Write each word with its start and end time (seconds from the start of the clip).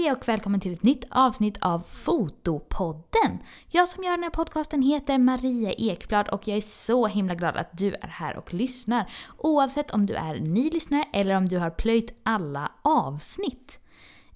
Hej 0.00 0.12
och 0.12 0.28
välkommen 0.28 0.60
till 0.60 0.72
ett 0.72 0.82
nytt 0.82 1.04
avsnitt 1.10 1.58
av 1.60 1.80
Fotopodden! 1.80 3.38
Jag 3.68 3.88
som 3.88 4.04
gör 4.04 4.10
den 4.10 4.22
här 4.22 4.30
podcasten 4.30 4.82
heter 4.82 5.18
Maria 5.18 5.72
Ekblad 5.72 6.28
och 6.28 6.48
jag 6.48 6.56
är 6.56 6.60
så 6.60 7.06
himla 7.06 7.34
glad 7.34 7.56
att 7.56 7.78
du 7.78 7.94
är 7.94 8.08
här 8.08 8.36
och 8.36 8.54
lyssnar. 8.54 9.10
Oavsett 9.38 9.90
om 9.90 10.06
du 10.06 10.14
är 10.14 10.34
ny 10.34 10.70
lyssnare 10.70 11.04
eller 11.12 11.36
om 11.36 11.46
du 11.46 11.58
har 11.58 11.70
plöjt 11.70 12.20
alla 12.22 12.72
avsnitt. 12.82 13.78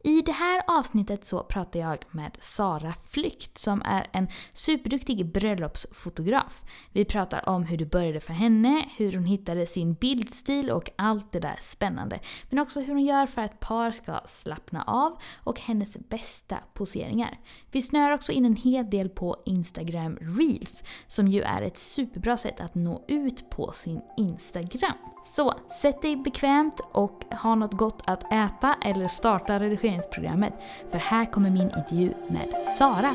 I 0.06 0.22
det 0.22 0.32
här 0.32 0.62
avsnittet 0.66 1.26
så 1.26 1.42
pratar 1.42 1.80
jag 1.80 1.98
med 2.10 2.36
Sara 2.40 2.94
Flykt 3.08 3.58
som 3.58 3.82
är 3.84 4.06
en 4.12 4.28
superduktig 4.52 5.32
bröllopsfotograf. 5.32 6.62
Vi 6.92 7.04
pratar 7.04 7.48
om 7.48 7.62
hur 7.62 7.76
det 7.76 7.84
började 7.84 8.20
för 8.20 8.32
henne, 8.32 8.88
hur 8.96 9.12
hon 9.12 9.24
hittade 9.24 9.66
sin 9.66 9.94
bildstil 9.94 10.70
och 10.70 10.90
allt 10.96 11.32
det 11.32 11.40
där 11.40 11.58
spännande. 11.60 12.20
Men 12.50 12.58
också 12.58 12.80
hur 12.80 12.94
hon 12.94 13.04
gör 13.04 13.26
för 13.26 13.42
att 13.42 13.60
par 13.60 13.90
ska 13.90 14.20
slappna 14.26 14.82
av 14.82 15.18
och 15.36 15.60
hennes 15.60 15.96
bästa 15.96 16.58
poseringar. 16.74 17.38
Vi 17.70 17.82
snör 17.82 18.10
också 18.10 18.32
in 18.32 18.44
en 18.44 18.56
hel 18.56 18.90
del 18.90 19.08
på 19.08 19.42
Instagram 19.46 20.18
Reels 20.20 20.84
som 21.06 21.28
ju 21.28 21.42
är 21.42 21.62
ett 21.62 21.78
superbra 21.78 22.36
sätt 22.36 22.60
att 22.60 22.74
nå 22.74 23.04
ut 23.08 23.50
på 23.50 23.72
sin 23.72 24.00
Instagram. 24.16 25.13
Så 25.26 25.54
sätt 25.68 26.02
dig 26.02 26.16
bekvämt 26.16 26.80
och 26.92 27.24
ha 27.42 27.54
något 27.54 27.72
gott 27.72 28.02
att 28.04 28.32
äta 28.32 28.76
eller 28.82 29.08
starta 29.08 29.58
redigeringsprogrammet. 29.58 30.52
För 30.90 30.98
här 30.98 31.24
kommer 31.24 31.50
min 31.50 31.62
intervju 31.62 32.14
med 32.28 32.48
Sara. 32.78 33.10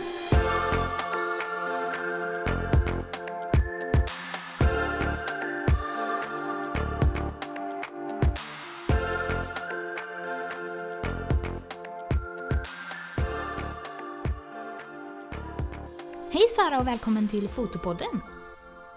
Hej 16.31 16.48
Sara 16.55 16.80
och 16.80 16.88
välkommen 16.88 17.28
till 17.28 17.50
Fotopodden! 17.50 18.22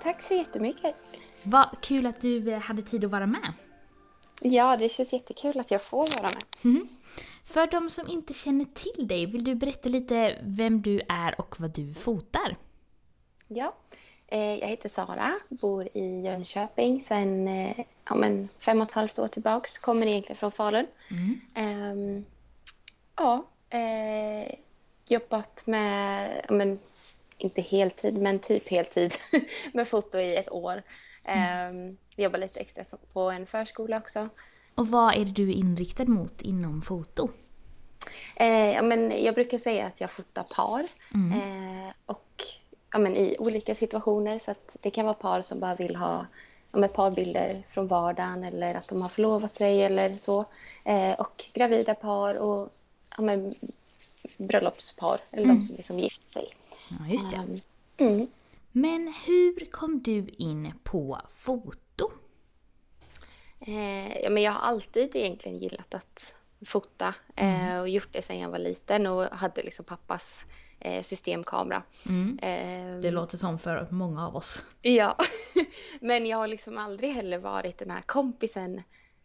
Tack 0.03 0.23
så 0.23 0.35
jättemycket! 0.35 1.22
Vad 1.45 1.81
kul 1.81 2.07
att 2.07 2.21
du 2.21 2.53
eh, 2.53 2.61
hade 2.61 2.83
tid 2.83 3.05
att 3.05 3.11
vara 3.11 3.27
med. 3.27 3.53
Ja, 4.43 4.77
det 4.77 4.89
känns 4.89 5.13
jättekul 5.13 5.61
att 5.61 5.71
jag 5.71 5.83
får 5.83 6.23
vara 6.23 6.33
med. 6.35 6.45
Mm. 6.65 6.89
För 7.45 7.67
de 7.67 7.91
som 7.91 8.09
inte 8.09 8.35
känner 8.35 8.65
till 8.65 9.09
dig, 9.09 9.27
vill 9.27 9.45
du 9.45 9.55
berätta 9.55 9.89
lite 9.89 10.39
vem 10.43 10.83
du 10.83 11.01
är 11.09 11.41
och 11.41 11.61
vad 11.61 11.71
du 11.71 11.95
fotar? 11.95 12.57
Ja, 13.49 13.75
eh, 14.27 14.55
jag 14.55 14.69
heter 14.69 14.89
Sara, 14.89 15.33
bor 15.49 15.89
i 15.93 16.21
Jönköping 16.21 17.01
sedan 17.01 17.49
eh, 17.49 17.85
ja, 18.09 18.15
men 18.15 18.49
fem 18.59 18.81
och 18.81 18.89
ett 18.89 18.95
halvt 18.95 19.19
år 19.19 19.29
tillbaks. 19.29 19.79
Kommer 19.79 20.07
egentligen 20.07 20.37
från 20.37 20.51
Falun. 20.51 20.87
Mm. 21.11 21.99
Um, 21.99 22.25
ja, 23.17 23.47
eh, 23.71 24.55
jobbat 25.07 25.67
med, 25.67 26.31
ja, 26.49 26.55
men, 26.55 26.79
inte 27.39 27.63
heltid, 27.63 28.19
men 28.19 28.39
typ 28.39 28.69
heltid 28.69 29.15
med 29.73 29.89
foto 29.89 30.19
i 30.19 30.37
ett 30.37 30.53
år. 30.53 30.83
Mm. 31.25 31.77
Um, 31.77 31.97
jobbar 32.17 32.39
lite 32.39 32.61
extra 32.61 32.85
på 33.13 33.31
en 33.31 33.47
förskola 33.47 33.97
också. 33.97 34.29
Och 34.75 34.89
vad 34.89 35.15
är 35.15 35.25
du 35.25 35.53
inriktad 35.53 36.05
mot 36.05 36.43
inom 36.43 36.83
foto? 36.83 37.29
Eh, 38.37 38.73
ja, 38.73 38.83
men 38.83 39.25
jag 39.25 39.35
brukar 39.35 39.59
säga 39.59 39.87
att 39.87 40.01
jag 40.01 40.11
fotar 40.11 40.43
par. 40.43 40.87
Mm. 41.15 41.33
Eh, 41.33 41.93
och 42.07 42.43
ja, 42.93 42.99
men 42.99 43.17
i 43.17 43.37
olika 43.39 43.75
situationer. 43.75 44.39
Så 44.39 44.51
att 44.51 44.77
det 44.81 44.91
kan 44.91 45.05
vara 45.05 45.15
par 45.15 45.43
som 45.43 45.61
bara 45.61 45.75
vill 45.75 45.97
ha 45.97 46.27
ja, 46.73 46.85
ett 46.85 46.93
par 46.93 47.11
bilder 47.11 47.63
från 47.69 47.87
vardagen 47.87 48.45
eller 48.45 48.75
att 48.75 48.89
de 48.89 49.03
har 49.03 49.09
förlovat 49.09 49.55
sig 49.55 49.83
eller 49.83 50.15
så. 50.15 50.45
Eh, 50.85 51.13
och 51.13 51.45
gravida 51.53 51.95
par 51.95 52.35
och 52.35 52.73
ja, 53.17 53.23
men, 53.23 53.55
bröllopspar 54.37 55.21
eller 55.31 55.45
mm. 55.45 55.57
de 55.57 55.63
som 55.63 55.77
liksom 55.77 55.99
gift 55.99 56.33
sig. 56.33 56.49
Ja, 56.89 57.13
just 57.13 57.31
det. 57.31 57.37
Um, 57.37 57.61
mm. 57.97 58.27
Men 58.73 59.15
hur 59.27 59.71
kom 59.71 60.03
du 60.03 60.27
in 60.29 60.73
på 60.85 61.21
foto? 61.35 62.11
Eh, 63.61 64.23
ja, 64.23 64.31
men 64.31 64.43
jag 64.43 64.53
har 64.53 64.61
alltid 64.61 65.17
egentligen 65.17 65.59
gillat 65.59 65.95
att 65.95 66.37
fota 66.67 67.15
eh, 67.37 67.71
mm. 67.71 67.81
och 67.81 67.89
gjort 67.89 68.09
det 68.13 68.23
sedan 68.23 68.39
jag 68.39 68.51
var 68.51 68.59
liten 68.59 69.07
och 69.07 69.25
hade 69.25 69.63
liksom 69.63 69.85
pappas 69.85 70.47
eh, 70.81 71.03
systemkamera. 71.03 71.83
Mm. 72.09 72.39
Ehm, 72.43 73.01
det 73.01 73.11
låter 73.11 73.39
som 73.39 73.59
för 73.59 73.89
många 73.91 74.27
av 74.27 74.37
oss. 74.37 74.63
Ja, 74.83 75.17
men 76.01 76.27
jag 76.27 76.39
har 76.39 76.49
liksom 76.49 76.79
aldrig 76.79 77.11
heller 77.11 77.39
varit 77.39 77.79
den 77.79 77.91
här 77.91 78.03
kompisen 78.03 78.83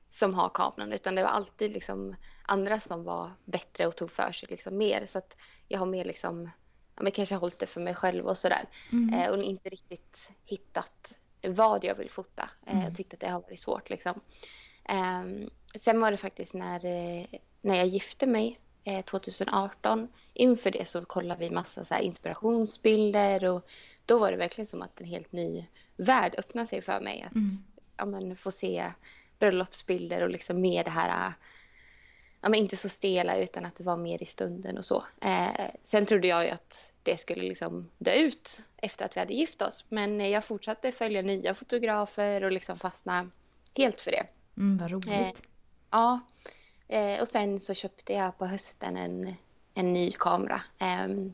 som 0.09 0.33
har 0.33 0.49
kameran 0.49 0.93
utan 0.93 1.15
det 1.15 1.23
var 1.23 1.29
alltid 1.29 1.73
liksom 1.73 2.15
andra 2.43 2.79
som 2.79 3.03
var 3.03 3.31
bättre 3.45 3.87
och 3.87 3.95
tog 3.95 4.11
för 4.11 4.31
sig 4.31 4.47
liksom 4.51 4.77
mer 4.77 5.05
så 5.05 5.17
att 5.17 5.37
jag 5.67 5.79
har 5.79 5.85
mer 5.85 6.05
liksom 6.05 6.49
ja, 6.97 7.03
men 7.03 7.11
kanske 7.11 7.35
hållit 7.35 7.59
det 7.59 7.65
för 7.65 7.81
mig 7.81 7.95
själv 7.95 8.27
och 8.27 8.37
sådär. 8.37 8.65
Mm. 8.91 9.13
Eh, 9.13 9.29
och 9.29 9.43
inte 9.43 9.69
riktigt 9.69 10.31
hittat 10.45 11.19
vad 11.47 11.83
jag 11.83 11.95
vill 11.95 12.09
fota. 12.09 12.49
Eh, 12.65 12.73
mm. 12.73 12.85
Jag 12.85 12.95
tyckte 12.95 13.15
att 13.15 13.19
det 13.19 13.27
har 13.27 13.41
varit 13.41 13.59
svårt 13.59 13.89
liksom. 13.89 14.21
Eh, 14.89 15.47
sen 15.75 16.01
var 16.01 16.11
det 16.11 16.17
faktiskt 16.17 16.53
när, 16.53 16.85
eh, 16.85 17.25
när 17.61 17.75
jag 17.75 17.87
gifte 17.87 18.27
mig 18.27 18.59
2018. 19.05 19.99
Eh, 19.99 20.07
Inför 20.33 20.71
det 20.71 20.85
så 20.85 21.05
kollade 21.05 21.39
vi 21.39 21.49
massa 21.49 21.85
så 21.85 21.95
inspirationsbilder 21.95 23.45
och 23.45 23.69
då 24.05 24.19
var 24.19 24.31
det 24.31 24.37
verkligen 24.37 24.67
som 24.67 24.81
att 24.81 25.01
en 25.01 25.07
helt 25.07 25.31
ny 25.31 25.65
värld 25.95 26.35
öppnade 26.37 26.67
sig 26.67 26.81
för 26.81 27.01
mig. 27.01 27.21
Att 27.21 27.35
mm. 27.35 27.49
ja, 27.97 28.05
men, 28.05 28.35
få 28.35 28.51
se 28.51 28.91
bröllopsbilder 29.39 30.23
och 30.23 30.29
liksom 30.29 30.61
mer 30.61 30.83
det 30.83 30.89
här 30.89 31.33
ja, 32.47 32.51
men 32.51 32.59
inte 32.59 32.77
så 32.77 32.89
stela 32.89 33.37
utan 33.37 33.65
att 33.65 33.75
det 33.75 33.83
var 33.83 33.97
mer 33.97 34.23
i 34.23 34.25
stunden 34.25 34.77
och 34.77 34.85
så. 34.85 35.03
Eh, 35.21 35.69
sen 35.83 36.05
trodde 36.05 36.27
jag 36.27 36.45
ju 36.45 36.49
att 36.49 36.91
det 37.03 37.17
skulle 37.17 37.43
liksom 37.43 37.89
dö 37.97 38.13
ut 38.13 38.61
efter 38.77 39.05
att 39.05 39.15
vi 39.15 39.19
hade 39.19 39.33
gift 39.33 39.61
oss. 39.61 39.85
Men 39.89 40.29
jag 40.29 40.43
fortsatte 40.43 40.91
följa 40.91 41.21
nya 41.21 41.53
fotografer 41.53 42.43
och 42.43 42.51
liksom 42.51 42.79
fastna 42.79 43.29
helt 43.77 44.01
för 44.01 44.11
det. 44.11 44.27
Mm, 44.57 44.77
vad 44.77 44.91
roligt. 44.91 45.07
Eh, 45.07 45.29
ja. 45.91 46.19
Eh, 46.87 47.21
och 47.21 47.27
sen 47.27 47.59
så 47.59 47.73
köpte 47.73 48.13
jag 48.13 48.37
på 48.37 48.45
hösten 48.45 48.97
en, 48.97 49.35
en 49.73 49.93
ny 49.93 50.11
kamera. 50.11 50.61
Ehm, 50.79 51.33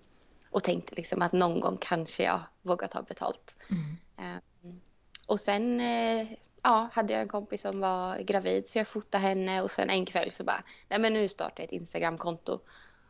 och 0.51 0.63
tänkte 0.63 0.95
liksom 0.95 1.21
att 1.21 1.31
någon 1.31 1.59
gång 1.59 1.77
kanske 1.81 2.23
jag 2.23 2.41
vågar 2.61 2.87
ta 2.87 3.01
betalt. 3.01 3.57
Mm. 3.69 3.97
Ehm, 4.17 4.81
och 5.27 5.39
sen 5.39 5.81
eh, 5.81 6.27
ja, 6.63 6.89
hade 6.93 7.13
jag 7.13 7.21
en 7.21 7.27
kompis 7.27 7.61
som 7.61 7.79
var 7.79 8.17
gravid 8.19 8.67
så 8.67 8.77
jag 8.77 8.87
fotade 8.87 9.23
henne 9.23 9.61
och 9.61 9.71
sen 9.71 9.89
en 9.89 10.05
kväll 10.05 10.31
så 10.31 10.43
bara, 10.43 10.63
nej 10.89 10.99
men 10.99 11.13
nu 11.13 11.27
startar 11.27 11.53
jag 11.57 11.65
ett 11.65 11.71
Instagramkonto. 11.71 12.59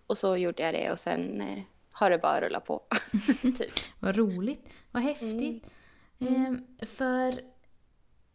Och 0.07 0.17
så 0.17 0.37
gjorde 0.37 0.63
jag 0.63 0.73
det 0.73 0.91
och 0.91 0.99
sen 0.99 1.41
eh, 1.41 1.59
har 1.91 2.09
det 2.09 2.17
bara 2.17 2.41
rullat 2.41 2.65
på. 2.65 2.81
typ. 3.41 3.73
Vad 3.99 4.15
roligt, 4.15 4.69
vad 4.91 5.03
häftigt. 5.03 5.65
Mm. 6.19 6.35
Mm. 6.35 6.63
Eh, 6.79 6.87
för 6.87 7.41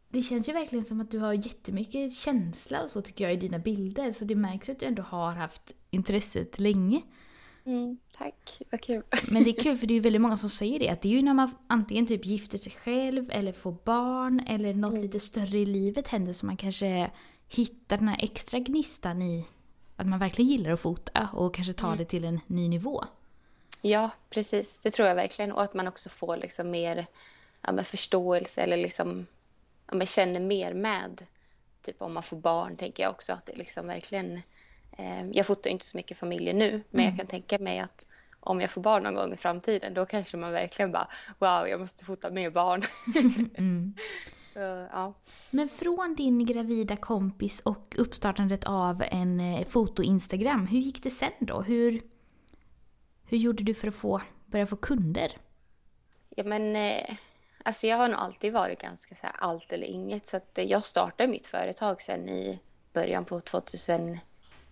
det 0.08 0.22
känns 0.22 0.48
ju 0.48 0.52
verkligen 0.52 0.84
som 0.84 1.00
att 1.00 1.10
du 1.10 1.18
har 1.18 1.32
jättemycket 1.32 2.12
känsla 2.12 2.82
och 2.82 2.90
så 2.90 3.02
tycker 3.02 3.24
jag 3.24 3.32
i 3.32 3.36
dina 3.36 3.58
bilder. 3.58 4.12
Så 4.12 4.24
det 4.24 4.34
märks 4.34 4.68
att 4.68 4.80
du 4.80 4.86
ändå 4.86 5.02
har 5.02 5.32
haft 5.32 5.72
intresset 5.90 6.58
länge. 6.58 7.02
Mm, 7.68 7.98
tack, 8.10 8.62
vad 8.70 8.80
kul. 8.80 9.02
Men 9.30 9.44
det 9.44 9.50
är 9.50 9.62
kul 9.62 9.78
för 9.78 9.86
det 9.86 9.92
är 9.92 9.96
ju 9.96 10.00
väldigt 10.00 10.22
många 10.22 10.36
som 10.36 10.48
säger 10.48 10.78
det. 10.78 10.88
Att 10.88 11.02
det 11.02 11.08
är 11.08 11.12
ju 11.12 11.22
när 11.22 11.34
man 11.34 11.54
antingen 11.66 12.06
typ 12.06 12.26
gifter 12.26 12.58
sig 12.58 12.72
själv 12.72 13.30
eller 13.30 13.52
får 13.52 13.76
barn 13.84 14.40
eller 14.40 14.74
något 14.74 14.90
mm. 14.90 15.02
lite 15.02 15.20
större 15.20 15.58
i 15.58 15.66
livet 15.66 16.08
händer 16.08 16.32
som 16.32 16.46
man 16.46 16.56
kanske 16.56 17.10
hittar 17.48 17.98
den 17.98 18.08
här 18.08 18.24
extra 18.24 18.58
gnistan 18.58 19.22
i 19.22 19.46
att 19.96 20.06
man 20.06 20.18
verkligen 20.18 20.50
gillar 20.50 20.70
att 20.70 20.80
fota 20.80 21.28
och 21.32 21.54
kanske 21.54 21.72
tar 21.72 21.88
mm. 21.88 21.98
det 21.98 22.04
till 22.04 22.24
en 22.24 22.40
ny 22.46 22.68
nivå. 22.68 23.04
Ja, 23.82 24.10
precis. 24.30 24.78
Det 24.78 24.90
tror 24.90 25.08
jag 25.08 25.14
verkligen. 25.14 25.52
Och 25.52 25.62
att 25.62 25.74
man 25.74 25.88
också 25.88 26.08
får 26.08 26.36
liksom 26.36 26.70
mer 26.70 27.06
ja, 27.62 27.84
förståelse 27.84 28.60
eller 28.60 28.76
liksom, 28.76 29.26
ja, 29.92 30.06
känner 30.06 30.40
mer 30.40 30.74
med. 30.74 31.26
Typ 31.82 32.02
om 32.02 32.14
man 32.14 32.22
får 32.22 32.36
barn 32.36 32.76
tänker 32.76 33.02
jag 33.02 33.10
också 33.10 33.32
att 33.32 33.46
det 33.46 33.56
liksom 33.56 33.86
verkligen 33.86 34.42
jag 35.32 35.46
fotar 35.46 35.70
inte 35.70 35.84
så 35.84 35.96
mycket 35.96 36.18
familjer 36.18 36.54
nu, 36.54 36.70
men 36.90 37.00
mm. 37.00 37.04
jag 37.04 37.16
kan 37.16 37.26
tänka 37.26 37.58
mig 37.58 37.78
att 37.78 38.06
om 38.40 38.60
jag 38.60 38.70
får 38.70 38.80
barn 38.80 39.02
någon 39.02 39.14
gång 39.14 39.32
i 39.32 39.36
framtiden, 39.36 39.94
då 39.94 40.06
kanske 40.06 40.36
man 40.36 40.52
verkligen 40.52 40.92
bara 40.92 41.08
wow, 41.38 41.68
jag 41.68 41.80
måste 41.80 42.04
fota 42.04 42.30
mer 42.30 42.50
barn. 42.50 42.82
mm. 43.54 43.94
Så, 44.52 44.88
ja. 44.92 45.14
Men 45.50 45.68
från 45.68 46.14
din 46.14 46.46
gravida 46.46 46.96
kompis 46.96 47.60
och 47.60 47.94
uppstartandet 47.98 48.64
av 48.64 49.02
en 49.02 49.40
eh, 49.40 49.66
foto-instagram, 49.66 50.66
hur 50.66 50.78
gick 50.78 51.02
det 51.02 51.10
sen 51.10 51.32
då? 51.40 51.62
Hur, 51.62 52.02
hur 53.24 53.38
gjorde 53.38 53.62
du 53.64 53.74
för 53.74 53.88
att 53.88 53.94
få, 53.94 54.22
börja 54.46 54.66
få 54.66 54.76
kunder? 54.76 55.38
Ja 56.28 56.44
men, 56.44 56.76
eh, 56.76 57.14
alltså 57.62 57.86
jag 57.86 57.96
har 57.96 58.08
nog 58.08 58.18
alltid 58.18 58.52
varit 58.52 58.80
ganska 58.80 59.14
så 59.14 59.20
här 59.22 59.34
allt 59.38 59.72
eller 59.72 59.86
inget, 59.86 60.26
så 60.26 60.36
att 60.36 60.58
jag 60.66 60.84
startade 60.84 61.30
mitt 61.30 61.46
företag 61.46 62.00
sen 62.00 62.28
i 62.28 62.60
början 62.92 63.24
på 63.24 63.40
2000 63.40 64.18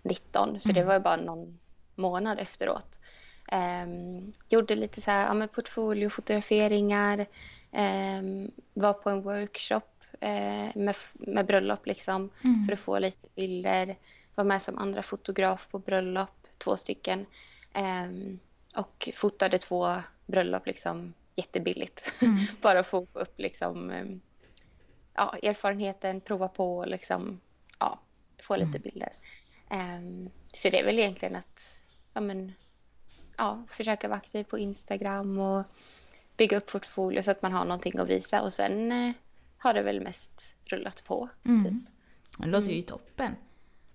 19, 0.06 0.60
så 0.60 0.68
mm. 0.68 0.74
det 0.74 0.84
var 0.84 1.00
bara 1.00 1.16
någon 1.16 1.58
månad 1.94 2.38
efteråt. 2.38 2.98
Um, 3.52 4.32
gjorde 4.48 4.76
lite 4.76 5.00
så 5.00 5.10
här, 5.10 5.40
ja, 5.40 5.46
portfoliofotograferingar, 5.46 7.26
um, 8.18 8.50
var 8.74 8.92
på 8.92 9.10
en 9.10 9.22
workshop 9.22 9.82
uh, 10.22 10.76
med, 10.76 10.94
med 11.14 11.46
bröllop 11.46 11.86
liksom, 11.86 12.30
mm. 12.44 12.66
för 12.66 12.72
att 12.72 12.80
få 12.80 12.98
lite 12.98 13.28
bilder. 13.34 13.98
var 14.34 14.44
med 14.44 14.62
som 14.62 14.78
andra 14.78 15.02
fotograf 15.02 15.68
på 15.70 15.78
bröllop, 15.78 16.46
två 16.58 16.76
stycken. 16.76 17.26
Ehm, 17.72 18.38
och 18.76 19.08
fotade 19.14 19.58
två 19.58 19.96
bröllop 20.26 20.66
liksom 20.66 21.14
jättebilligt. 21.36 22.22
Mm. 22.22 22.36
Bara 22.60 22.82
för 22.82 23.02
att 23.02 23.10
få 23.10 23.20
upp 23.20 23.40
liksom, 23.40 23.92
ja, 25.14 25.36
erfarenheten, 25.42 26.20
prova 26.20 26.48
på 26.48 26.78
och 26.78 26.86
liksom, 26.86 27.40
ja, 27.78 28.00
få 28.42 28.56
lite 28.56 28.78
bilder. 28.78 29.12
Ehm, 29.68 30.30
så 30.52 30.70
det 30.70 30.80
är 30.80 30.84
väl 30.84 30.98
egentligen 30.98 31.36
att 31.36 31.80
ja, 32.12 32.20
men, 32.20 32.52
ja, 33.36 33.62
försöka 33.70 34.08
vara 34.08 34.18
aktiv 34.18 34.44
på 34.44 34.58
Instagram 34.58 35.38
och 35.38 35.64
bygga 36.36 36.56
upp 36.56 36.66
portfolio 36.66 37.22
så 37.22 37.30
att 37.30 37.42
man 37.42 37.52
har 37.52 37.64
någonting 37.64 37.98
att 37.98 38.08
visa 38.08 38.42
och 38.42 38.52
sen 38.52 38.92
eh, 38.92 39.14
har 39.58 39.74
det 39.74 39.82
väl 39.82 40.00
mest 40.00 40.54
rullat 40.64 41.04
på. 41.04 41.28
Mm. 41.44 41.64
Typ. 41.64 41.92
Det 42.38 42.46
låter 42.46 42.70
ju 42.70 42.82
toppen. 42.82 43.36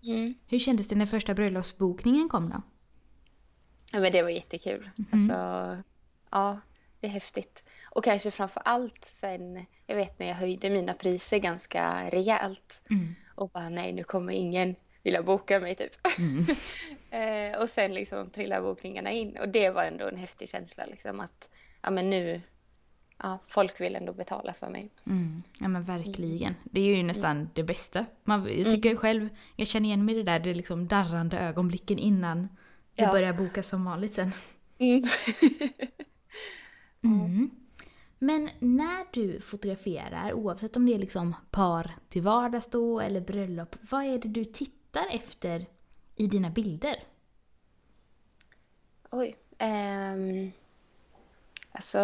Mm. 0.03 0.33
Hur 0.47 0.59
kändes 0.59 0.88
det 0.88 0.95
när 0.95 1.06
första 1.06 1.33
bröllopsbokningen 1.33 2.29
kom 2.29 2.50
då? 2.50 2.62
Ja, 3.94 4.00
men 4.00 4.12
det 4.12 4.23
var 4.23 4.29
jättekul. 4.29 4.89
Alltså, 5.12 5.33
ja, 6.29 6.59
det 7.00 7.07
är 7.07 7.12
häftigt. 7.12 7.65
Och 7.83 8.03
kanske 8.03 8.31
framför 8.31 8.62
allt 8.65 9.06
sen, 9.06 9.65
jag 9.88 9.95
vet 9.95 10.19
när 10.19 10.27
jag 10.27 10.35
höjde 10.35 10.69
mina 10.69 10.94
priser 10.94 11.38
ganska 11.38 12.09
rejält. 12.09 12.81
Mm. 12.89 13.15
Och 13.35 13.50
bara 13.50 13.69
nej, 13.69 13.94
nu 13.94 14.03
kommer 14.03 14.33
ingen 14.33 14.75
vilja 15.03 15.24
boka 15.24 15.59
mig 15.59 15.75
typ. 15.75 15.92
eh, 17.12 17.62
och 17.62 17.69
sen 17.69 17.94
liksom 17.94 18.30
trillar 18.30 18.62
bokningarna 18.62 19.12
in. 19.12 19.38
Och 19.38 19.50
det 19.50 19.69
var 19.69 19.83
ändå 19.83 20.07
en 20.07 20.18
häftig 20.18 20.50
känsla 20.50 20.86
liksom 20.86 21.19
att, 21.19 21.50
ja 21.81 21.92
men 21.92 22.09
nu, 22.09 22.42
ja, 23.18 23.39
folk 23.48 23.81
vill 23.81 23.95
ändå 23.95 24.13
betala 24.13 24.53
för 24.53 24.69
mig. 24.69 24.89
Mm. 25.07 25.44
Ja 25.59 25.68
men 25.68 25.83
verkligen. 25.83 26.56
Det 26.63 26.81
är 26.81 26.95
ju 26.95 27.03
nästan 27.03 27.50
det 27.53 27.63
bästa. 27.63 28.06
Man, 28.24 28.57
jag 28.57 28.71
tycker 28.71 28.95
själv, 28.95 29.30
jag 29.56 29.68
känner 29.68 29.86
igen 29.88 30.06
mig 30.06 30.15
i 30.15 30.18
det 30.18 30.24
där, 30.24 30.39
det 30.39 30.53
liksom 30.53 30.88
darrande 30.88 31.39
ögonblicken 31.39 32.00
innan 32.00 32.42
det 32.95 33.04
Ja. 33.04 33.12
börjar 33.12 33.33
boka 33.33 33.63
som 33.63 33.86
vanligt 33.86 34.13
sen. 34.13 34.31
Mm. 34.77 35.04
Mm. 37.04 37.50
Men 38.19 38.50
när 38.59 39.06
du 39.13 39.42
fotograferar, 39.42 40.33
oavsett 40.33 40.75
om 40.75 40.86
det 40.86 40.94
är 40.94 41.00
liksom 41.00 41.36
par 41.51 41.95
till 42.09 42.21
vardags 42.21 42.68
då 42.69 43.00
eller 43.00 43.21
bröllop, 43.21 43.75
vad 43.81 44.04
är 44.06 44.18
det 44.18 44.30
du 44.30 44.45
tittar 44.45 44.81
efter 45.00 45.66
i 46.16 46.28
dina 46.28 46.50
bilder? 46.50 47.04
Oj. 49.12 49.36
ehm, 49.58 50.52
alltså, 51.72 51.98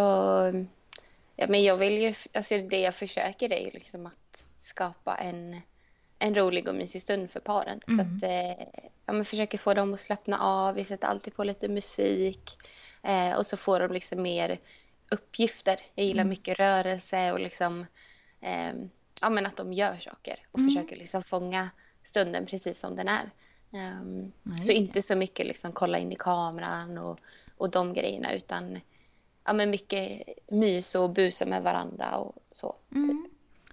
ja, 1.36 1.48
men 1.48 1.64
jag 1.64 1.78
vill 1.78 2.02
ju, 2.02 2.14
alltså 2.34 2.58
det 2.58 2.80
jag 2.80 2.96
försöker 2.96 3.54
är 3.54 3.66
ju 3.66 3.72
liksom 3.72 4.06
att 4.06 4.44
skapa 4.62 5.16
en, 5.16 5.62
en 6.20 6.36
rolig 6.36 6.68
och 6.68 6.76
mysig 6.76 7.02
stund 7.02 7.32
för 7.32 7.40
paren. 7.40 7.82
Så 7.88 8.02
att, 8.02 8.24
eh, 8.24 8.68
ja, 9.06 9.14
men 9.14 9.26
försöker 9.26 9.58
få 9.58 9.74
dem 9.74 9.94
att 9.94 10.00
slappna 10.00 10.40
av, 10.40 10.76
vi 10.76 10.84
sätter 10.84 11.08
alltid 11.08 11.36
på 11.36 11.44
lite 11.44 11.70
musik 11.70 12.58
eh, 13.04 13.38
och 13.38 13.46
så 13.46 13.58
får 13.58 13.80
de 13.80 13.92
liksom 13.92 14.22
mer 14.22 14.60
uppgifter. 15.12 15.80
Jag 15.96 16.06
gillar 16.06 16.24
mycket 16.24 16.60
rörelse 16.60 17.32
och 17.32 17.40
liksom, 17.40 17.86
ehm, 18.42 18.90
ja 19.22 19.30
men 19.30 19.46
att 19.46 19.58
de 19.58 19.74
gör 19.74 19.98
saker 19.98 20.48
och 20.52 20.60
försöker 20.60 20.96
liksom 20.96 21.24
fånga 21.24 21.70
stunden 22.08 22.46
precis 22.46 22.80
som 22.80 22.96
den 22.96 23.08
är. 23.08 23.32
Just 24.44 24.66
så 24.66 24.72
inte 24.72 25.02
så 25.02 25.16
mycket 25.16 25.46
liksom 25.46 25.72
kolla 25.72 25.98
in 25.98 26.12
i 26.12 26.16
kameran 26.16 26.98
och, 26.98 27.20
och 27.58 27.70
de 27.72 27.94
grejerna 27.94 28.34
utan 28.34 28.80
ja, 29.46 29.54
men 29.54 29.70
mycket 29.70 30.24
mys 30.52 30.96
och 30.96 31.10
busa 31.10 31.46
med 31.46 31.64
varandra 31.64 32.18
och 32.18 32.36
så. 32.52 32.76
Mm. 32.96 33.30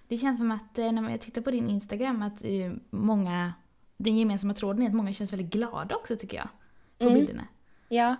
Det 0.07 0.17
känns 0.17 0.39
som 0.39 0.51
att 0.51 0.77
eh, 0.77 0.91
när 0.91 1.11
jag 1.11 1.21
tittar 1.21 1.41
på 1.41 1.51
din 1.51 1.69
Instagram 1.69 2.21
att 2.21 2.43
eh, 2.43 2.71
många, 2.89 3.53
den 3.97 4.17
gemensamma 4.17 4.53
tråden 4.53 4.83
är 4.83 4.87
att 4.87 4.95
många 4.95 5.13
känns 5.13 5.33
väldigt 5.33 5.53
glada 5.53 5.95
också 5.95 6.15
tycker 6.15 6.37
jag. 6.37 6.49
På 6.97 7.05
Mm. 7.05 7.13
bilderna. 7.13 7.47
Ja, 7.89 8.15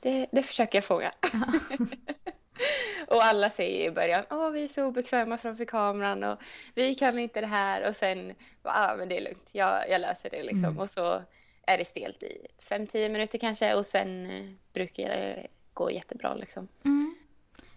det, 0.00 0.26
det 0.32 0.42
försöker 0.42 0.78
jag 0.78 0.84
fånga. 0.84 1.12
och 3.06 3.24
alla 3.24 3.50
säger 3.50 3.88
i 3.88 3.90
början, 3.90 4.24
åh 4.30 4.50
vi 4.50 4.64
är 4.64 4.68
så 4.68 4.84
obekväma 4.84 5.38
framför 5.38 5.64
kameran 5.64 6.24
och 6.24 6.38
vi 6.74 6.94
kan 6.94 7.18
inte 7.18 7.40
det 7.40 7.46
här 7.46 7.88
och 7.88 7.96
sen, 7.96 8.28
ja 8.62 8.92
ah, 8.92 8.96
men 8.96 9.08
det 9.08 9.16
är 9.16 9.20
lugnt, 9.20 9.50
jag, 9.52 9.90
jag 9.90 10.00
löser 10.00 10.30
det 10.30 10.42
liksom. 10.42 10.78
Och 10.78 10.90
så 10.90 11.22
är 11.66 11.78
det 11.78 11.84
stelt 11.84 12.22
i 12.22 12.46
5-10 12.68 13.08
minuter 13.08 13.38
kanske 13.38 13.74
och 13.74 13.86
sen 13.86 14.30
eh, 14.30 14.44
brukar 14.72 15.04
det 15.04 15.46
gå 15.74 15.90
jättebra 15.90 16.34
liksom. 16.34 16.68
Mm. 16.84 17.14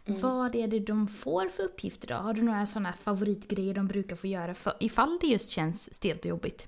Vad 0.05 0.55
är 0.55 0.67
det 0.67 0.79
de 0.79 1.07
får 1.07 1.49
för 1.49 1.63
uppgifter 1.63 2.07
då? 2.07 2.15
Har 2.15 2.33
du 2.33 2.41
några 2.41 2.65
sådana 2.65 2.93
favoritgrejer 2.93 3.73
de 3.73 3.87
brukar 3.87 4.15
få 4.15 4.27
göra 4.27 4.53
för, 4.53 4.73
ifall 4.79 5.17
det 5.21 5.27
just 5.27 5.49
känns 5.49 5.93
stelt 5.93 6.19
och 6.19 6.25
jobbigt? 6.25 6.67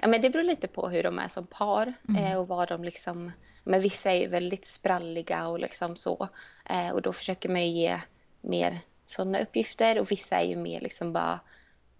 Ja, 0.00 0.08
men 0.08 0.20
det 0.20 0.30
beror 0.30 0.42
lite 0.42 0.68
på 0.68 0.88
hur 0.88 1.02
de 1.02 1.18
är 1.18 1.28
som 1.28 1.46
par 1.46 1.94
eh, 2.18 2.38
och 2.38 2.48
vad 2.48 2.68
de 2.68 2.84
liksom... 2.84 3.32
Men 3.64 3.80
vissa 3.80 4.12
är 4.12 4.20
ju 4.20 4.28
väldigt 4.28 4.66
spralliga 4.66 5.48
och 5.48 5.60
liksom 5.60 5.96
så. 5.96 6.28
Eh, 6.64 6.90
och 6.90 7.02
då 7.02 7.12
försöker 7.12 7.48
man 7.48 7.66
ju 7.66 7.68
ge 7.68 8.00
mer 8.40 8.80
sådana 9.06 9.40
uppgifter 9.40 9.98
och 9.98 10.10
vissa 10.10 10.40
är 10.40 10.44
ju 10.44 10.56
mer 10.56 10.80
liksom 10.80 11.12
bara 11.12 11.40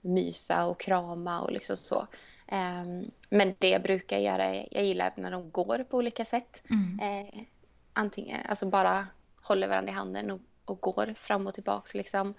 mysa 0.01 0.67
och 0.67 0.81
krama 0.81 1.41
och 1.41 1.53
liksom 1.53 1.77
så. 1.77 2.07
Ehm, 2.47 3.11
men 3.31 3.55
det 3.59 3.69
jag 3.69 3.83
brukar 3.83 4.19
göra, 4.19 4.45
är, 4.45 4.69
jag 4.71 4.85
gillar 4.85 5.13
när 5.17 5.31
de 5.31 5.51
går 5.51 5.85
på 5.91 5.97
olika 5.97 6.25
sätt. 6.25 6.63
Eh, 7.03 7.41
antingen, 7.93 8.47
alltså 8.49 8.67
bara 8.67 9.07
håller 9.43 9.69
varandra 9.69 9.93
i 9.93 9.95
handen 9.95 10.31
och, 10.31 10.41
och 10.65 10.81
går 10.81 11.15
fram 11.19 11.47
och 11.47 11.55
tillbaks 11.55 11.95
liksom. 11.95 12.35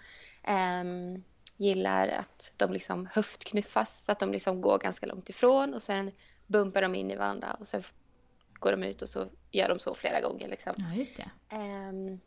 Gillar 1.58 2.08
att 2.08 2.54
de 2.58 2.74
liksom 2.74 3.08
höftknuffas 3.12 4.04
så 4.04 4.12
att 4.12 4.20
de 4.20 4.32
liksom 4.32 4.62
går 4.62 4.78
ganska 4.78 5.06
långt 5.06 5.30
ifrån 5.30 5.74
och 5.74 5.82
sen 5.82 6.12
bumpar 6.48 6.82
de 6.82 6.96
in 6.96 7.12
i 7.12 7.16
varandra 7.16 7.54
och 7.60 7.68
sen 7.68 7.84
går 8.54 8.72
de 8.72 8.84
ut 8.84 9.02
och 9.02 9.10
så 9.10 9.28
gör 9.52 9.70
de 9.70 9.80
så 9.80 9.96
flera 9.96 10.22
gånger 10.22 10.48
liksom. 10.48 10.74
Ja, 10.78 10.96
just 10.96 11.18
det. 11.18 11.30
Ehm, 11.56 12.20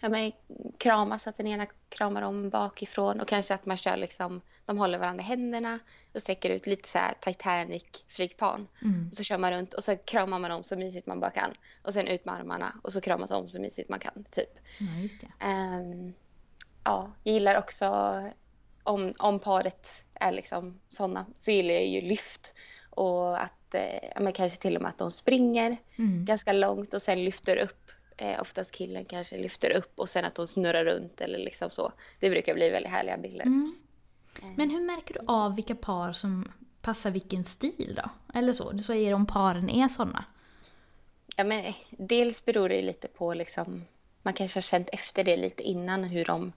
ja, 0.00 0.08
men 0.08 0.32
kramas, 0.78 1.26
att 1.26 1.36
den 1.36 1.46
ena 1.46 1.66
kramar 1.88 2.22
om 2.22 2.50
bakifrån 2.50 3.20
och 3.20 3.28
kanske 3.28 3.54
att 3.54 3.66
man 3.66 3.76
kör 3.76 3.96
liksom, 3.96 4.40
de 4.66 4.78
håller 4.78 4.98
varandra 4.98 5.22
i 5.22 5.26
händerna 5.26 5.78
och 6.14 6.22
sträcker 6.22 6.50
ut 6.50 6.66
lite 6.66 6.88
så 6.88 6.98
här 6.98 7.14
Titanic 7.20 7.84
flygplan. 8.08 8.68
Och 9.08 9.16
så 9.16 9.22
kör 9.22 9.38
man 9.38 9.52
runt 9.52 9.74
och 9.74 9.84
så 9.84 9.96
kramar 9.96 10.38
man 10.38 10.50
om 10.50 10.64
så 10.64 10.76
mysigt 10.76 11.06
man 11.06 11.20
bara 11.20 11.30
kan. 11.30 11.50
Och 11.82 11.92
sen 11.92 12.08
ut 12.08 12.24
med 12.24 12.34
armarna 12.34 12.80
och 12.82 12.92
så 12.92 13.00
kramas 13.00 13.30
om 13.30 13.48
så 13.48 13.60
mysigt 13.60 13.88
man 13.88 13.98
kan, 13.98 14.24
typ. 14.30 14.58
Ja, 14.78 15.00
just 15.02 15.20
det. 15.20 15.44
Ehm, 15.44 16.12
ja, 16.84 17.12
jag 17.22 17.34
gillar 17.34 17.58
också 17.58 17.86
om, 18.82 19.12
om 19.18 19.38
paret 19.38 20.04
är 20.14 20.32
liksom 20.32 20.80
sådana 20.88 21.26
så 21.34 21.50
gillar 21.50 21.74
jag 21.74 21.86
ju 21.86 22.00
lyft 22.00 22.54
och 22.90 23.42
att 23.42 23.74
eh, 23.74 24.20
men 24.20 24.32
kanske 24.32 24.58
till 24.60 24.76
och 24.76 24.82
med 24.82 24.88
att 24.88 24.98
de 24.98 25.10
springer 25.10 25.76
Mm. 25.96 26.24
ganska 26.24 26.52
långt 26.52 26.94
och 26.94 27.02
sen 27.02 27.24
lyfter 27.24 27.56
upp. 27.56 27.90
Eh, 28.16 28.40
oftast 28.40 28.74
killen 28.74 29.04
kanske 29.04 29.38
lyfter 29.38 29.70
upp 29.70 29.92
och 29.98 30.08
sen 30.08 30.24
att 30.24 30.34
de 30.34 30.46
snurrar 30.46 30.84
runt 30.84 31.20
eller 31.20 31.38
liksom 31.38 31.70
så. 31.70 31.92
Det 32.20 32.30
brukar 32.30 32.54
bli 32.54 32.70
väldigt 32.70 32.92
härliga 32.92 33.18
bilder. 33.18 33.44
Mm. 33.44 33.74
Men 34.56 34.70
hur 34.70 34.80
märker 34.80 35.14
du 35.14 35.20
av 35.26 35.56
vilka 35.56 35.74
par 35.74 36.12
som 36.12 36.52
passar 36.80 37.10
vilken 37.10 37.44
stil 37.44 38.00
då? 38.02 38.10
Eller 38.38 38.52
så? 38.52 38.72
Du 38.72 38.82
säger 38.82 39.14
om 39.14 39.26
paren 39.26 39.70
är 39.70 39.88
sådana. 39.88 40.24
Ja, 41.36 41.44
men 41.44 41.64
eh, 41.64 41.74
dels 41.90 42.44
beror 42.44 42.68
det 42.68 42.82
lite 42.82 43.08
på 43.08 43.34
liksom, 43.34 43.84
man 44.22 44.34
kanske 44.34 44.56
har 44.56 44.62
känt 44.62 44.88
efter 44.92 45.24
det 45.24 45.36
lite 45.36 45.62
innan 45.62 46.04
hur 46.04 46.24
de 46.24 46.52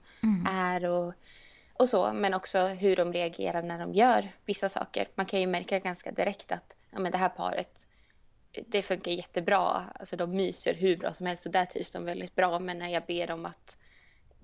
är 0.48 0.84
och, 0.84 1.14
och 1.72 1.88
så, 1.88 2.12
men 2.12 2.34
också 2.34 2.66
hur 2.66 2.96
de 2.96 3.12
reagerar 3.12 3.62
när 3.62 3.78
de 3.78 3.94
gör 3.94 4.32
vissa 4.44 4.68
saker. 4.68 5.08
Man 5.14 5.26
kan 5.26 5.40
ju 5.40 5.46
märka 5.46 5.78
ganska 5.78 6.12
direkt 6.12 6.52
att 6.52 6.76
ja, 6.90 6.98
men 6.98 7.12
det 7.12 7.18
här 7.18 7.28
paret, 7.28 7.86
det 8.66 8.82
funkar 8.82 9.10
jättebra. 9.10 9.84
Alltså 9.94 10.16
de 10.16 10.36
myser 10.36 10.74
hur 10.74 10.96
bra 10.96 11.12
som 11.12 11.26
helst 11.26 11.46
och 11.46 11.52
där 11.52 11.64
trivs 11.64 11.92
de 11.92 12.04
väldigt 12.04 12.34
bra. 12.34 12.58
Men 12.58 12.78
när 12.78 12.88
jag 12.88 13.02
ber 13.06 13.26
dem 13.26 13.46
att 13.46 13.78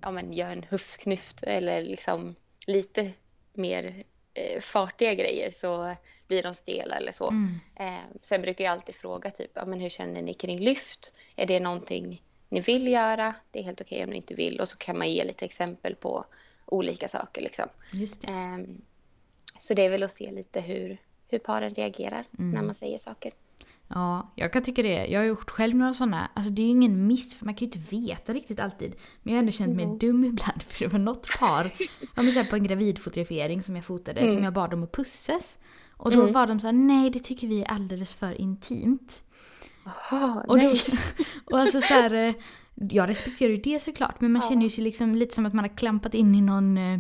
ja, 0.01 0.11
men 0.11 0.33
göra 0.33 0.53
en 0.53 0.63
höftknyft 0.63 1.43
eller 1.43 1.83
liksom 1.83 2.35
lite 2.67 3.13
mer 3.55 4.03
eh, 4.35 4.61
fartiga 4.61 5.15
grejer 5.15 5.51
så 5.51 5.97
blir 6.27 6.43
de 6.43 6.55
stela 6.55 6.97
eller 6.97 7.13
så. 7.13 7.29
Eh, 7.77 8.19
sen 8.23 8.43
brukar 8.43 8.65
jag 8.65 8.73
alltid 8.73 8.95
fråga 8.95 9.31
typ, 9.31 9.51
ja, 9.55 9.65
men 9.65 9.81
hur 9.81 9.89
känner 9.89 10.23
ni 10.23 10.35
kring 10.35 10.59
lyft? 10.59 11.15
Är 11.37 11.47
det 11.47 11.61
någonting 11.61 12.23
ni 12.53 12.61
vill 12.61 12.89
göra? 12.89 13.35
Det 13.51 13.59
är 13.59 13.63
helt 13.63 13.81
okej 13.81 14.05
om 14.05 14.11
ni 14.11 14.17
inte 14.17 14.35
vill. 14.35 14.61
Och 14.61 14.69
så 14.69 14.77
kan 14.77 14.99
man 14.99 15.11
ge 15.11 15.25
lite 15.25 15.45
exempel 15.45 15.95
på 15.95 16.25
olika 16.67 17.09
saker. 17.09 17.43
Liksom. 17.43 17.69
Det. 17.93 18.29
Ehm, 18.29 18.81
så 19.59 19.75
det 19.75 19.85
är 19.85 19.91
väl 19.91 20.03
att 20.03 20.13
se 20.13 20.31
lite 20.31 20.61
hur, 20.61 20.99
hur 21.29 21.39
paren 21.39 21.75
reagerar 21.75 22.25
när 22.31 22.63
man 22.63 22.75
säger 22.75 22.99
saker. 22.99 23.33
Ja, 23.89 24.33
jag 24.35 24.53
kan 24.53 24.63
tycka 24.63 24.83
det. 24.83 25.07
Jag 25.07 25.21
har 25.21 25.25
gjort 25.25 25.51
själv 25.51 25.77
några 25.77 25.93
sådana. 25.93 26.31
Alltså 26.35 26.53
det 26.53 26.63
är 26.63 26.65
ju 26.65 26.71
ingen 26.71 27.07
miss, 27.07 27.35
för 27.35 27.45
man 27.45 27.55
kan 27.55 27.69
ju 27.69 27.73
inte 27.73 27.97
veta 27.97 28.33
riktigt 28.33 28.61
alltid. 28.61 28.95
Men 29.23 29.33
jag 29.33 29.39
har 29.39 29.43
ändå 29.43 29.53
känt 29.53 29.77
mig 29.77 29.99
dum 29.99 30.25
ibland 30.25 30.63
för 30.69 30.85
det 30.85 30.93
var 30.93 30.99
något 30.99 31.39
par, 31.39 31.65
ja 32.01 32.23
men 32.23 32.33
så 32.33 32.41
här 32.41 32.51
på 32.51 32.57
en 32.57 32.65
gravidfotografering 32.65 33.63
som 33.63 33.77
jag 33.77 33.85
fotade, 33.85 34.29
som 34.29 34.45
jag 34.45 34.53
bad 34.53 34.71
dem 34.71 34.83
att 34.83 34.93
pussas. 34.93 35.59
Och 35.97 36.11
då 36.11 36.27
var 36.27 36.47
de 36.47 36.61
så 36.61 36.67
här: 36.67 36.73
nej 36.73 37.11
det 37.11 37.19
tycker 37.19 37.47
vi 37.47 37.63
är 37.63 37.71
alldeles 37.71 38.13
för 38.13 38.41
intimt. 38.41 39.25
Och, 39.85 40.47
då, 40.49 40.55
nej. 40.55 40.81
och 41.45 41.59
alltså 41.59 41.81
så 41.81 41.95
här, 41.95 42.15
eh, 42.15 42.35
jag 42.75 43.09
respekterar 43.09 43.51
ju 43.51 43.57
det 43.57 43.79
såklart, 43.83 44.21
men 44.21 44.33
man 44.33 44.43
känner 44.43 44.63
ju 44.63 44.71
sig 44.71 44.85
liksom 44.85 45.15
lite 45.15 45.35
som 45.35 45.47
att 45.47 45.53
man 45.55 45.65
har 45.65 45.77
klampat 45.77 46.15
in 46.15 46.35
i 46.35 46.41
någon, 46.41 46.79
eh, 46.79 46.99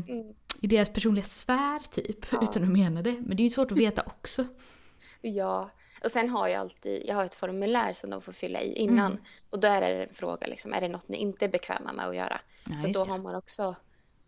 i 0.60 0.66
deras 0.66 0.88
personliga 0.92 1.24
sfär 1.24 1.78
typ, 1.90 2.26
Ja. 2.32 2.42
utan 2.42 2.62
att 2.62 2.68
mena 2.68 3.02
det. 3.02 3.12
Men 3.12 3.36
det 3.36 3.42
är 3.42 3.44
ju 3.44 3.50
svårt 3.50 3.72
att 3.72 3.78
veta 3.78 4.02
också. 4.02 4.46
Ja, 5.20 5.70
och 6.04 6.10
sen 6.10 6.28
har 6.28 6.48
jag 6.48 6.60
alltid, 6.60 7.02
jag 7.06 7.14
har 7.14 7.24
ett 7.24 7.34
formulär 7.34 7.92
som 7.92 8.10
de 8.10 8.20
får 8.20 8.32
fylla 8.32 8.60
i 8.62 8.72
innan. 8.72 9.12
Mm. 9.12 9.24
Och 9.50 9.60
då 9.60 9.68
är 9.68 9.80
det 9.80 10.04
en 10.04 10.14
fråga 10.14 10.46
liksom, 10.46 10.72
är 10.72 10.80
det 10.80 10.88
något 10.88 11.08
ni 11.08 11.16
inte 11.16 11.44
är 11.44 11.48
bekväma 11.48 11.92
med 11.92 12.06
att 12.06 12.16
göra? 12.16 12.40
Ja, 12.68 12.76
så 12.76 12.88
då 12.88 13.04
det. 13.04 13.10
har 13.10 13.18
man 13.18 13.34
också, 13.34 13.74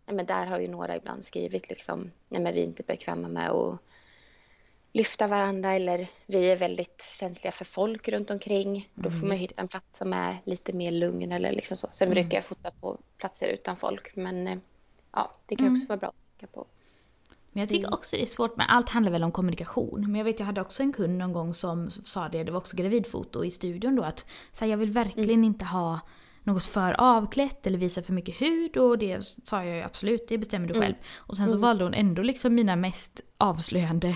nej 0.05 0.15
men 0.15 0.25
där 0.25 0.45
har 0.45 0.59
ju 0.59 0.67
några 0.67 0.95
ibland 0.95 1.25
skrivit 1.25 1.69
liksom, 1.69 2.11
nej 2.29 2.41
men 2.41 2.53
vi 2.53 2.59
är 2.59 2.65
inte 2.65 2.83
bekväma 2.83 3.27
med 3.27 3.49
att 3.49 3.79
lyfta 4.95 5.27
varandra 5.27 5.73
eller 5.73 6.07
vi 6.25 6.51
är 6.51 6.55
väldigt 6.57 7.03
känsliga 7.19 7.51
för 7.51 7.65
folk 7.65 8.07
runt 8.07 8.29
omkring. 8.31 8.87
Då 8.93 9.09
får 9.09 9.17
Mm, 9.17 9.27
man 9.29 9.37
hitta 9.37 9.61
en 9.61 9.67
plats 9.67 9.97
som 9.97 10.13
är 10.13 10.35
lite 10.45 10.73
mer 10.73 10.91
lugn 10.91 11.31
eller 11.31 11.51
liksom 11.51 11.77
så. 11.77 11.87
Sen 11.91 12.07
Mm. 12.07 12.13
brukar 12.15 12.37
jag 12.37 12.45
fota 12.45 12.71
på 12.81 12.97
platser 13.17 13.47
utan 13.47 13.75
folk, 13.77 14.15
men 14.15 14.47
eh, 14.47 14.57
ja, 15.11 15.31
det 15.45 15.55
kan 15.55 15.67
Mm. 15.67 15.73
också 15.79 15.87
vara 15.87 15.97
bra 15.97 16.09
att 16.09 16.39
tänka 16.39 16.53
på. 16.53 16.65
Men 17.51 17.59
jag 17.61 17.69
tycker 17.69 17.93
också 17.93 18.15
det 18.15 18.21
är 18.21 18.25
svårt, 18.27 18.57
men 18.57 18.67
allt 18.69 18.89
handlar 18.89 19.11
väl 19.11 19.23
om 19.23 19.31
kommunikation. 19.31 20.01
Men 20.01 20.15
jag 20.15 20.25
vet, 20.25 20.39
jag 20.39 20.45
hade 20.45 20.61
också 20.61 20.83
en 20.83 20.93
kund 20.93 21.17
någon 21.17 21.33
gång 21.33 21.53
som 21.53 21.91
sa 21.91 22.29
det, 22.29 22.43
det 22.43 22.51
var 22.51 22.57
också 22.59 22.77
gravidfoto 22.77 23.45
i 23.45 23.51
studion 23.51 23.95
då, 23.95 24.03
att 24.03 24.25
så 24.53 24.65
här, 24.65 24.71
jag 24.71 24.77
vill 24.77 24.91
verkligen 24.91 25.29
Mm. 25.29 25.43
inte 25.43 25.65
ha 25.65 25.99
något 26.45 26.63
för 26.65 26.95
avklätt 26.97 27.67
eller 27.67 27.77
visa 27.77 28.01
för 28.01 28.13
mycket 28.13 28.41
hud 28.41 28.77
och 28.77 28.97
det 28.97 29.33
sa 29.45 29.63
jag 29.63 29.75
ju 29.77 29.81
absolut, 29.83 30.27
det 30.27 30.37
bestämmer 30.37 30.67
du 30.67 30.73
Mm. 30.73 30.83
själv. 30.85 30.95
Och 31.15 31.37
sen 31.37 31.45
så 31.47 31.51
Mm. 31.51 31.61
valde 31.61 31.83
hon 31.83 31.93
ändå 31.93 32.21
liksom 32.21 32.55
mina 32.55 32.75
mest 32.75 33.21
avslöjande 33.37 34.15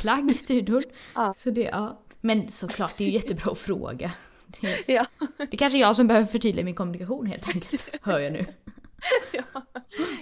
plagg 0.00 0.36
studion. 0.36 0.82
Ja. 1.14 1.34
Så 1.36 1.50
det, 1.50 1.60
ja. 1.62 2.00
Men 2.20 2.50
såklart, 2.50 2.92
det 2.98 3.04
är 3.04 3.08
ju 3.08 3.14
jättebra 3.14 3.52
att 3.52 3.58
fråga. 3.58 4.12
Det, 4.46 4.84
Ja. 4.92 5.04
det 5.36 5.52
är 5.54 5.56
kanske 5.56 5.78
är 5.78 5.80
jag 5.80 5.96
som 5.96 6.06
behöver 6.06 6.26
förtydliga 6.26 6.64
min 6.64 6.74
kommunikation 6.74 7.26
helt 7.26 7.48
enkelt, 7.54 7.90
hör 8.02 8.18
jag 8.18 8.32
nu. 8.32 8.46
ja. 9.32 9.62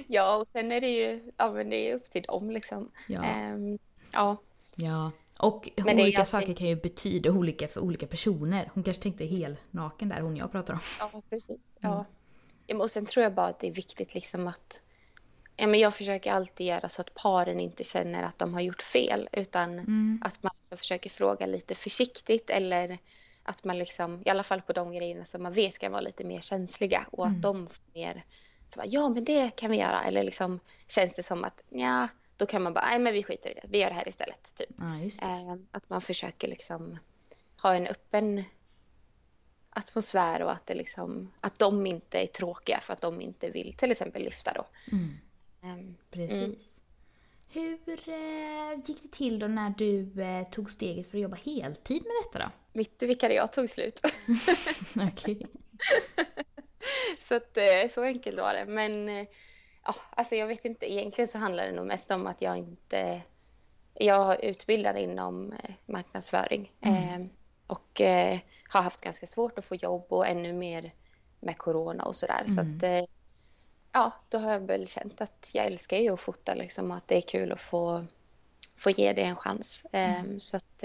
ja, 0.07 0.37
och 0.37 0.47
sen 0.49 0.73
är 0.73 0.81
det 0.81 0.91
ju, 0.91 1.31
ja 1.39 1.53
men 1.53 1.71
det 1.71 1.91
är 1.91 1.95
upp 1.97 2.05
till 2.11 2.23
dem 2.23 2.51
liksom. 2.51 2.91
Ja. 3.09 3.23
Ehm, 3.25 3.79
ja. 4.13 4.37
Ja, 4.77 5.11
och 5.43 5.69
Men 5.77 6.01
olika 6.01 6.19
alltid- 6.19 6.31
saker 6.31 6.55
kan 6.55 6.67
ju 6.67 6.77
betyda 6.77 7.31
olika 7.31 7.69
för 7.69 7.81
olika 7.81 8.07
personer. 8.07 8.71
Hon 8.75 8.85
kanske 8.85 9.03
tänkte 9.03 9.25
hel 9.25 9.57
naken 9.71 10.09
där, 10.09 10.21
hon 10.21 10.37
jag 10.37 10.53
pratar 10.53 10.75
om. 10.75 10.81
Ja, 11.01 11.23
precis. 11.31 11.49
Mm. 11.83 11.95
Ja. 11.97 12.05
Men 12.69 12.81
och 12.81 12.91
sen 12.91 13.07
tror 13.07 13.23
jag 13.23 13.35
bara 13.35 13.47
att 13.47 13.59
det 13.61 13.67
är 13.69 13.73
viktigt 13.73 14.15
liksom 14.15 14.49
att 14.49 14.83
ja, 15.57 15.67
men 15.67 15.81
jag 15.81 15.95
försöker 15.95 16.33
alltid 16.33 16.67
göra 16.67 16.89
så 16.89 17.01
att 17.03 17.15
paren 17.15 17.61
inte 17.61 17.85
känner 17.85 18.23
att 18.23 18.39
de 18.39 18.55
har 18.55 18.61
gjort 18.61 18.83
fel 18.83 19.29
utan 19.33 19.79
Mm. 19.79 20.23
att 20.25 20.43
man 20.43 20.53
liksom 20.61 20.79
försöker 20.79 21.11
fråga 21.11 21.47
lite 21.47 21.75
försiktigt 21.75 22.51
eller 22.51 22.99
att 23.43 23.65
man 23.65 23.79
liksom, 23.79 24.23
i 24.25 24.31
alla 24.31 24.43
fall 24.43 24.63
på 24.63 24.73
de 24.73 24.93
grejerna 24.93 25.25
som 25.25 25.43
man 25.43 25.53
vet 25.53 25.79
kan 25.79 25.93
vara 25.93 26.01
lite 26.03 26.25
mer 26.25 26.41
känsliga 26.41 27.07
och 27.11 27.27
Mm. 27.27 27.37
att 27.37 27.43
de 27.43 27.67
får 27.67 27.85
mer 27.95 28.25
så 28.69 28.77
bara, 28.81 28.87
ja 28.87 29.09
men 29.09 29.25
det 29.25 29.51
kan 29.57 29.71
vi 29.71 29.77
göra 29.77 30.03
eller 30.05 30.23
liksom 30.23 30.61
känns 30.89 31.15
det 31.15 31.23
som 31.23 31.45
att 31.45 31.63
ja 31.69 32.09
då 32.37 32.47
kan 32.47 32.63
man 32.63 32.75
bara, 32.75 32.85
nej 32.85 32.99
men 32.99 33.13
vi 33.13 33.23
skiter 33.23 33.51
i 33.51 33.55
det, 33.55 33.67
vi 33.69 33.81
gör 33.81 33.89
det 33.89 33.95
här 33.95 34.09
istället 34.09 34.55
typ. 34.55 34.77
Ja. 34.79 35.27
Eh, 35.29 35.57
att 35.71 35.91
man 35.91 36.01
försöker 36.01 36.49
liksom 36.49 36.99
ha 37.63 37.75
en 37.75 37.87
öppen 37.87 38.45
atmosfär 39.71 40.43
och 40.43 40.53
att, 40.53 40.67
det 40.67 40.75
liksom, 40.75 41.33
att 41.41 41.59
de 41.59 41.87
inte 41.87 42.19
är 42.19 42.27
tråkiga 42.27 42.81
för 42.81 42.93
att 42.93 43.01
de 43.01 43.21
inte 43.21 43.51
vill 43.51 43.75
till 43.77 43.91
exempel 43.91 44.23
lyfta 44.23 44.53
då. 44.53 44.67
Mm, 44.93 45.19
Ehm, 45.63 45.97
precis. 46.11 46.37
Mm. 46.37 46.57
Hur 47.49 48.09
eh, 48.09 48.81
gick 48.85 49.03
det 49.03 49.13
till 49.13 49.39
då 49.39 49.47
när 49.47 49.71
du 49.71 50.23
eh, 50.23 50.49
tog 50.51 50.71
steget 50.71 51.11
för 51.11 51.19
att 51.19 51.23
jobba 51.23 51.37
heltid 51.37 52.03
med 52.03 52.13
detta 52.25 52.45
då? 52.45 52.79
mitt 52.79 53.03
vikariat 53.03 53.53
tog 53.53 53.69
slut. 53.69 54.01
Okej. 55.13 55.47
så 57.19 57.35
att, 57.35 57.57
eh, 57.57 57.89
så 57.91 58.03
enkelt 58.03 58.39
var 58.39 58.55
det. 58.55 58.65
Men 58.65 59.09
eh, 59.09 59.27
ja, 59.85 59.95
alltså 60.11 60.35
jag 60.35 60.47
vet 60.47 60.65
inte, 60.65 60.93
egentligen 60.93 61.29
så 61.29 61.39
handlar 61.39 61.67
det 61.67 61.73
nog 61.73 61.87
mest 61.87 62.11
om 62.11 62.27
att 62.27 62.43
jag 62.43 62.59
inte... 62.59 63.23
Jag 63.95 64.33
är 64.45 64.45
utbildad 64.51 64.97
inom 64.99 65.53
eh, 65.53 65.71
marknadsföring 65.87 66.73
Mm. 66.81 67.23
eh, 67.23 67.29
och 67.67 68.01
eh, 68.01 68.39
har 68.69 68.83
haft 68.83 69.01
ganska 69.01 69.27
svårt 69.27 69.59
att 69.59 69.65
få 69.65 69.75
jobb 69.75 70.07
och 70.09 70.27
ännu 70.27 70.53
mer 70.53 70.95
med 71.41 71.59
corona 71.59 72.05
och 72.05 72.17
sådär. 72.17 72.45
Så 72.47 72.61
Mm. 72.61 72.77
att, 72.77 72.83
eh, 72.83 73.05
ja, 73.93 74.13
då 74.29 74.39
har 74.39 74.53
jag 74.53 74.61
väl 74.61 74.89
känt 74.89 75.21
att 75.21 75.51
jag 75.55 75.67
älskar 75.67 75.97
ju 75.97 76.13
att 76.13 76.21
fota 76.21 76.55
liksom 76.55 76.91
och 76.91 76.97
att 76.97 77.09
det 77.09 77.17
är 77.17 77.21
kul 77.21 77.53
att 77.53 77.61
få, 77.61 78.07
få 78.77 78.91
ge 78.91 79.13
det 79.13 79.23
en 79.23 79.37
chans. 79.37 79.85
Eh, 79.93 80.23
Så 80.39 80.57
att 80.57 80.83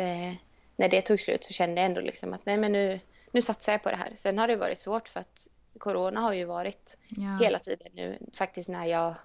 när 0.75 0.89
det 0.89 1.01
tog 1.01 1.19
slut 1.19 1.43
så 1.43 1.53
kände 1.53 1.81
jag 1.81 1.85
ändå 1.85 2.01
liksom 2.01 2.33
att 2.33 2.45
nej 2.45 2.57
men 2.57 2.71
nu, 2.71 2.99
nu 3.31 3.41
satsar 3.41 3.71
jag 3.71 3.83
på 3.83 3.89
det 3.91 3.95
här. 3.97 4.11
Sen 4.15 4.37
har 4.39 4.47
det 4.47 4.55
varit 4.55 4.77
svårt 4.77 5.07
för 5.09 5.19
att 5.19 5.47
corona 5.77 6.19
har 6.19 6.33
ju 6.33 6.45
varit 6.45 6.97
Ja. 7.09 7.37
hela 7.41 7.59
tiden 7.59 7.87
nu 7.93 8.17
faktiskt 8.33 8.69
när 8.69 8.85
jag 8.85 9.15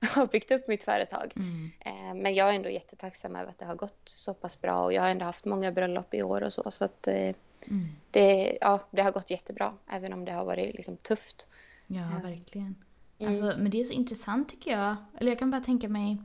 har 0.14 0.26
byggt 0.26 0.50
upp 0.50 0.68
mitt 0.68 0.82
företag. 0.82 1.32
Mm. 1.36 1.70
Eh, 1.80 2.22
Men 2.22 2.34
jag 2.34 2.48
är 2.48 2.52
ändå 2.52 2.68
jättetacksam 2.68 3.36
över 3.36 3.50
att 3.50 3.58
det 3.58 3.64
har 3.66 3.74
gått 3.74 4.00
så 4.04 4.34
pass 4.34 4.60
bra 4.60 4.84
och 4.84 4.92
jag 4.92 5.02
har 5.02 5.08
ändå 5.10 5.24
haft 5.24 5.44
många 5.44 5.72
bröllop 5.72 6.14
i 6.14 6.22
år 6.22 6.42
och 6.42 6.52
så. 6.52 6.70
Så 6.70 6.84
att 6.84 7.06
eh, 7.06 7.34
Mm. 7.70 7.88
det, 8.10 8.58
ja, 8.60 8.80
det 8.90 9.02
har 9.02 9.12
gått 9.12 9.30
jättebra 9.30 9.74
även 9.90 10.12
om 10.12 10.24
det 10.24 10.32
har 10.32 10.44
varit 10.44 10.74
liksom 10.74 10.96
tufft. 10.96 11.48
Ja, 11.86 11.96
Ja. 12.00 12.28
verkligen. 12.28 12.74
Mm. 13.18 13.28
Alltså, 13.32 13.44
men 13.58 13.70
det 13.70 13.80
är 13.80 13.84
så 13.84 13.92
intressant 13.92 14.48
tycker 14.48 14.70
jag. 14.70 14.96
Eller 15.18 15.30
jag 15.30 15.38
kan 15.38 15.50
bara 15.50 15.60
tänka 15.60 15.88
mig, 15.88 16.16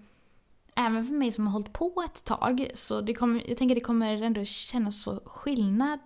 även 0.75 1.05
för 1.05 1.13
mig 1.13 1.31
som 1.31 1.47
har 1.47 1.53
hållit 1.53 1.73
på 1.73 2.03
ett 2.05 2.23
tag, 2.23 2.71
så 2.73 3.01
det 3.01 3.13
kommer, 3.13 3.43
jag 3.49 3.57
tänker 3.57 3.75
det 3.75 3.81
kommer 3.81 4.21
ändå 4.23 4.45
kännas 4.45 5.03
så 5.03 5.19
skillnad 5.25 5.99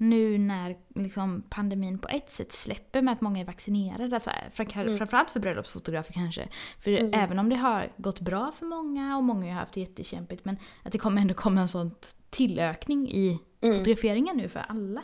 nu 0.00 0.38
när 0.38 0.76
liksom 0.94 1.42
pandemin 1.50 1.98
på 1.98 2.08
ett 2.08 2.30
sätt 2.30 2.52
släpper 2.52 3.02
med 3.02 3.12
att 3.12 3.20
många 3.20 3.40
är 3.40 3.44
vaccinerade. 3.44 4.14
Alltså, 4.16 4.30
framför- 4.52 4.80
Mm. 4.80 4.98
Framförallt 4.98 5.30
för 5.30 5.40
bröllopsfotografer 5.40 6.12
kanske. 6.12 6.48
För 6.80 6.90
Mm. 6.90 7.14
även 7.14 7.38
om 7.38 7.48
det 7.48 7.56
har 7.56 7.92
gått 7.96 8.20
bra 8.20 8.52
för 8.52 8.66
många 8.66 9.16
och 9.16 9.24
många 9.24 9.52
har 9.54 9.60
haft 9.60 9.74
det 9.74 9.80
jättekämpigt, 9.80 10.44
men 10.44 10.56
att 10.82 10.92
det 10.92 10.98
kommer 10.98 11.20
ändå 11.20 11.34
komma 11.34 11.60
en 11.60 11.68
sån 11.68 11.94
tillökning 12.30 13.08
i 13.10 13.38
Mm. 13.60 13.74
fotograferingen 13.78 14.36
nu 14.36 14.48
för 14.48 14.60
alla. 14.68 15.02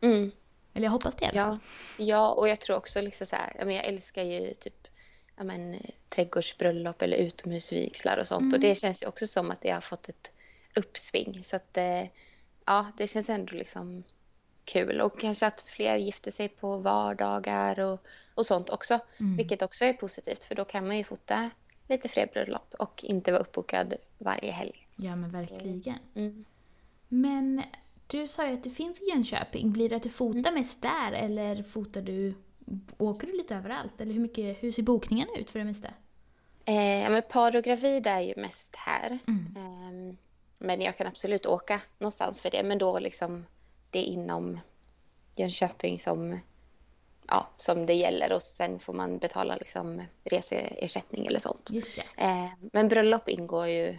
Mm. 0.00 0.30
Eller 0.74 0.84
jag 0.86 0.92
hoppas 0.92 1.16
det. 1.16 1.30
Ja, 1.34 1.58
ja, 1.98 2.30
och 2.32 2.48
jag 2.48 2.60
tror 2.60 2.76
också 2.76 3.00
liksom 3.00 3.26
så 3.26 3.36
här, 3.36 3.52
jag, 3.58 3.72
jag 3.72 3.84
älskar 3.84 4.22
ju 4.24 4.54
typ 4.54 4.88
ja, 5.36 5.44
men, 5.44 5.74
eh, 5.74 5.80
trädgårdsbröllop 6.08 7.02
eller 7.02 7.16
utomhusvigslar 7.16 8.18
och 8.18 8.26
sånt. 8.26 8.40
Mm. 8.42 8.54
Och 8.54 8.60
det 8.60 8.74
känns 8.74 9.02
ju 9.02 9.06
också 9.06 9.26
som 9.26 9.50
att 9.50 9.60
det 9.60 9.70
har 9.70 9.80
fått 9.80 10.08
ett 10.08 10.30
uppsving. 10.76 11.44
Så 11.44 11.56
att 11.56 11.76
eh, 11.76 12.02
ja, 12.66 12.86
det 12.96 13.06
känns 13.08 13.28
ändå 13.30 13.54
liksom 13.56 14.02
kul. 14.64 15.00
Och 15.00 15.18
kanske 15.20 15.46
att 15.46 15.60
fler 15.66 15.96
gifter 15.96 16.30
sig 16.30 16.48
på 16.48 16.76
vardagar 16.76 17.80
och, 17.80 18.00
och 18.34 18.46
sånt 18.46 18.70
också. 18.70 18.98
Mm. 19.20 19.36
Vilket 19.36 19.62
också 19.62 19.84
är 19.84 19.92
positivt 19.92 20.44
för 20.44 20.54
då 20.54 20.64
kan 20.64 20.86
man 20.86 20.96
ju 20.98 21.04
fota 21.04 21.50
lite 21.88 22.08
fler 22.08 22.26
bröllop 22.26 22.74
och 22.78 23.04
inte 23.04 23.32
vara 23.32 23.42
uppbokad 23.42 23.94
varje 24.18 24.50
helg. 24.50 24.86
Ja 24.96 25.16
men 25.16 25.30
verkligen. 25.30 25.98
Mm. 26.14 26.44
Men 27.08 27.62
du 28.06 28.26
sa 28.26 28.46
ju 28.46 28.54
att 28.54 28.64
du 28.64 28.70
finns 28.70 29.00
i 29.00 29.04
Jönköping. 29.10 29.72
Blir 29.72 29.88
det 29.88 29.96
att 29.96 30.02
du 30.02 30.10
fotar 30.10 30.38
Mm. 30.38 30.54
mest 30.54 30.82
där 30.82 31.12
eller 31.12 31.62
fotar 31.62 32.02
du, 32.02 32.34
åker 32.98 33.26
du 33.26 33.36
lite 33.36 33.54
överallt? 33.56 34.00
Eller 34.00 34.12
hur, 34.12 34.20
mycket, 34.20 34.62
hur 34.62 34.72
ser 34.72 34.82
bokningen 34.82 35.28
ut 35.38 35.50
för 35.50 35.58
det 35.58 35.64
mesta? 35.64 35.88
Eh, 36.64 37.02
ja, 37.02 37.10
men 37.10 37.22
par 37.22 37.56
och 37.56 37.64
gravid 37.64 38.06
är 38.06 38.20
ju 38.20 38.34
mest 38.36 38.76
här. 38.76 39.18
Mm. 39.26 39.56
Ehm, 39.56 40.16
Men 40.58 40.80
jag 40.80 40.96
kan 40.96 41.06
absolut 41.06 41.46
åka 41.46 41.80
någonstans 41.98 42.40
för 42.40 42.50
det. 42.50 42.62
Men 42.62 42.78
då 42.78 42.98
liksom 42.98 43.46
det 43.94 43.98
är 44.08 44.12
inom 44.12 44.60
Jönköping 45.36 45.98
som, 45.98 46.38
ja, 47.28 47.48
som 47.56 47.86
det 47.86 47.94
gäller 47.94 48.32
och 48.32 48.42
sen 48.42 48.78
får 48.78 48.92
man 48.92 49.18
betala 49.18 49.56
liksom 49.56 50.02
reseersättning 50.24 51.26
eller 51.26 51.38
sånt. 51.40 51.70
Ehm, 52.16 52.48
Men 52.72 52.88
bröllop 52.88 53.28
ingår 53.28 53.66
ju 53.66 53.98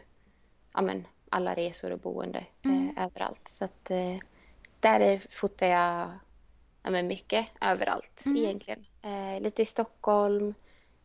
ja, 0.74 0.82
men 0.82 1.08
alla 1.30 1.54
resor 1.56 1.92
och 1.92 2.00
boende 2.00 2.46
Mm. 2.66 2.90
eh, 2.98 3.04
överallt. 3.06 3.48
Så 3.48 3.66
att 3.66 3.92
eh, 3.92 4.18
där 4.80 5.00
är, 5.00 5.22
fotar 5.30 5.68
jag 5.68 6.10
ja, 6.84 6.90
men 6.90 7.08
mycket 7.08 7.48
överallt 7.62 8.24
Mm. 8.26 8.38
egentligen. 8.38 8.86
Eh, 9.02 9.42
lite 9.42 9.62
i 9.62 9.66
Stockholm. 9.66 10.54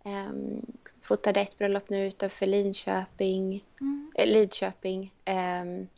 Um, 0.05 0.67
fotade 1.03 1.41
ett 1.41 1.59
bröllop 1.59 1.89
nu 1.91 2.07
utanför 2.07 2.47
Linköping. 2.47 3.65
Mm. 3.81 4.13
Eh, 4.15 4.27
Lidköping. 4.27 5.15
Ehm, 5.25 5.89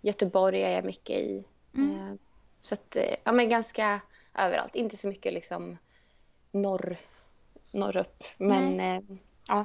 Göteborg 0.00 0.62
är 0.62 0.70
jag 0.70 0.84
mycket 0.84 1.16
i. 1.18 1.44
Mm. 1.76 2.18
Så 2.64 2.74
att, 2.74 2.96
eh, 2.96 3.14
ja 3.24 3.32
men 3.32 3.48
ganska 3.48 4.00
överallt. 4.34 4.74
Inte 4.74 4.96
så 4.96 5.06
mycket 5.06 5.32
liksom 5.32 5.78
norr, 6.50 6.96
norr 7.70 7.96
upp. 7.96 8.24
Men 8.36 8.80
eh, 8.80 9.00
ja, 9.48 9.64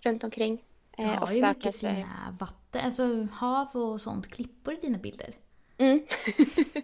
runt 0.00 0.24
omkring. 0.24 0.64
Eh, 0.98 1.06
har 1.06 1.14
ju 1.14 1.38
ofta 1.38 1.48
mycket 1.48 1.62
kanske... 1.62 1.94
fina 1.94 2.36
vatten, 2.40 2.84
alltså 2.84 3.26
hav 3.32 3.76
och 3.76 4.00
sånt, 4.00 4.30
klippor 4.30 4.74
i 4.74 4.76
dina 4.76 4.98
bilder. 4.98 5.34
Mm. 5.78 6.06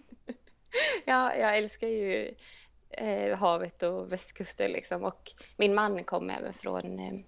ja, 1.05 1.35
jag 1.35 1.59
älskar 1.59 1.89
ju 1.89 2.35
eh, 2.91 3.39
havet 3.39 3.83
och 3.83 4.13
västkusten 4.13 4.71
liksom. 4.71 5.05
Och 5.05 5.33
min 5.57 5.75
man 5.75 6.05
kommer 6.05 6.39
även 6.39 6.55
från 6.55 6.99
eh, 6.99 7.21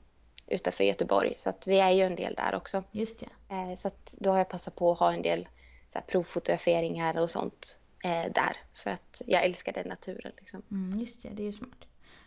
utanför 0.47 0.85
Göteborg. 0.85 1.35
Så 1.37 1.51
att 1.51 1.67
vi 1.67 1.79
är 1.79 1.91
ju 1.91 2.03
en 2.03 2.17
del 2.17 2.35
där 2.35 2.55
också. 2.55 2.83
Just 2.91 3.21
det. 3.21 3.55
Eh, 3.55 3.75
så 3.75 3.89
att 3.89 4.15
då 4.21 4.31
har 4.31 4.39
jag 4.39 4.49
passat 4.49 4.75
på 4.75 4.93
att 4.93 4.99
ha 4.99 5.13
en 5.13 5.23
del 5.23 5.49
så 5.89 5.99
här, 5.99 6.07
provfotograferingar 6.07 7.19
och 7.19 7.31
sånt 7.31 7.79
eh, 8.07 8.33
där. 8.33 8.57
För 8.75 8.91
att 8.91 9.23
jag 9.27 9.45
älskar 9.45 9.73
den 9.73 9.89
naturen 9.89 10.33
liksom. 10.39 10.63
Mm, 10.71 11.01
just 11.01 11.23
det, 11.23 11.29
det 11.29 11.43
är 11.43 11.47
ju 11.47 11.53
smart. 11.53 11.85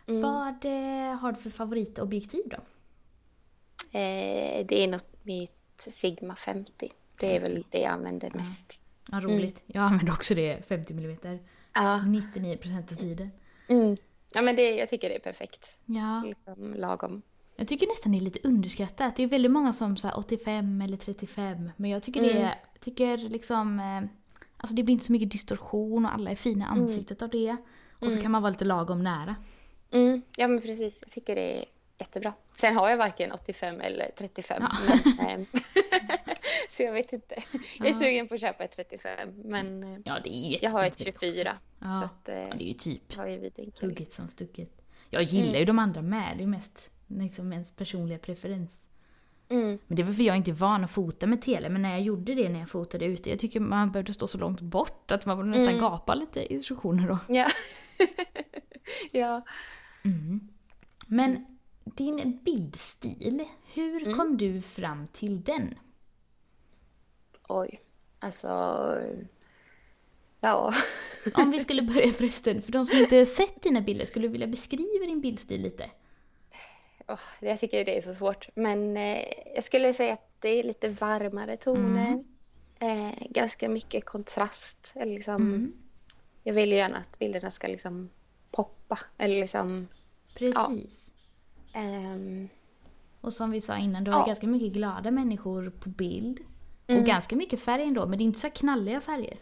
Mm. 0.07 0.21
Vad 0.21 0.65
eh, 0.65 1.15
har 1.19 1.31
du 1.31 1.39
för 1.41 1.49
favoritobjektiv 1.49 2.43
då? 2.45 2.57
Eh, 3.99 4.65
det 4.65 4.83
är 4.83 4.87
nog 4.87 5.01
mitt 5.23 5.51
Sigma 5.77 6.35
50. 6.35 6.91
Det 7.19 7.35
är 7.35 7.41
väl 7.41 7.63
det 7.69 7.79
jag 7.79 7.91
använder 7.91 8.31
mest. 8.31 8.81
Ja, 9.11 9.19
roligt. 9.19 9.61
Jag 9.65 9.83
använder 9.83 10.13
också 10.13 10.35
det 10.35 10.67
50 10.67 10.93
mm. 10.93 11.17
Ja. 11.73 12.01
99% 12.05 12.91
av 12.91 12.95
tiden. 12.95 13.31
Mm. 13.69 13.97
Ja, 14.35 14.41
men 14.41 14.55
det, 14.55 14.75
jag 14.75 14.89
tycker 14.89 15.09
det 15.09 15.15
är 15.15 15.19
perfekt. 15.19 15.77
Ja. 15.85 16.23
Liksom 16.25 16.73
lagom. 16.77 17.21
Jag 17.55 17.67
tycker 17.67 17.87
nästan 17.87 18.11
det 18.11 18.17
är 18.17 18.21
lite 18.21 18.47
underskattat. 18.47 19.15
Det 19.15 19.23
är 19.23 19.27
väldigt 19.27 19.51
många 19.51 19.73
som 19.73 19.97
säger 19.97 20.17
85 20.17 20.81
eller 20.81 20.97
35. 20.97 21.71
Men 21.75 21.89
jag 21.89 22.03
tycker 22.03 22.21
det 22.21 22.31
Mm. 22.31 22.43
är, 22.43 22.55
tycker 22.79 23.17
liksom, 23.17 23.79
eh, 23.79 24.09
alltså 24.59 24.75
det 24.75 24.83
blir 24.83 24.93
inte 24.93 25.05
så 25.05 25.11
mycket 25.11 25.31
distorsion 25.31 26.05
och 26.05 26.13
alla 26.13 26.31
är 26.31 26.35
fina 26.35 26.65
i 26.65 26.67
ansiktet 26.67 27.21
av 27.21 27.29
det. 27.29 27.57
Och 27.99 28.11
så 28.11 28.21
kan 28.21 28.31
man 28.31 28.41
vara 28.41 28.51
lite 28.51 28.65
lagom 28.65 29.03
nära. 29.03 29.35
Mm. 29.91 30.21
Ja, 30.37 30.47
men 30.47 30.61
precis. 30.61 30.99
Jag 31.01 31.11
tycker 31.11 31.35
det 31.35 31.59
är 31.59 31.65
jättebra. 31.97 32.33
Sen 32.57 32.75
har 32.75 32.89
jag 32.89 32.97
varken 32.97 33.31
85 33.31 33.81
eller 33.81 34.11
35. 34.17 34.63
Ja. 34.63 34.77
Men, 35.17 35.19
ehm, 35.29 35.45
så 36.69 36.83
jag 36.83 36.93
vet 36.93 37.13
inte. 37.13 37.35
Jag 37.77 37.87
är 37.87 37.91
Ja. 37.91 37.99
sugen 37.99 38.27
på 38.27 38.33
att 38.33 38.41
köpa 38.41 38.63
ett 38.63 38.71
35. 38.75 39.29
Men 39.45 39.83
eh, 39.83 39.99
Ja, 40.05 40.19
det 40.23 40.29
är 40.35 40.63
jag 40.63 40.71
har 40.71 40.83
ett 40.85 40.99
jättefint 40.99 41.15
också. 41.15 41.25
24. 41.25 41.57
Så 41.79 41.85
Ja. 41.85 42.03
att, 42.05 42.29
eh, 42.29 42.35
ja, 42.39 42.47
det 42.57 42.63
är 42.63 42.67
ju 42.67 42.73
typ 42.73 43.17
ju 43.17 43.51
hugget 43.87 44.13
som 44.13 44.27
stucket. 44.29 44.69
Jag 45.09 45.23
gillar 45.23 45.59
ju 45.59 45.65
de 45.65 45.79
andra 45.79 46.01
med, 46.01 46.37
det 46.37 46.43
är 46.43 46.47
mest 46.47 46.89
liksom 47.07 47.53
ens 47.53 47.71
personliga 47.71 48.17
preferens. 48.19 48.83
Mm. 49.49 49.79
Men 49.87 49.95
det 49.95 50.03
var 50.03 50.13
för 50.13 50.23
jag 50.23 50.37
inte 50.37 50.51
är 50.51 50.53
van 50.53 50.83
att 50.83 50.91
fota 50.91 51.27
med 51.27 51.41
tele, 51.41 51.69
men 51.69 51.81
när 51.81 51.89
jag 51.89 52.01
gjorde 52.01 52.35
det 52.35 52.49
när 52.49 52.59
jag 52.59 52.69
fotade 52.69 53.05
ute, 53.05 53.29
jag 53.29 53.39
tycker 53.39 53.59
man 53.59 53.91
behövde 53.91 54.13
stå 54.13 54.27
så 54.27 54.37
långt 54.37 54.61
bort 54.61 55.11
att 55.11 55.25
man 55.25 55.37
borde 55.37 55.49
nästan 55.49 55.67
Mm. 55.67 55.79
gapa 55.81 56.15
lite 56.15 56.53
instruktioner 56.53 57.07
då. 57.07 57.17
Ja. 57.27 57.47
ja. 59.11 59.45
Men 61.07 61.45
din 61.85 62.39
bildstil, 62.43 63.45
hur 63.73 64.03
Mm. 64.03 64.17
kom 64.17 64.37
du 64.37 64.61
fram 64.61 65.07
till 65.07 65.43
den? 65.43 65.75
Oj. 67.47 67.81
Alltså... 68.19 68.47
Ja. 70.39 70.73
Om 71.33 71.51
vi 71.51 71.59
skulle 71.63 71.81
börja 71.81 72.13
förresten, 72.13 72.61
för 72.61 72.71
de 72.71 72.85
som 72.85 72.97
inte 72.97 73.25
sett 73.25 73.61
dina 73.63 73.81
bilder, 73.81 74.05
skulle 74.05 74.27
du 74.27 74.31
vilja 74.31 74.47
beskriva 74.47 75.05
din 75.05 75.21
bildstil 75.21 75.61
lite? 75.61 75.89
Åh, 77.09 77.19
jag 77.39 77.59
tycker 77.59 77.85
det 77.85 77.97
är 77.97 78.01
så 78.01 78.13
svårt. 78.13 78.49
Men 78.55 78.97
eh, 78.97 79.23
jag 79.55 79.63
skulle 79.63 79.93
säga 79.93 80.13
att 80.13 80.29
det 80.39 80.49
är 80.49 80.63
lite 80.63 80.89
varmare 80.89 81.57
toner. 81.57 82.23
Eh, 82.79 83.13
ganska 83.29 83.69
mycket 83.69 84.05
kontrast. 84.05 84.91
Eller 84.95 85.13
liksom, 85.13 85.35
Mm. 85.35 85.73
Jag 86.43 86.53
vill 86.53 86.69
ju 86.71 86.75
gärna 86.77 86.97
att 86.97 87.19
bilderna 87.19 87.51
ska 87.51 87.67
liksom 87.67 88.09
poppa. 88.51 88.99
Eller 89.17 89.41
liksom... 89.41 89.87
Precis. 90.33 91.11
ehm, 91.73 92.49
Och 93.21 93.33
som 93.33 93.51
vi 93.51 93.61
sa 93.61 93.77
innan, 93.77 94.03
du 94.03 94.11
har 94.11 94.19
Ja. 94.19 94.25
ganska 94.25 94.47
mycket 94.47 94.71
glada 94.71 95.11
människor 95.11 95.69
på 95.69 95.89
bild. 95.89 96.39
Och 96.83 96.89
Mm. 96.93 97.05
ganska 97.05 97.35
mycket 97.35 97.59
färg 97.59 97.83
ändå, 97.83 98.05
men 98.05 98.17
det 98.17 98.23
är 98.23 98.25
inte 98.25 98.39
så 98.39 98.49
knalliga 98.49 99.01
färger. 99.01 99.37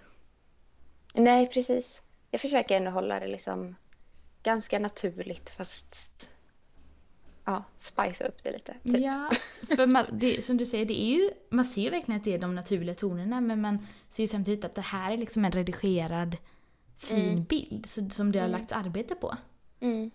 nej, 1.15 1.47
precis. 1.49 2.01
Jag 2.31 2.41
försöker 2.41 2.77
ändå 2.77 2.91
hålla 2.91 3.19
det 3.19 3.27
liksom 3.27 3.75
ganska 4.43 4.79
naturligt 4.79 5.49
fast 5.49 6.29
ja, 7.47 7.63
spicea 7.75 8.27
upp 8.27 8.43
det 8.43 8.51
lite. 8.51 8.73
Typ. 8.83 8.99
Ja, 8.99 9.29
för 9.75 9.87
man, 9.87 10.05
det, 10.11 10.43
som 10.43 10.57
du 10.57 10.65
säger, 10.65 10.85
det 10.85 11.01
är 11.01 11.15
ju, 11.15 11.31
man 11.49 11.65
ser 11.65 11.81
ju 11.81 11.89
verkligen 11.89 12.19
att 12.19 12.23
det 12.23 12.33
är 12.33 12.39
de 12.39 12.55
naturliga 12.55 12.95
tonerna 12.95 13.41
men 13.41 13.61
man 13.61 13.87
ser 14.09 14.23
ju 14.23 14.27
samtidigt 14.27 14.65
att 14.65 14.75
det 14.75 14.81
här 14.81 15.11
är 15.11 15.17
liksom 15.17 15.45
en 15.45 15.51
redigerad 15.51 16.37
fin 16.97 17.43
bild 17.43 17.85
så, 17.89 18.09
som 18.09 18.31
det 18.31 18.39
har 18.39 18.47
lagts 18.47 18.73
arbete 18.73 19.15
på. 19.15 19.37
Mm. 19.79 20.11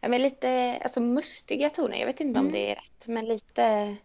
Ja, 0.00 0.08
men 0.08 0.22
lite 0.22 0.78
alltså, 0.82 1.00
mustiga 1.00 1.70
toner. 1.70 1.96
Jag 1.96 2.06
vet 2.06 2.20
inte 2.20 2.40
om 2.40 2.50
det 2.50 2.70
är 2.70 2.74
rätt, 2.74 3.06
men 3.06 3.24
lite, 3.24 3.96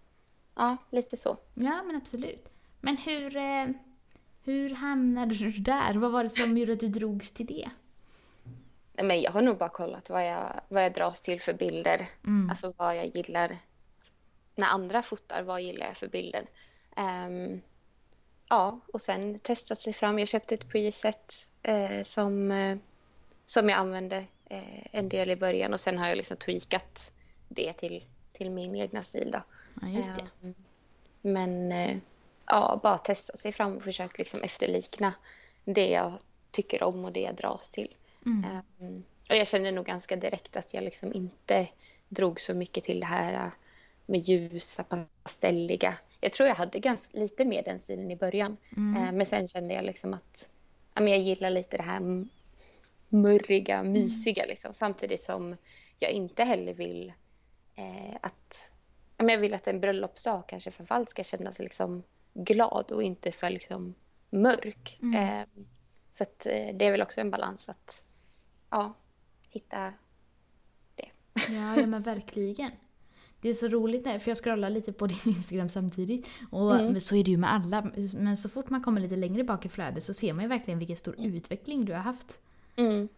ja, 0.56 0.78
lite 0.90 1.18
så. 1.18 1.38
Ja 1.54 1.84
men 1.84 1.96
absolut. 1.96 2.50
Men 2.82 2.98
hur, 2.98 3.38
eh, 3.38 3.68
hur 4.44 4.70
hamnade 4.70 5.36
du 5.36 5.52
där? 5.52 5.94
Vad 5.94 6.12
var 6.12 6.24
det 6.24 6.30
som 6.30 6.58
gjorde 6.58 6.74
att 6.74 6.80
du 6.80 6.88
drogs 6.88 7.32
till 7.32 7.46
det? 7.46 7.70
Men 9.04 9.22
jag 9.22 9.32
har 9.32 9.42
nog 9.42 9.58
bara 9.58 9.70
kollat 9.70 10.10
vad 10.10 10.28
jag, 10.28 10.62
vad 10.68 10.84
jag 10.84 10.94
dras 10.94 11.22
till 11.22 11.42
för 11.42 11.54
bilder. 11.54 12.08
Mm. 12.26 12.50
Alltså 12.50 12.74
vad 12.78 12.98
jag 12.98 13.16
gillar. 13.16 13.58
När 14.56 14.68
andra 14.68 15.02
fotar, 15.02 15.44
vad 15.44 15.62
gillar 15.62 15.86
jag 15.88 15.98
för 15.98 16.08
bilder? 16.08 16.46
Ehm, 16.96 17.62
ja, 18.50 18.80
och 18.94 19.02
sen 19.02 19.40
testat 19.40 19.82
sig 19.82 19.94
fram. 19.94 20.20
Jag 20.20 20.28
köpte 20.28 20.54
ett 20.54 20.70
preset 20.70 21.48
eh, 21.64 22.04
som, 22.04 22.52
eh, 22.52 22.78
som 23.46 23.70
jag 23.70 23.78
använde 23.78 24.18
eh, 24.46 24.96
en 24.96 25.10
del 25.10 25.32
i 25.32 25.36
början 25.36 25.74
och 25.74 25.80
sen 25.80 25.98
har 25.98 26.08
jag 26.08 26.18
liksom 26.18 26.38
tweakat 26.38 27.12
det 27.50 27.74
till, 27.74 28.04
till 28.32 28.52
min 28.52 28.76
egna 28.76 29.04
stil 29.04 29.32
då. 29.32 29.44
Ja 29.82 29.88
just 29.88 30.16
det. 30.16 30.48
Ehm, 30.48 30.54
Men 31.22 31.72
eh, 31.72 31.98
ja, 32.46 32.80
bara 32.84 32.98
testat 32.98 33.40
sig 33.40 33.52
fram 33.52 33.78
och 33.78 33.84
försökt 33.84 34.18
liksom 34.18 34.42
efterlikna 34.42 35.14
det 35.66 35.90
jag 35.90 36.14
tycker 36.52 36.84
om 36.84 37.06
och 37.06 37.12
det 37.12 37.22
jag 37.22 37.36
dras 37.36 37.70
till. 37.70 37.96
Mm. 38.26 38.44
Ehm, 38.80 39.04
Och 39.30 39.36
jag 39.36 39.48
kände 39.48 39.72
nog 39.72 39.86
ganska 39.86 40.16
direkt 40.16 40.56
att 40.56 40.74
jag 40.74 40.84
liksom 40.84 41.14
inte 41.14 41.68
drog 42.10 42.42
så 42.42 42.54
mycket 42.54 42.84
till 42.84 43.00
det 43.00 43.06
här 43.06 43.34
äh, 43.34 43.52
med 44.06 44.20
ljusa, 44.20 44.84
pastelliga. 45.24 45.98
Jag 46.22 46.32
tror 46.32 46.50
jag 46.50 46.56
hade 46.56 46.80
ganska 46.80 47.20
lite 47.20 47.46
mer 47.46 47.64
den 47.64 47.80
stilen 47.82 48.12
i 48.12 48.16
början. 48.16 48.58
Mm. 48.78 49.04
Ehm, 49.04 49.18
Men 49.18 49.26
sen 49.26 49.48
kände 49.48 49.74
jag 49.74 49.86
liksom 49.86 50.14
att 50.14 50.50
ja, 50.94 51.02
men 51.02 51.14
jag 51.14 51.22
gillar 51.22 51.50
lite 51.50 51.78
det 51.78 51.84
här 51.84 52.26
murriga, 53.10 53.84
mysiga 53.84 54.46
liksom. 54.46 54.74
Samtidigt 54.74 55.24
som 55.24 55.58
jag 56.00 56.12
inte 56.12 56.44
heller 56.44 56.74
vill 56.74 57.14
eh, 57.76 58.16
att... 58.22 58.72
Ja, 59.18 59.24
men 59.24 59.34
jag 59.34 59.40
vill 59.42 59.54
att 59.54 59.68
en 59.68 59.80
bröllopsdag 59.80 60.44
kanske 60.48 60.72
framförallt 60.72 61.10
ska 61.10 61.24
kännas 61.24 61.60
liksom 61.60 62.04
glad 62.34 62.92
och 62.92 63.04
inte 63.04 63.32
för 63.32 63.50
liksom 63.50 63.96
mörk. 64.30 65.00
Mm. 65.02 65.16
Ehm, 65.16 65.68
så 66.12 66.24
att 66.24 66.46
eh, 66.46 66.76
det 66.76 66.86
är 66.86 66.92
väl 66.92 67.02
också 67.02 67.22
en 67.22 67.32
balans 67.32 67.70
att 67.70 68.04
ja, 68.70 68.94
hitta 69.50 69.80
det. 69.80 69.94
Ja, 71.50 71.76
ja 71.80 71.86
men 71.88 72.02
verkligen. 72.02 72.72
Det 73.42 73.50
är 73.50 73.54
så 73.54 73.68
roligt 73.68 74.04
där, 74.04 74.20
för 74.20 74.32
jag 74.32 74.38
scrollar 74.38 74.70
lite 74.70 74.94
på 74.94 75.08
din 75.08 75.20
Instagram 75.26 75.70
samtidigt. 75.70 76.28
Och 76.52 76.80
Mm. 76.80 77.02
så 77.02 77.16
är 77.16 77.24
det 77.24 77.32
ju 77.32 77.38
med 77.38 77.54
alla. 77.54 77.92
Men 78.14 78.38
så 78.38 78.50
fort 78.50 78.70
man 78.70 78.82
kommer 78.84 79.02
lite 79.02 79.16
längre 79.16 79.44
bak 79.44 79.66
i 79.66 79.70
flödet 79.70 80.04
så 80.04 80.14
ser 80.14 80.34
man 80.34 80.44
ju 80.44 80.50
verkligen 80.50 80.80
vilken 80.80 80.98
stor 80.98 81.16
utveckling 81.18 81.86
du 81.86 81.94
har 81.94 82.00
haft. 82.00 82.40
Mm, 82.76 83.10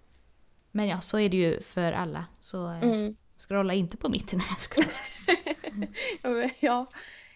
Men 0.72 0.88
ja, 0.88 1.02
så 1.02 1.20
är 1.20 1.30
det 1.30 1.38
ju 1.38 1.62
för 1.62 1.92
alla. 1.92 2.26
Så 2.40 2.68
eh, 2.72 2.84
mm. 2.84 3.16
scrolla 3.38 3.74
inte 3.74 3.98
på 3.98 4.10
mitten 4.10 4.40
när 4.40 4.46
jag 4.50 4.60
scrollar. 4.60 5.02
Ja, 6.24 6.30
men, 6.30 6.50
ja. 6.62 6.86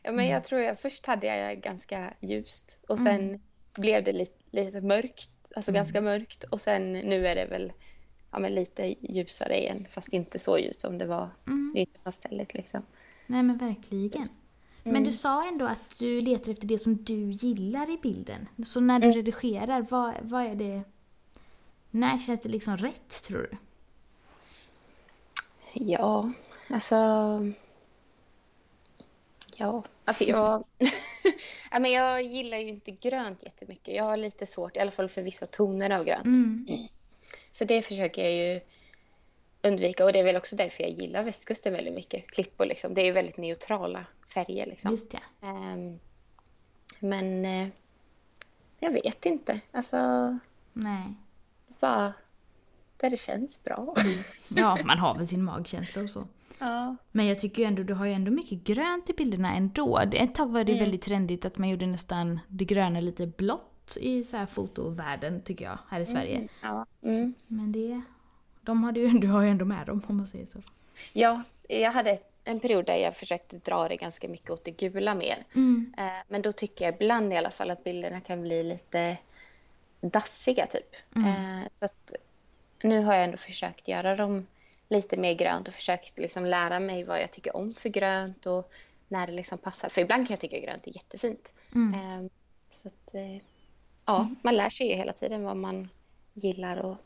ja, 0.04 0.12
men 0.12 0.20
Mm. 0.20 0.28
jag 0.32 0.44
tror 0.44 0.62
jag 0.62 0.80
först 0.80 1.06
hade 1.06 1.28
jag 1.28 1.62
ganska 1.62 2.14
ljust 2.20 2.80
och 2.88 3.00
sen 3.00 3.42
blev 3.76 4.04
det 4.04 4.14
lite, 4.14 4.44
lite 4.52 4.82
mörkt, 4.82 5.52
alltså 5.56 5.72
Mm. 5.72 5.80
ganska 5.80 6.02
mörkt 6.02 6.44
och 6.44 6.62
sen 6.62 6.92
nu 6.94 7.28
är 7.28 7.36
det 7.36 7.46
väl 7.46 7.74
ja, 8.32 8.40
men 8.40 8.56
lite 8.56 8.96
ljusare 9.02 9.60
igen 9.62 9.88
fast 9.92 10.14
inte 10.14 10.40
så 10.40 10.58
ljust 10.58 10.82
som 10.82 10.98
det 10.98 11.06
var 11.06 11.30
Mm. 11.48 11.72
lite 11.76 12.00
pastelligt 12.00 12.54
liksom. 12.54 12.82
Nej 13.28 13.44
men 13.44 13.58
verkligen. 13.58 14.28
Men 14.84 15.04
du 15.04 15.12
sa 15.12 15.48
ändå 15.48 15.66
att 15.66 15.98
du 16.00 16.22
letar 16.22 16.52
efter 16.52 16.68
det 16.68 16.80
som 16.80 17.04
du 17.04 17.32
gillar 17.32 17.90
i 17.90 17.98
bilden. 17.98 18.48
Så 18.66 18.80
när 18.80 19.00
du 19.00 19.12
redigerar, 19.12 19.86
vad, 19.90 20.14
vad 20.22 20.46
är 20.46 20.56
det... 20.56 20.82
När 21.92 22.20
känns 22.20 22.42
det 22.42 22.50
liksom 22.50 22.78
rätt 22.78 23.24
tror 23.24 23.50
du? 23.52 23.58
Ja, 25.74 26.32
alltså... 26.70 26.96
Ja, 29.56 29.84
alltså 30.06 30.24
jag... 30.24 30.64
ja, 31.72 31.80
men 31.80 31.92
jag 31.92 32.24
gillar 32.24 32.58
ju 32.58 32.70
inte 32.70 32.92
grönt 32.92 33.44
jättemycket. 33.44 33.96
Jag 33.96 34.04
har 34.04 34.18
lite 34.18 34.46
svårt, 34.46 34.78
i 34.78 34.80
alla 34.80 34.92
fall 34.92 35.10
för 35.10 35.22
vissa 35.22 35.46
toner 35.46 35.90
av 35.90 36.04
grönt. 36.06 36.26
Mm. 36.26 36.66
Så 37.56 37.66
det 37.66 37.82
försöker 37.82 38.24
jag 38.24 38.34
ju 38.34 38.62
undvika 39.62 40.06
och 40.06 40.14
det 40.14 40.20
är 40.20 40.24
väl 40.24 40.36
också 40.36 40.56
därför 40.56 40.84
jag 40.84 40.92
gillar 40.92 41.24
västkusten 41.24 41.74
väldigt 41.74 41.94
mycket. 41.94 42.32
Klippor 42.32 42.66
liksom, 42.66 42.94
det 42.94 43.02
är 43.02 43.06
ju 43.06 43.12
väldigt 43.12 43.38
neutrala 43.38 44.06
färger 44.34 44.66
liksom. 44.66 44.92
Just 44.92 45.12
det. 45.12 45.48
Ehm, 45.48 46.00
men 47.00 47.46
eh, 47.46 47.68
jag 48.80 48.92
vet 48.92 49.26
inte, 49.26 49.60
alltså 49.72 49.98
Nej. 50.74 51.14
bara 51.80 52.14
där 52.98 53.10
det 53.10 53.18
känns 53.18 53.64
bra. 53.64 53.96
Ja, 54.50 54.78
man 54.86 55.00
har 55.00 55.16
väl 55.16 55.28
sin 55.28 55.44
magkänsla 55.44 56.02
och 56.04 56.10
så. 56.10 56.28
ja. 56.60 56.96
Men 57.12 57.26
jag 57.26 57.40
tycker 57.40 57.62
ju 57.62 57.68
ändå, 57.68 57.84
du 57.84 57.94
har 57.94 58.06
ju 58.06 58.14
ändå 58.14 58.32
mycket 58.32 58.64
grönt 58.64 59.10
i 59.10 59.14
bilderna 59.14 59.56
ändå. 59.56 60.00
Ett 60.14 60.36
tag 60.36 60.52
var 60.52 60.64
det 60.64 60.80
väldigt 60.80 61.02
trendigt 61.02 61.46
att 61.46 61.58
man 61.58 61.70
gjorde 61.70 61.88
nästan 61.88 62.40
det 62.48 62.66
gröna 62.66 63.00
lite 63.00 63.28
blått 63.28 63.75
i 63.98 64.24
så 64.24 64.38
här 64.38 64.46
fotovärlden 64.46 65.42
tycker 65.42 65.66
jag, 65.66 65.78
här 65.90 66.00
i 66.00 66.06
Sverige. 66.06 66.48
Ja. 66.62 66.86
Mm. 67.02 67.34
Men 67.48 67.72
det... 67.72 68.02
De 68.62 68.84
har 68.84 68.92
du, 68.92 69.02
ju- 69.02 69.20
du 69.20 69.28
har 69.28 69.42
ju 69.42 69.50
ändå 69.50 69.66
med 69.66 69.88
dem 69.88 70.02
om 70.08 70.18
man 70.18 70.28
säger 70.28 70.46
så. 70.46 70.62
ja, 71.14 71.42
jag 71.68 71.92
hade 71.92 72.20
en 72.44 72.60
period 72.60 72.86
där 72.86 72.96
jag 72.96 73.16
försökte 73.16 73.58
dra 73.58 73.88
det 73.88 73.96
ganska 73.96 74.28
mycket 74.28 74.50
åt 74.50 74.64
det 74.64 74.72
gula 74.72 75.16
mer. 75.16 75.46
Mm. 75.56 75.94
Eh, 75.98 76.04
Men 76.28 76.42
då 76.42 76.52
tycker 76.52 76.86
jag 76.86 76.94
ibland 76.96 77.34
i 77.34 77.38
alla 77.38 77.52
fall 77.52 77.70
att 77.72 77.84
bilderna 77.84 78.22
kan 78.22 78.42
bli 78.42 78.64
lite 78.64 79.18
dassiga 80.02 80.66
typ. 80.68 80.96
Mm. 81.16 81.28
Eh, 81.62 81.68
Så 81.72 81.86
att 81.86 82.14
nu 82.84 83.04
har 83.04 83.14
jag 83.14 83.24
ändå 83.24 83.38
försökt 83.38 83.88
göra 83.88 84.16
dem 84.16 84.48
lite 84.90 85.18
mer 85.18 85.34
grönt 85.34 85.68
och 85.68 85.74
försökt 85.74 86.18
liksom 86.20 86.46
lära 86.46 86.80
mig 86.80 87.04
vad 87.04 87.22
jag 87.22 87.32
tycker 87.32 87.56
om 87.56 87.74
för 87.74 87.90
grönt 87.90 88.46
och 88.46 88.72
när 89.08 89.28
det 89.28 89.34
liksom 89.34 89.58
passar. 89.58 89.90
För 89.90 90.02
ibland 90.02 90.28
kan 90.28 90.34
jag 90.34 90.40
tycka 90.40 90.60
grönt 90.60 90.88
är 90.88 90.96
jättefint. 90.96 91.54
Mm. 91.76 91.94
Eh, 91.94 92.32
så 92.72 92.88
att, 92.88 93.16
ja, 94.06 94.30
man 94.42 94.56
lär 94.56 94.70
sig 94.70 94.88
ju 94.88 94.96
hela 94.96 95.14
tiden 95.14 95.44
vad 95.44 95.58
man 95.58 95.90
gillar 96.34 96.78
och 96.78 96.98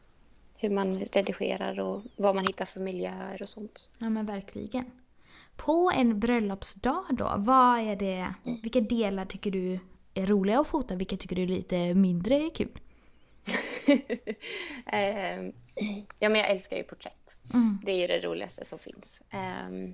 hur 0.57 0.69
man 0.69 0.99
redigerar 0.99 1.79
och 1.79 2.01
vad 2.15 2.35
man 2.35 2.47
hittar 2.47 2.65
för 2.65 2.79
miljöer 2.79 3.41
och 3.41 3.49
sånt. 3.49 3.89
Ja 3.97 4.09
men 4.09 4.25
verkligen. 4.25 4.91
På 5.55 5.91
en 5.95 6.19
bröllopsdag 6.19 7.05
då, 7.09 7.33
vad 7.37 7.79
är 7.79 7.95
det, 7.95 8.33
vilka 8.63 8.81
delar 8.81 9.25
tycker 9.25 9.51
du 9.51 9.79
är 10.13 10.25
roliga 10.25 10.59
att 10.59 10.67
fota? 10.67 10.95
Vilka 10.95 11.17
tycker 11.17 11.35
du 11.35 11.43
är 11.43 11.47
lite 11.47 11.93
mindre 11.93 12.49
kul? 12.49 12.79
eh, 14.85 15.43
ja, 16.19 16.29
men 16.29 16.35
jag 16.35 16.49
älskar 16.49 16.77
ju 16.77 16.83
porträtt. 16.83 17.37
Mm. 17.53 17.77
Det 17.85 17.91
är 17.91 17.97
ju 17.97 18.07
det 18.07 18.27
roligaste 18.27 18.65
som 18.65 18.79
finns. 18.79 19.21
Eh, 19.29 19.89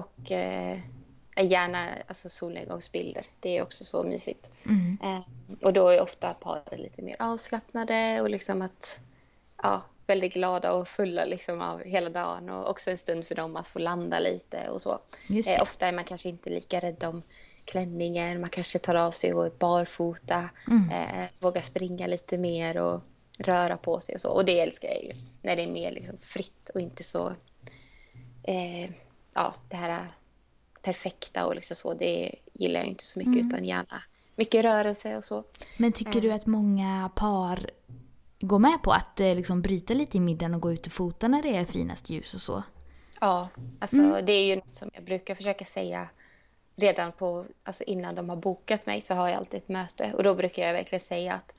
och 0.00 0.30
eh, 0.30 0.78
gärna 1.42 1.86
alltså, 2.06 2.28
solnedgångsbilder. 2.28 3.26
Det 3.40 3.56
är 3.56 3.62
också 3.62 3.84
så 3.84 4.02
mysigt. 4.02 4.50
Mm. 4.66 4.98
Eh, 5.02 5.20
och 5.62 5.72
då 5.72 5.88
är 5.88 6.02
ofta 6.02 6.34
paren 6.34 6.80
lite 6.80 7.02
mer 7.02 7.16
avslappnade 7.18 8.18
och 8.22 8.30
liksom 8.30 8.62
att 8.62 9.00
ja, 9.62 9.82
väldigt 10.06 10.34
glada 10.34 10.72
och 10.72 10.88
fulla 10.88 11.24
liksom 11.24 11.60
av 11.60 11.82
hela 11.82 12.10
dagen 12.10 12.50
och 12.50 12.70
också 12.70 12.90
en 12.90 12.98
stund 12.98 13.24
för 13.24 13.34
dem 13.34 13.56
att 13.56 13.68
få 13.68 13.78
landa 13.78 14.18
lite 14.18 14.68
och 14.68 14.82
så. 14.82 14.98
Eh, 15.48 15.62
ofta 15.62 15.86
är 15.86 15.92
man 15.92 16.04
kanske 16.04 16.28
inte 16.28 16.50
lika 16.50 16.80
rädd 16.80 17.04
om 17.04 17.22
klänningen, 17.64 18.40
man 18.40 18.50
kanske 18.50 18.78
tar 18.78 18.94
av 18.94 19.12
sig 19.12 19.34
och 19.34 19.46
är 19.46 19.52
barfota, 19.58 20.50
Mm. 20.70 20.90
eh, 20.90 21.26
vågar 21.38 21.62
springa 21.62 22.06
lite 22.06 22.38
mer 22.38 22.76
och 22.76 23.00
röra 23.38 23.76
på 23.76 24.00
sig 24.00 24.14
och 24.14 24.20
så. 24.20 24.28
Och 24.30 24.44
det 24.44 24.60
älskar 24.60 24.88
jag 24.88 25.04
ju, 25.04 25.12
när 25.42 25.56
det 25.56 25.62
är 25.62 25.70
mer 25.70 25.90
liksom 25.90 26.18
fritt 26.18 26.70
och 26.74 26.80
inte 26.80 27.02
så, 27.04 27.32
eh, 28.42 28.90
ja, 29.34 29.54
det 29.68 29.76
här 29.76 30.06
perfekta 30.82 31.46
och 31.46 31.54
liksom 31.54 31.76
så, 31.76 31.94
det 31.94 32.34
gillar 32.52 32.80
jag 32.80 32.88
inte 32.88 33.04
så 33.04 33.18
mycket 33.18 33.34
Mm. 33.34 33.46
utan 33.48 33.64
gärna 33.64 34.02
mycket 34.36 34.64
rörelse 34.64 35.16
och 35.16 35.24
så. 35.24 35.44
Men 35.76 35.92
tycker 35.92 36.20
du 36.20 36.32
att 36.32 36.46
många 36.46 37.10
par 37.16 37.70
går 38.40 38.58
med 38.58 38.82
på 38.82 38.92
att 38.92 39.20
eh, 39.20 39.34
liksom 39.34 39.62
bryta 39.62 39.94
lite 39.94 40.16
i 40.16 40.20
middagen 40.20 40.54
och 40.54 40.60
gå 40.60 40.72
ut 40.72 40.86
och 40.86 40.92
fota 40.92 41.28
när 41.28 41.42
det 41.42 41.56
är 41.56 41.64
finast 41.64 42.10
ljus 42.10 42.34
och 42.34 42.40
så? 42.40 42.62
Ja, 43.20 43.48
alltså 43.78 43.96
Mm. 43.96 44.26
det 44.26 44.32
är 44.32 44.46
ju 44.46 44.56
något 44.56 44.74
som 44.74 44.90
jag 44.94 45.04
brukar 45.04 45.34
försöka 45.34 45.64
säga 45.64 46.08
redan 46.76 47.12
på, 47.12 47.46
alltså 47.64 47.84
innan 47.84 48.14
de 48.14 48.28
har 48.28 48.36
bokat 48.36 48.86
mig 48.86 49.02
så 49.02 49.14
har 49.14 49.28
jag 49.28 49.38
alltid 49.38 49.58
ett 49.58 49.68
möte 49.68 50.12
och 50.16 50.22
då 50.22 50.34
brukar 50.34 50.66
jag 50.66 50.72
verkligen 50.72 51.00
säga 51.00 51.34
att 51.34 51.54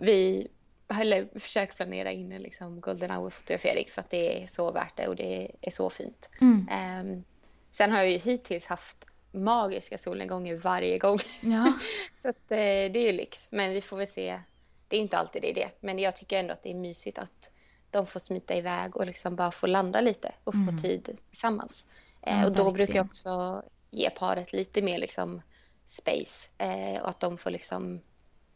vi 0.00 0.48
eller 0.88 1.38
försök 1.38 1.76
planera 1.76 2.10
in 2.12 2.32
en 2.32 2.42
liksom 2.42 2.80
golden 2.80 3.10
hour-fotografering 3.10 3.86
för 3.90 4.00
att 4.00 4.10
det 4.10 4.42
är 4.42 4.46
så 4.46 4.70
värt 4.70 4.96
det 4.96 5.08
och 5.08 5.16
det 5.16 5.50
är 5.60 5.70
så 5.70 5.90
fint. 5.90 6.30
Mm. 6.40 6.68
Ehm, 6.70 7.24
sen 7.70 7.90
har 7.90 7.98
jag 7.98 8.10
ju 8.10 8.18
hittills 8.18 8.66
haft 8.66 9.06
magiska 9.32 9.98
solnedgångar 9.98 10.54
varje 10.54 10.98
gång. 10.98 11.18
Ja. 11.40 11.72
så 12.14 12.28
att, 12.28 12.50
eh, 12.50 12.56
det 12.56 12.96
är 12.98 13.06
ju 13.06 13.12
lyx. 13.12 13.48
Men 13.50 13.72
vi 13.72 13.80
får 13.80 13.96
väl 13.96 14.06
se. 14.08 14.40
Det 14.88 14.96
är 14.96 15.00
inte 15.00 15.18
alltid 15.18 15.42
det 15.42 15.50
är 15.50 15.54
det. 15.54 15.70
Men 15.80 15.98
jag 15.98 16.16
tycker 16.16 16.38
ändå 16.38 16.52
att 16.52 16.62
det 16.62 16.70
är 16.70 16.74
mysigt 16.74 17.18
att 17.18 17.50
de 17.90 18.06
får 18.06 18.20
smita 18.20 18.54
iväg 18.54 18.96
och 18.96 19.06
liksom 19.06 19.36
bara 19.36 19.50
få 19.50 19.66
landa 19.66 20.00
lite 20.00 20.32
och 20.44 20.54
få 20.54 20.82
tid 20.82 21.18
tillsammans. 21.28 21.86
Eh, 22.22 22.40
Ja, 22.40 22.46
och 22.46 22.52
då 22.52 22.72
brukar 22.72 22.94
jag 22.94 23.06
också 23.06 23.62
ge 23.90 24.10
paret 24.10 24.52
lite 24.52 24.82
mer 24.82 24.98
liksom 24.98 25.42
space 25.86 26.48
eh, 26.58 27.02
och 27.02 27.08
att 27.08 27.20
de 27.20 27.38
får 27.38 27.50
liksom 27.50 28.00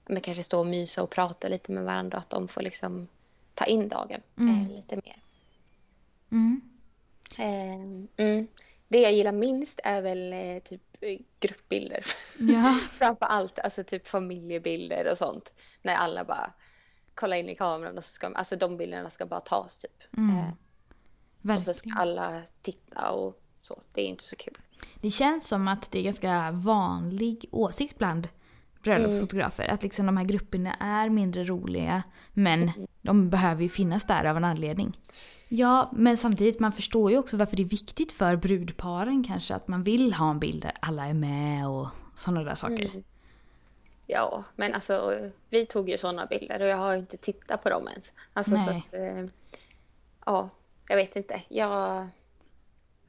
men 0.07 0.21
kanske 0.21 0.43
stå 0.43 0.61
och 0.61 0.67
mysa 0.67 1.03
och 1.03 1.11
prata 1.11 1.49
lite 1.49 1.73
med 1.73 1.85
varandra. 1.85 2.19
Att 2.19 2.31
de 2.31 2.49
får 2.49 2.63
liksom 2.63 3.09
ta 3.55 3.65
in 3.65 3.89
dagen 3.89 4.21
Mm. 4.39 4.67
lite 4.69 4.97
mer. 4.97 5.23
Mm. 6.33 6.61
Eh, 7.39 8.25
mm. 8.27 8.49
Det 8.89 9.01
jag 9.01 9.13
gillar 9.13 9.33
minst 9.33 9.81
är 9.85 10.03
väl 10.03 10.33
eh, 10.33 10.59
typ 10.63 10.83
eh, 11.01 11.19
gruppbilder. 11.41 12.05
Ja. 12.39 12.79
Framför 12.91 13.27
allt 13.27 13.59
alltså 13.59 13.85
typ 13.85 14.07
familjebilder 14.07 15.09
och 15.11 15.19
sånt. 15.19 15.55
När 15.83 15.95
alla 15.95 16.25
bara 16.25 16.53
kollar 17.15 17.37
in 17.37 17.49
i 17.49 17.55
kameran 17.55 17.99
och 17.99 18.05
så 18.05 18.11
ska 18.11 18.27
alltså 18.27 18.57
de 18.57 18.77
bilderna 18.77 19.11
ska 19.11 19.27
bara 19.27 19.41
tas 19.41 19.79
typ. 19.79 20.17
Mm. 20.17 20.37
Eh, 21.49 21.57
och 21.57 21.63
så 21.63 21.75
ska 21.75 21.91
alla 21.97 22.43
titta 22.63 23.11
och 23.11 23.41
så. 23.61 23.83
Det 23.93 24.01
är 24.01 24.07
inte 24.07 24.25
så 24.25 24.37
kul. 24.37 24.55
Det 25.01 25.11
känns 25.11 25.49
som 25.49 25.69
att 25.69 25.91
det 25.91 25.99
är 25.99 26.03
ganska 26.03 26.51
vanlig 26.51 27.49
åsikt 27.51 27.99
bland 27.99 28.29
bröllopsfotografer. 28.83 29.69
Att 29.69 29.83
liksom 29.83 30.07
de 30.07 30.17
här 30.17 30.25
grupperna 30.25 30.75
är 30.75 31.09
mindre 31.09 31.45
roliga 31.45 32.03
men 32.33 32.73
de 33.03 33.31
behöver 33.31 33.63
ju 33.63 33.69
finnas 33.69 34.05
där 34.05 34.25
av 34.25 34.37
en 34.37 34.45
anledning. 34.45 34.99
Ja, 35.57 35.91
men 35.93 36.17
samtidigt 36.19 36.61
man 36.61 36.73
förstår 36.73 37.11
ju 37.11 37.19
också 37.19 37.37
varför 37.37 37.57
det 37.57 37.63
är 37.63 37.65
viktigt 37.65 38.13
för 38.13 38.37
brudparen 38.37 39.25
kanske 39.25 39.55
att 39.55 39.69
man 39.69 39.83
vill 39.83 40.13
ha 40.13 40.31
en 40.31 40.39
bild 40.39 40.63
där 40.63 40.73
alla 40.81 41.07
är 41.07 41.15
med 41.15 41.69
och 41.69 41.89
sådana 42.15 42.45
där 42.45 42.55
saker. 42.55 42.85
Mm. 42.91 43.03
Ja, 44.07 44.45
men 44.57 44.75
alltså 44.75 45.15
vi 45.51 45.67
tog 45.67 45.89
ju 45.89 45.97
sådana 45.97 46.27
bilder 46.27 46.61
och 46.61 46.67
jag 46.67 46.77
har 46.77 46.95
inte 46.95 47.17
tittat 47.17 47.63
på 47.63 47.69
dem 47.71 47.89
ens. 47.89 48.13
Alltså 48.33 48.57
så 48.57 48.67
Nej. 48.67 48.83
att, 48.89 48.95
eh, 48.95 49.25
ja, 50.27 50.49
jag 50.89 50.97
vet 50.97 51.17
inte. 51.17 51.43
Jag 51.49 52.07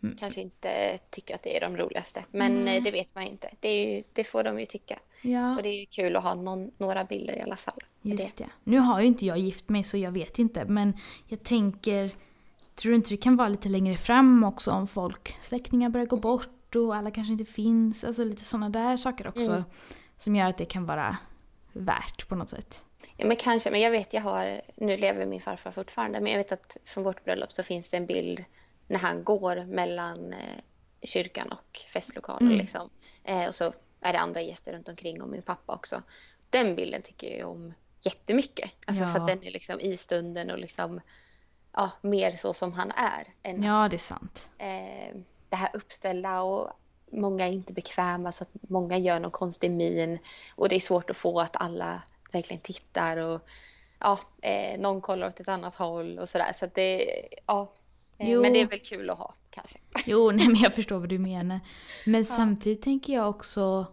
Mm. 0.04 0.18
kanske 0.18 0.42
inte 0.42 0.98
tycker 1.10 1.36
att 1.36 1.44
det 1.44 1.58
är 1.58 1.62
de 1.62 1.78
roligaste. 1.78 2.24
Men 2.32 2.68
eh, 2.68 2.84
det 2.84 2.92
vet 2.92 3.16
man 3.16 3.24
ju 3.24 3.30
inte. 3.30 3.50
Det, 3.60 3.84
ju, 3.84 4.04
det 4.14 4.24
får 4.24 4.44
de 4.44 4.60
ju 4.60 4.66
tycka. 4.66 5.00
Ja, 5.22 5.56
Och 5.56 5.64
det 5.64 5.70
är 5.70 5.80
ju 5.80 5.86
kul 5.86 6.16
att 6.16 6.24
ha 6.24 6.34
någon, 6.36 6.72
några 6.78 7.04
bilder 7.04 7.38
i 7.38 7.42
alla 7.42 7.56
fall. 7.56 7.80
just 8.02 8.38
det. 8.38 8.50
Nu 8.64 8.78
har 8.78 9.02
ju 9.02 9.08
inte 9.08 9.26
jag 9.26 9.38
gift 9.38 9.70
mig 9.70 9.84
så 9.84 9.98
jag 9.98 10.12
vet 10.12 10.40
inte 10.40 10.66
men 10.66 10.98
jag 11.28 11.44
tänker 11.44 12.12
Tror 12.76 12.90
du 12.90 12.96
inte 12.96 13.10
det 13.10 13.18
kan 13.18 13.36
vara 13.36 13.48
lite 13.48 13.70
längre 13.70 13.98
fram 13.98 14.44
också 14.44 14.72
om 14.72 14.88
folk, 14.88 15.36
släktingar 15.44 15.90
börjar 15.90 16.06
gå 16.06 16.18
bort 16.18 16.76
och 16.76 16.96
alla 16.96 17.12
kanske 17.12 17.32
inte 17.32 17.46
finns. 17.46 18.04
Alltså 18.04 18.24
lite 18.24 18.44
sådana 18.44 18.70
där 18.70 18.98
saker 18.98 19.28
också. 19.28 19.52
Mm. 19.52 19.64
Som 20.18 20.36
gör 20.36 20.46
att 20.46 20.58
det 20.58 20.66
kan 20.66 20.86
vara 20.86 21.18
värt 21.74 22.28
på 22.28 22.36
något 22.36 22.50
sätt. 22.50 22.82
Ja, 23.18 23.28
men 23.28 23.38
kanske. 23.38 23.72
Men 23.72 23.82
jag 23.82 23.92
vet, 23.92 24.14
jag 24.14 24.22
har, 24.22 24.62
nu 24.76 24.98
lever 24.98 25.26
min 25.26 25.42
farfar 25.42 25.72
fortfarande, 25.72 26.22
men 26.22 26.32
jag 26.32 26.40
vet 26.40 26.52
att 26.52 26.78
från 26.86 27.04
vårt 27.04 27.24
bröllop 27.24 27.52
så 27.52 27.64
finns 27.64 27.90
det 27.90 27.98
en 27.98 28.06
bild 28.06 28.44
när 28.88 29.00
han 29.00 29.24
går 29.24 29.66
mellan 29.66 30.34
eh, 30.34 30.62
kyrkan 31.02 31.48
och 31.52 31.80
festlokalen. 31.94 32.48
Mm. 32.48 32.58
Liksom. 32.58 32.90
Eh, 33.24 33.48
och 33.48 33.56
så 33.56 33.74
är 34.02 34.14
det 34.14 34.20
andra 34.20 34.42
gäster 34.42 34.74
runt 34.74 34.90
omkring 34.90 35.22
och 35.22 35.30
min 35.30 35.42
pappa 35.42 35.74
också. 35.76 36.02
Den 36.50 36.76
bilden 36.76 37.02
tycker 37.02 37.40
jag 37.40 37.50
om 37.50 37.74
jättemycket. 38.02 38.72
Alltså 38.86 39.04
Ja. 39.04 39.14
för 39.14 39.20
att 39.20 39.28
den 39.28 39.44
är 39.44 39.52
liksom 39.52 39.80
i 39.80 39.98
stunden 39.98 40.50
och 40.50 40.60
liksom, 40.60 41.02
ja, 41.76 41.92
mer 42.02 42.32
så 42.32 42.54
som 42.54 42.74
han 42.74 42.92
är. 42.92 43.28
Än 43.44 43.64
Ja, 43.64 43.88
det 43.90 43.96
är 43.96 44.00
sant. 44.00 44.50
eh, 44.58 45.16
det 45.50 45.56
här 45.56 45.70
uppställda 45.74 46.42
och 46.42 46.70
många 47.12 47.48
är 47.48 47.52
inte 47.52 47.74
bekväma 47.74 48.32
så 48.32 48.44
att 48.44 48.50
många 48.70 48.98
gör 48.98 49.20
någon 49.20 49.32
konstig 49.32 49.72
min 49.72 50.20
och 50.56 50.70
det 50.70 50.76
är 50.76 50.80
svårt 50.80 51.10
att 51.10 51.18
få 51.18 51.40
att 51.40 51.56
alla 51.56 52.04
verkligen 52.32 52.62
tittar 52.62 53.18
och 53.18 53.42
ja, 54.00 54.20
eh, 54.42 54.80
någon 54.80 55.02
kollar 55.02 55.28
åt 55.28 55.40
ett 55.40 55.48
annat 55.48 55.76
håll 55.76 56.20
och 56.20 56.30
sådär 56.30 56.52
så 56.56 56.66
att 56.66 56.74
det, 56.76 57.22
ja. 57.46 57.72
Eh, 58.18 58.30
Jo. 58.30 58.42
men 58.42 58.54
det 58.54 58.62
är 58.62 58.68
väl 58.68 58.80
kul 58.80 59.10
att 59.10 59.18
ha 59.18 59.34
kanske. 59.50 59.78
Jo, 60.06 60.32
nej 60.32 60.48
men 60.48 60.56
jag 60.62 60.74
förstår 60.74 61.00
vad 61.00 61.10
du 61.10 61.20
menar. 61.20 61.60
Men 62.06 62.26
samtidigt 62.26 62.82
tänker 62.82 63.14
jag 63.14 63.30
också... 63.30 63.86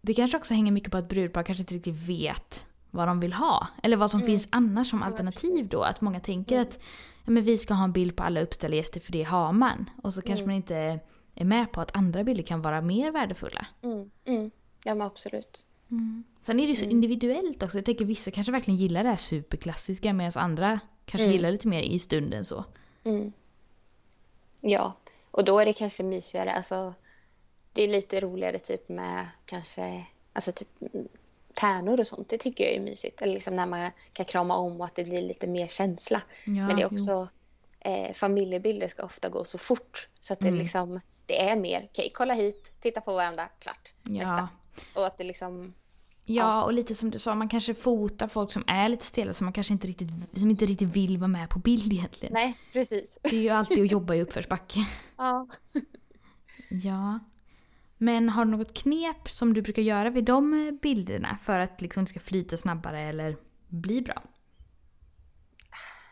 Det 0.00 0.14
kanske 0.14 0.36
också 0.36 0.54
hänger 0.54 0.72
mycket 0.72 0.92
på 0.92 0.98
att 0.98 1.08
brudpar 1.08 1.42
kanske 1.42 1.62
inte 1.62 1.74
riktigt 1.74 1.94
vet 2.08 2.65
vad 2.96 3.08
de 3.08 3.20
vill 3.20 3.32
ha. 3.32 3.68
Eller 3.82 3.96
vad 3.96 4.10
som 4.10 4.20
finns 4.20 4.48
annars 4.50 4.90
som 4.90 5.02
alternativ 5.02 5.68
då. 5.68 5.82
Att 5.82 6.00
många 6.00 6.20
tänker 6.20 6.58
att 6.58 6.78
ja, 7.24 7.30
men 7.30 7.42
vi 7.42 7.58
ska 7.58 7.74
ha 7.74 7.84
en 7.84 7.92
bild 7.92 8.16
på 8.16 8.22
alla 8.22 8.40
uppställda 8.40 8.76
gäster 8.76 9.00
för 9.00 9.12
det 9.12 9.22
har 9.22 9.52
man. 9.52 9.90
Och 10.02 10.14
så 10.14 10.22
kanske 10.22 10.46
man 10.46 10.54
inte 10.54 11.00
är 11.34 11.44
med 11.44 11.72
på 11.72 11.80
att 11.80 11.96
andra 11.96 12.24
bilder 12.24 12.42
kan 12.42 12.62
vara 12.62 12.80
mer 12.80 13.10
värdefulla. 13.10 13.66
Mm, 13.82 14.10
mm. 14.24 14.50
Ja 14.84 14.94
men 14.94 15.06
absolut. 15.06 15.64
Sen 16.42 16.60
är 16.60 16.62
det 16.62 16.70
ju 16.70 16.76
så 16.76 16.84
individuellt 16.84 17.62
också. 17.62 17.78
Jag 17.78 17.84
tänker 17.84 18.04
vissa 18.04 18.30
kanske 18.30 18.52
verkligen 18.52 18.78
gillar 18.78 19.02
det 19.02 19.08
här 19.08 19.16
superklassiska 19.16 20.12
medan 20.12 20.32
andra 20.42 20.80
kanske 21.04 21.28
gillar 21.28 21.50
lite 21.50 21.68
mer 21.68 21.82
i 21.82 21.98
stunden 21.98 22.44
så. 22.44 22.64
Mm. 23.04 23.32
Ja, 24.60 24.96
och 25.30 25.44
då 25.44 25.58
är 25.58 25.66
det 25.66 25.72
kanske 25.72 26.02
mysigare. 26.02 26.52
Alltså, 26.52 26.94
det 27.72 27.82
är 27.82 27.88
lite 27.88 28.20
roligare 28.20 28.58
typ 28.58 28.88
med 28.88 29.26
kanske 29.44 30.06
alltså 30.32 30.52
typ 30.52 30.68
mm, 30.94 31.08
tärnor 31.60 32.00
och 32.00 32.06
sånt. 32.06 32.28
Det 32.28 32.38
tycker 32.38 32.64
jag 32.64 32.72
är 32.74 32.80
mysigt. 32.80 33.22
Eller 33.22 33.34
liksom 33.34 33.56
när 33.56 33.66
man 33.66 33.90
kan 34.12 34.26
krama 34.26 34.56
om 34.56 34.80
och 34.80 34.86
att 34.86 34.94
det 34.94 35.04
blir 35.04 35.22
lite 35.22 35.46
mer 35.46 35.66
känsla. 35.66 36.22
Ja, 36.44 36.52
Men 36.52 36.76
det 36.76 36.82
är 36.82 36.92
också 36.92 37.28
eh, 37.80 38.12
familjebilder 38.14 38.88
ska 38.88 39.02
ofta 39.04 39.28
gå 39.28 39.44
så 39.44 39.58
fort 39.58 40.08
så 40.20 40.32
att 40.32 40.40
det 40.40 40.50
liksom 40.50 41.00
det 41.26 41.48
är 41.48 41.56
mer 41.56 41.88
okej, 41.92 42.10
kolla 42.14 42.34
hit, 42.34 42.72
titta 42.80 43.00
på 43.00 43.14
varandra, 43.14 43.48
klart, 43.58 43.92
Ja. 44.02 44.10
nästa. 44.12 44.48
Och 44.94 45.06
att 45.06 45.18
det 45.18 45.24
liksom 45.24 45.74
Ja, 46.28 46.64
och 46.64 46.72
lite 46.72 46.94
som 46.94 47.10
du 47.10 47.18
sa, 47.18 47.34
man 47.34 47.48
kanske 47.48 47.74
fotar 47.74 48.28
folk 48.28 48.52
som 48.52 48.64
är 48.66 48.88
lite 48.88 49.06
stela 49.06 49.32
som 49.32 49.44
man 49.44 49.52
kanske 49.52 49.72
inte 49.72 49.86
riktigt, 49.86 50.08
som 50.32 50.50
inte 50.50 50.66
riktigt 50.66 50.88
vill 50.88 51.18
vara 51.18 51.28
med 51.28 51.50
på 51.50 51.58
bild 51.58 51.92
egentligen. 51.92 52.32
nej, 52.34 52.58
precis. 52.72 53.18
Det 53.22 53.36
är 53.36 53.40
ju 53.40 53.48
alltid 53.48 53.84
att 53.84 53.90
jobba 53.90 54.14
i 54.14 54.22
uppförsbacke. 54.22 54.78
Ja. 55.18 55.46
Ja. 56.70 57.18
Men 57.98 58.28
har 58.28 58.44
du 58.44 58.50
något 58.50 58.74
knep 58.74 59.30
som 59.30 59.54
du 59.54 59.62
brukar 59.62 59.82
göra 59.82 60.10
vid 60.10 60.24
de 60.24 60.66
eh, 60.66 60.72
bilderna 60.72 61.38
för 61.42 61.58
att 61.60 61.80
liksom 61.80 62.04
det 62.04 62.10
ska 62.10 62.20
flyta 62.20 62.56
snabbare 62.56 63.00
eller 63.00 63.36
bli 63.68 64.02
bra? 64.02 64.22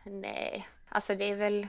Nej, 0.05 0.69
alltså 0.89 1.15
det 1.15 1.25
är 1.31 1.37
väl 1.37 1.69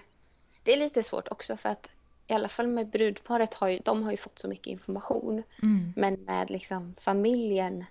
det 0.64 0.74
är 0.74 0.78
lite 0.78 1.04
svårt 1.04 1.28
också 1.28 1.58
för 1.58 1.70
att 1.70 1.98
i 2.28 2.34
alla 2.34 2.48
fall 2.48 2.68
med 2.68 2.90
brudparet 2.90 3.54
har 3.54 3.70
ju, 3.70 3.80
de 3.80 4.04
har 4.04 4.12
ju 4.12 4.18
fått 4.18 4.40
så 4.40 4.48
mycket 4.48 4.68
information. 4.68 5.44
Mm. 5.64 5.94
Men 5.96 6.14
med 6.14 6.50
liksom 6.50 6.96
familjen, 7.00 7.86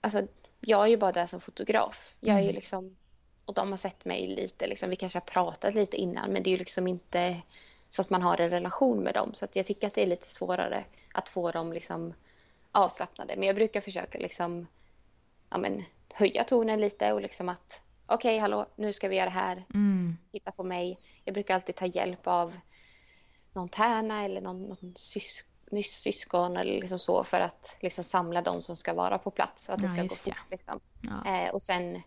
alltså 0.00 0.26
jag 0.60 0.84
är 0.84 0.88
ju 0.88 0.96
bara 0.96 1.12
där 1.12 1.26
som 1.26 1.40
fotograf. 1.40 2.16
Jag 2.20 2.36
är 2.36 2.40
ju 2.40 2.44
Mm. 2.44 2.54
liksom, 2.54 2.96
och 3.44 3.54
de 3.54 3.70
har 3.70 3.76
sett 3.76 4.04
mig 4.04 4.28
lite, 4.28 4.66
liksom, 4.66 4.90
vi 4.90 4.96
kanske 4.96 5.18
har 5.18 5.26
pratat 5.26 5.74
lite 5.74 5.96
innan 5.96 6.30
men 6.30 6.42
det 6.42 6.50
är 6.50 6.52
ju 6.52 6.58
liksom 6.58 6.86
inte 6.86 7.42
så 7.90 8.02
att 8.02 8.10
man 8.10 8.22
har 8.22 8.40
en 8.40 8.50
relation 8.50 8.98
med 9.02 9.14
dem. 9.14 9.34
Så 9.34 9.44
att 9.44 9.56
jag 9.56 9.66
tycker 9.66 9.86
att 9.86 9.94
det 9.94 10.02
är 10.02 10.06
lite 10.06 10.30
svårare 10.34 10.84
att 11.14 11.28
få 11.28 11.50
dem 11.50 11.72
liksom 11.72 12.14
avslappnade. 12.72 13.36
Men 13.36 13.46
jag 13.46 13.56
brukar 13.56 13.80
försöka 13.80 14.18
liksom, 14.18 14.66
ja 15.50 15.58
men, 15.58 15.84
höja 16.14 16.44
tonen 16.44 16.80
lite 16.80 17.12
och 17.12 17.20
liksom 17.20 17.48
att 17.48 17.82
okej, 18.06 18.38
hallå, 18.38 18.66
nu 18.76 18.92
ska 18.92 19.08
vi 19.08 19.16
göra 19.16 19.24
det 19.24 19.30
här 19.30 19.64
Mm. 19.74 20.16
titta 20.30 20.52
på 20.52 20.62
mig. 20.64 20.98
Jag 21.24 21.34
brukar 21.34 21.54
alltid 21.54 21.74
ta 21.76 21.86
hjälp 21.86 22.26
av 22.26 22.56
någon 23.52 23.68
tärna 23.68 24.24
eller 24.24 24.40
någon, 24.40 24.62
någon 24.62 24.92
sys, 24.96 25.44
nyss 25.70 26.00
syskon 26.00 26.56
eller 26.56 26.80
liksom 26.80 26.98
så 26.98 27.24
för 27.24 27.40
att 27.40 27.76
liksom 27.80 28.04
samla 28.04 28.42
de 28.42 28.62
som 28.62 28.76
ska 28.76 28.94
vara 28.94 29.18
på 29.18 29.30
plats 29.30 29.68
och 29.68 29.74
att 29.74 29.80
det 29.80 29.86
Ja, 29.86 29.92
ska 29.92 30.02
gå 30.02 30.08
fort. 30.08 30.24
det. 30.48 30.50
Liksom. 30.56 30.80
Ja. 31.24 31.44
Eh, 31.44 31.50
och 31.54 31.62
sen 31.62 32.02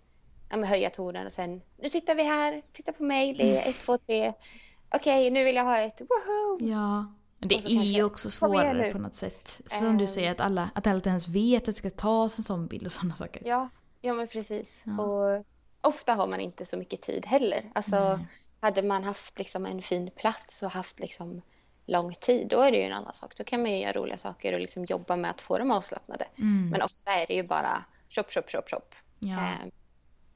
ja, 0.50 0.64
höja 0.66 0.90
tonen 0.90 1.26
och 1.26 1.32
sen 1.32 1.62
nu 1.78 1.90
tittar 1.90 2.16
vi 2.16 2.24
här, 2.24 2.62
titta 2.72 2.94
på 2.94 3.04
mig, 3.04 3.34
det 3.34 3.58
är 3.58 3.70
ett, 3.70 3.80
två, 3.80 3.98
tre. 3.98 4.34
Okej, 4.94 5.32
nu 5.32 5.44
vill 5.44 5.56
jag 5.56 5.64
ha 5.64 5.78
ett 5.78 6.02
woho! 6.02 6.58
Ja. 6.70 7.06
Men 7.40 7.48
Det 7.50 7.56
är 7.56 7.84
ju 7.84 8.04
också 8.04 8.30
svårare 8.30 8.92
på 8.92 8.98
något 9.00 9.14
sätt. 9.16 9.62
Som 9.80 9.98
du 9.98 10.04
Ehm. 10.04 10.08
säger, 10.14 10.32
att 10.32 10.40
alla, 10.42 10.70
att 10.76 10.88
alla 10.88 10.96
inte 10.96 11.10
ens 11.10 11.28
vet 11.28 11.62
att 11.62 11.66
det 11.66 11.74
ska 11.74 11.90
tas 11.90 12.38
en 12.38 12.44
sån 12.44 12.68
bild 12.68 12.86
och 12.86 12.92
sådana 12.92 13.16
saker. 13.16 13.42
Ja, 13.46 13.70
ja 14.02 14.14
men 14.14 14.28
precis. 14.28 14.84
Ja. 14.86 15.04
Och 15.04 15.46
ofta 15.82 16.14
har 16.14 16.28
man 16.28 16.40
inte 16.40 16.66
så 16.66 16.78
mycket 16.78 17.02
tid 17.02 17.26
heller. 17.26 17.72
Alltså, 17.76 18.18
Nej. 18.18 18.26
hade 18.60 18.82
man 18.84 19.04
haft 19.04 19.38
liksom 19.38 19.66
en 19.66 19.82
fin 19.82 20.12
plats 20.16 20.64
och 20.64 20.72
haft 20.72 21.00
liksom 21.00 21.42
lång 21.86 22.14
tid, 22.14 22.48
då 22.48 22.60
är 22.60 22.72
det 22.72 22.78
ju 22.78 22.84
en 22.84 22.94
annan 22.94 23.14
sak. 23.14 23.36
Då 23.38 23.44
kan 23.44 23.62
man 23.62 23.72
ju 23.72 23.78
göra 23.80 23.94
roliga 23.94 24.18
saker 24.18 24.54
och 24.54 24.60
liksom 24.60 24.86
jobba 24.86 25.16
med 25.16 25.32
att 25.32 25.42
få 25.42 25.58
dem 25.58 25.72
avslappnade. 25.72 26.26
Mm. 26.38 26.70
Men 26.70 26.82
ofta 26.82 27.12
är 27.12 27.28
det 27.28 27.34
ju 27.34 27.44
bara 27.44 27.86
chop, 28.10 28.32
chop, 28.32 28.50
chop, 28.52 28.70
chop. 28.70 28.96
Ja. 29.20 29.34
Eh, 29.38 29.70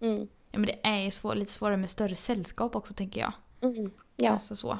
Mm, 0.01 0.27
ja, 0.51 0.59
men 0.59 0.65
det 0.65 0.79
är 0.83 0.97
ju 0.99 1.11
svår, 1.11 1.35
lite 1.35 1.51
svårare 1.51 1.77
med 1.77 1.89
större 1.89 2.15
sällskap 2.15 2.75
också 2.75 2.93
tänker 2.93 3.19
jag. 3.21 3.33
Mm, 3.61 3.91
ja. 4.15 4.31
Alltså 4.31 4.55
så. 4.55 4.79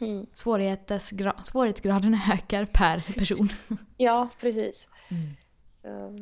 Mm, 0.00 0.26
Svårighetsgra- 0.34 1.42
svårighetsgraden 1.42 2.14
ökar 2.32 2.64
per 2.64 2.98
person. 3.18 3.48
ja, 3.96 4.28
precis. 4.40 4.88
Mm. 5.10 5.36
Så, 5.72 6.18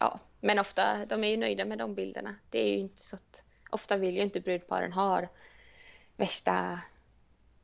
ja. 0.00 0.18
Men 0.40 0.58
ofta, 0.58 1.06
de 1.06 1.24
är 1.24 1.28
ju 1.28 1.36
nöjda 1.36 1.64
med 1.64 1.78
de 1.78 1.94
bilderna. 1.94 2.34
Det 2.50 2.58
är 2.68 2.72
ju 2.72 2.78
inte 2.78 3.00
så 3.02 3.16
att, 3.16 3.42
ofta 3.70 3.96
vill 3.96 4.14
ju 4.16 4.22
inte 4.22 4.40
brudparen 4.40 4.92
ha 4.92 5.22
värsta, 6.16 6.80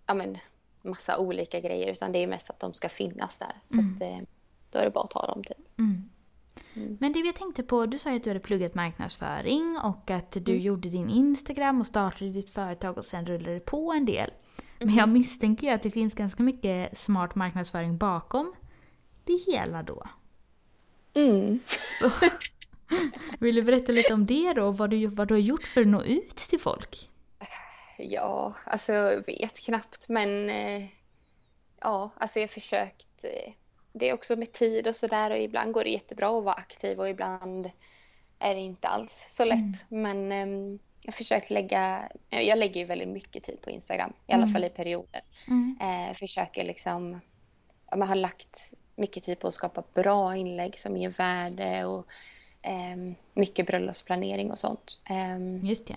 ja 0.07 0.15
men, 0.15 0.39
massa 0.83 1.19
olika 1.19 1.61
grejer, 1.61 1.93
utan 1.93 2.13
det 2.13 2.19
är 2.19 2.27
mest 2.27 2.51
att 2.51 2.61
de 2.61 2.75
ska 2.75 2.89
finnas 2.89 3.39
där. 3.39 3.53
Så 3.67 3.79
Mm. 3.79 3.95
att, 3.95 4.01
eh, 4.01 4.19
då 4.71 4.79
är 4.79 4.85
det 4.85 4.91
bara 4.91 5.05
att 5.05 5.11
ta 5.11 5.27
dem 5.27 5.45
typ. 5.45 5.79
Mm. 5.79 6.11
Mm. 6.75 6.97
Men 7.01 7.13
du, 7.13 7.27
jag 7.27 7.35
tänkte 7.35 7.63
på, 7.63 7.87
du 7.87 7.99
sa 7.99 8.11
ju 8.11 8.17
att 8.17 8.25
du 8.25 8.31
hade 8.31 8.41
pluggat 8.41 8.75
marknadsföring 8.75 9.77
och 9.85 10.11
att 10.11 10.33
du 10.33 10.53
Mm. 10.53 10.63
gjorde 10.63 10.89
din 10.89 11.09
Instagram 11.11 11.81
och 11.81 11.87
startade 11.87 12.31
ditt 12.31 12.51
företag 12.51 12.99
och 12.99 13.05
sen 13.05 13.27
rullade 13.27 13.55
det 13.55 13.61
på 13.61 13.93
en 13.93 14.05
del. 14.07 14.31
Men 14.79 14.89
Mhm. 14.89 14.99
jag 14.99 15.09
misstänker 15.09 15.67
ju 15.67 15.73
att 15.73 15.83
det 15.83 15.91
finns 15.91 16.15
ganska 16.15 16.43
mycket 16.43 16.99
smart 16.99 17.35
marknadsföring 17.35 17.99
bakom 17.99 18.55
det 19.25 19.37
hela 19.47 19.83
då. 19.83 20.07
Mm. 21.15 21.59
Så 22.01 22.11
vill 23.39 23.55
du 23.55 23.63
berätta 23.63 23.93
lite 23.93 24.15
om 24.15 24.27
det 24.27 24.53
då? 24.53 24.71
Vad 24.71 24.91
du, 24.91 25.07
vad 25.07 25.29
du 25.29 25.35
har 25.35 25.39
gjort 25.41 25.63
för 25.63 25.81
att 25.81 25.87
nå 25.87 26.03
ut 26.03 26.37
till 26.37 26.61
folk? 26.61 27.11
Ja, 27.99 28.55
alltså 28.65 28.93
jag 28.93 29.27
vet 29.27 29.61
knappt 29.61 30.09
men 30.09 30.51
eh, 30.51 30.85
ja, 31.81 32.11
alltså 32.17 32.39
jag 32.39 32.43
har 32.49 32.53
försökt. 32.53 33.25
Eh, 33.95 33.99
det 33.99 34.09
är 34.09 34.15
också 34.15 34.37
med 34.37 34.53
tid 34.53 34.87
och 34.87 34.97
sådär 34.97 35.31
och 35.31 35.39
ibland 35.39 35.73
går 35.73 35.85
det 35.85 35.91
jättebra 35.91 36.39
att 36.39 36.45
vara 36.45 36.55
aktiv 36.55 37.01
och 37.01 37.09
ibland 37.09 37.71
är 38.39 38.55
det 38.55 38.61
inte 38.61 38.89
alls 38.89 39.27
så 39.31 39.45
lätt. 39.45 39.85
Men 39.89 40.33
ehm, 40.33 40.79
jag 41.03 41.13
har 41.13 41.17
försökt 41.17 41.51
lägga, 41.51 42.09
eh, 42.31 42.41
jag 42.41 42.59
lägger 42.59 42.81
ju 42.81 42.87
väldigt 42.87 43.09
mycket 43.09 43.43
tid 43.45 43.61
på 43.63 43.71
Instagram, 43.71 44.13
i 44.27 44.33
alla 44.33 44.43
Mm. 44.43 44.53
fall 44.53 44.65
i 44.65 44.69
perioder. 44.71 45.21
Mm. 45.49 45.77
Eh, 45.81 46.15
försöker 46.15 46.65
liksom, 46.65 47.21
ja, 47.91 47.97
man 47.97 48.09
har 48.09 48.15
lagt 48.17 48.73
mycket 48.97 49.25
tid 49.25 49.39
på 49.39 49.49
att 49.49 49.55
skapa 49.55 49.83
bra 49.95 50.37
inlägg 50.37 50.79
som 50.79 50.97
ger 50.97 51.09
värde 51.09 51.85
och 51.85 52.07
ehm, 52.63 53.15
mycket 53.35 53.67
bröllopsplanering 53.67 54.51
och 54.51 54.59
sånt. 54.59 54.99
Ehm, 55.05 55.67
Just 55.67 55.87
det. 55.87 55.97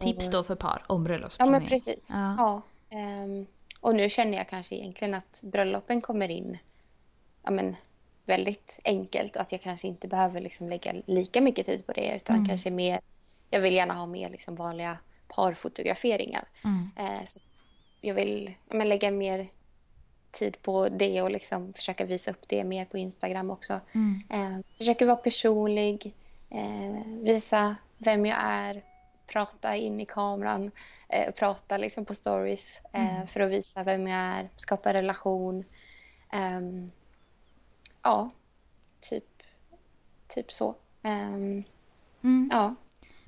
Tips 0.00 0.30
då 0.30 0.44
för 0.44 0.54
par 0.54 0.84
om 0.88 1.00
Ja, 1.02 1.04
bröllopsplanering. 1.04 1.60
men 1.60 1.68
precis. 1.68 2.10
Ja. 2.12 2.34
Ja. 2.38 2.62
ehm, 2.98 3.46
och 3.80 3.94
nu 3.94 4.08
känner 4.08 4.38
jag 4.38 4.48
kanske 4.48 4.74
egentligen 4.76 5.14
att 5.14 5.40
bröllopen 5.42 6.00
kommer 6.00 6.28
in 6.30 6.58
ja, 7.42 7.50
men, 7.50 7.76
väldigt 8.26 8.78
enkelt 8.84 9.36
och 9.36 9.42
att 9.42 9.52
jag 9.52 9.60
kanske 9.62 9.88
inte 9.88 10.08
behöver 10.08 10.40
liksom 10.40 10.68
lägga 10.68 10.92
lika 11.06 11.40
mycket 11.40 11.66
tid 11.66 11.86
på 11.86 11.92
det 11.92 12.16
utan 12.16 12.36
Mm. 12.36 12.48
kanske 12.48 12.70
mer, 12.70 13.00
jag 13.50 13.60
vill 13.60 13.74
gärna 13.74 13.94
ha 13.94 14.06
mer 14.06 14.28
liksom 14.28 14.54
vanliga 14.54 14.98
parfotograferingar. 15.28 16.44
Mm. 16.64 16.90
Eh, 16.96 17.24
så 17.24 17.40
jag 18.00 18.14
vill 18.14 18.54
ja, 18.68 18.76
men, 18.76 18.88
lägga 18.88 19.10
mer 19.10 19.48
tid 20.30 20.62
på 20.62 20.88
det 20.88 21.22
och 21.22 21.30
liksom 21.30 21.72
försöka 21.72 22.04
visa 22.04 22.30
upp 22.30 22.48
det 22.48 22.64
mer 22.64 22.84
på 22.84 22.98
Instagram 22.98 23.50
också. 23.50 23.80
Mm. 23.92 24.22
Eh, 24.30 24.58
försöker 24.78 25.06
vara 25.06 25.16
personlig, 25.16 26.14
eh, 26.50 27.06
visa 27.06 27.76
vem 27.98 28.26
jag 28.26 28.38
är, 28.40 28.82
prata 29.26 29.76
in 29.76 30.00
i 30.00 30.06
kameran, 30.06 30.70
eh, 31.08 31.30
prata 31.34 31.76
liksom 31.76 32.04
på 32.04 32.14
stories 32.14 32.80
eh, 32.92 33.14
Mm. 33.16 33.26
för 33.26 33.40
att 33.40 33.50
visa 33.50 33.82
vem 33.82 34.06
jag 34.06 34.20
är, 34.20 34.48
skapa 34.56 34.92
relation. 34.94 35.64
Ehm, 36.32 36.90
ja, 38.02 38.30
typ, 39.00 39.24
typ 40.28 40.52
så. 40.52 40.76
Ehm, 41.02 41.62
Mm. 42.24 42.48
ja. 42.52 42.74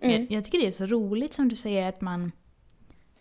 Mm. 0.01 0.21
Jag, 0.23 0.31
jag 0.33 0.45
tycker 0.45 0.59
det 0.59 0.67
är 0.67 0.71
så 0.71 0.87
roligt 0.87 1.35
som 1.35 1.49
du 1.49 1.57
säger 1.57 1.89
att 1.89 2.01
man, 2.01 2.33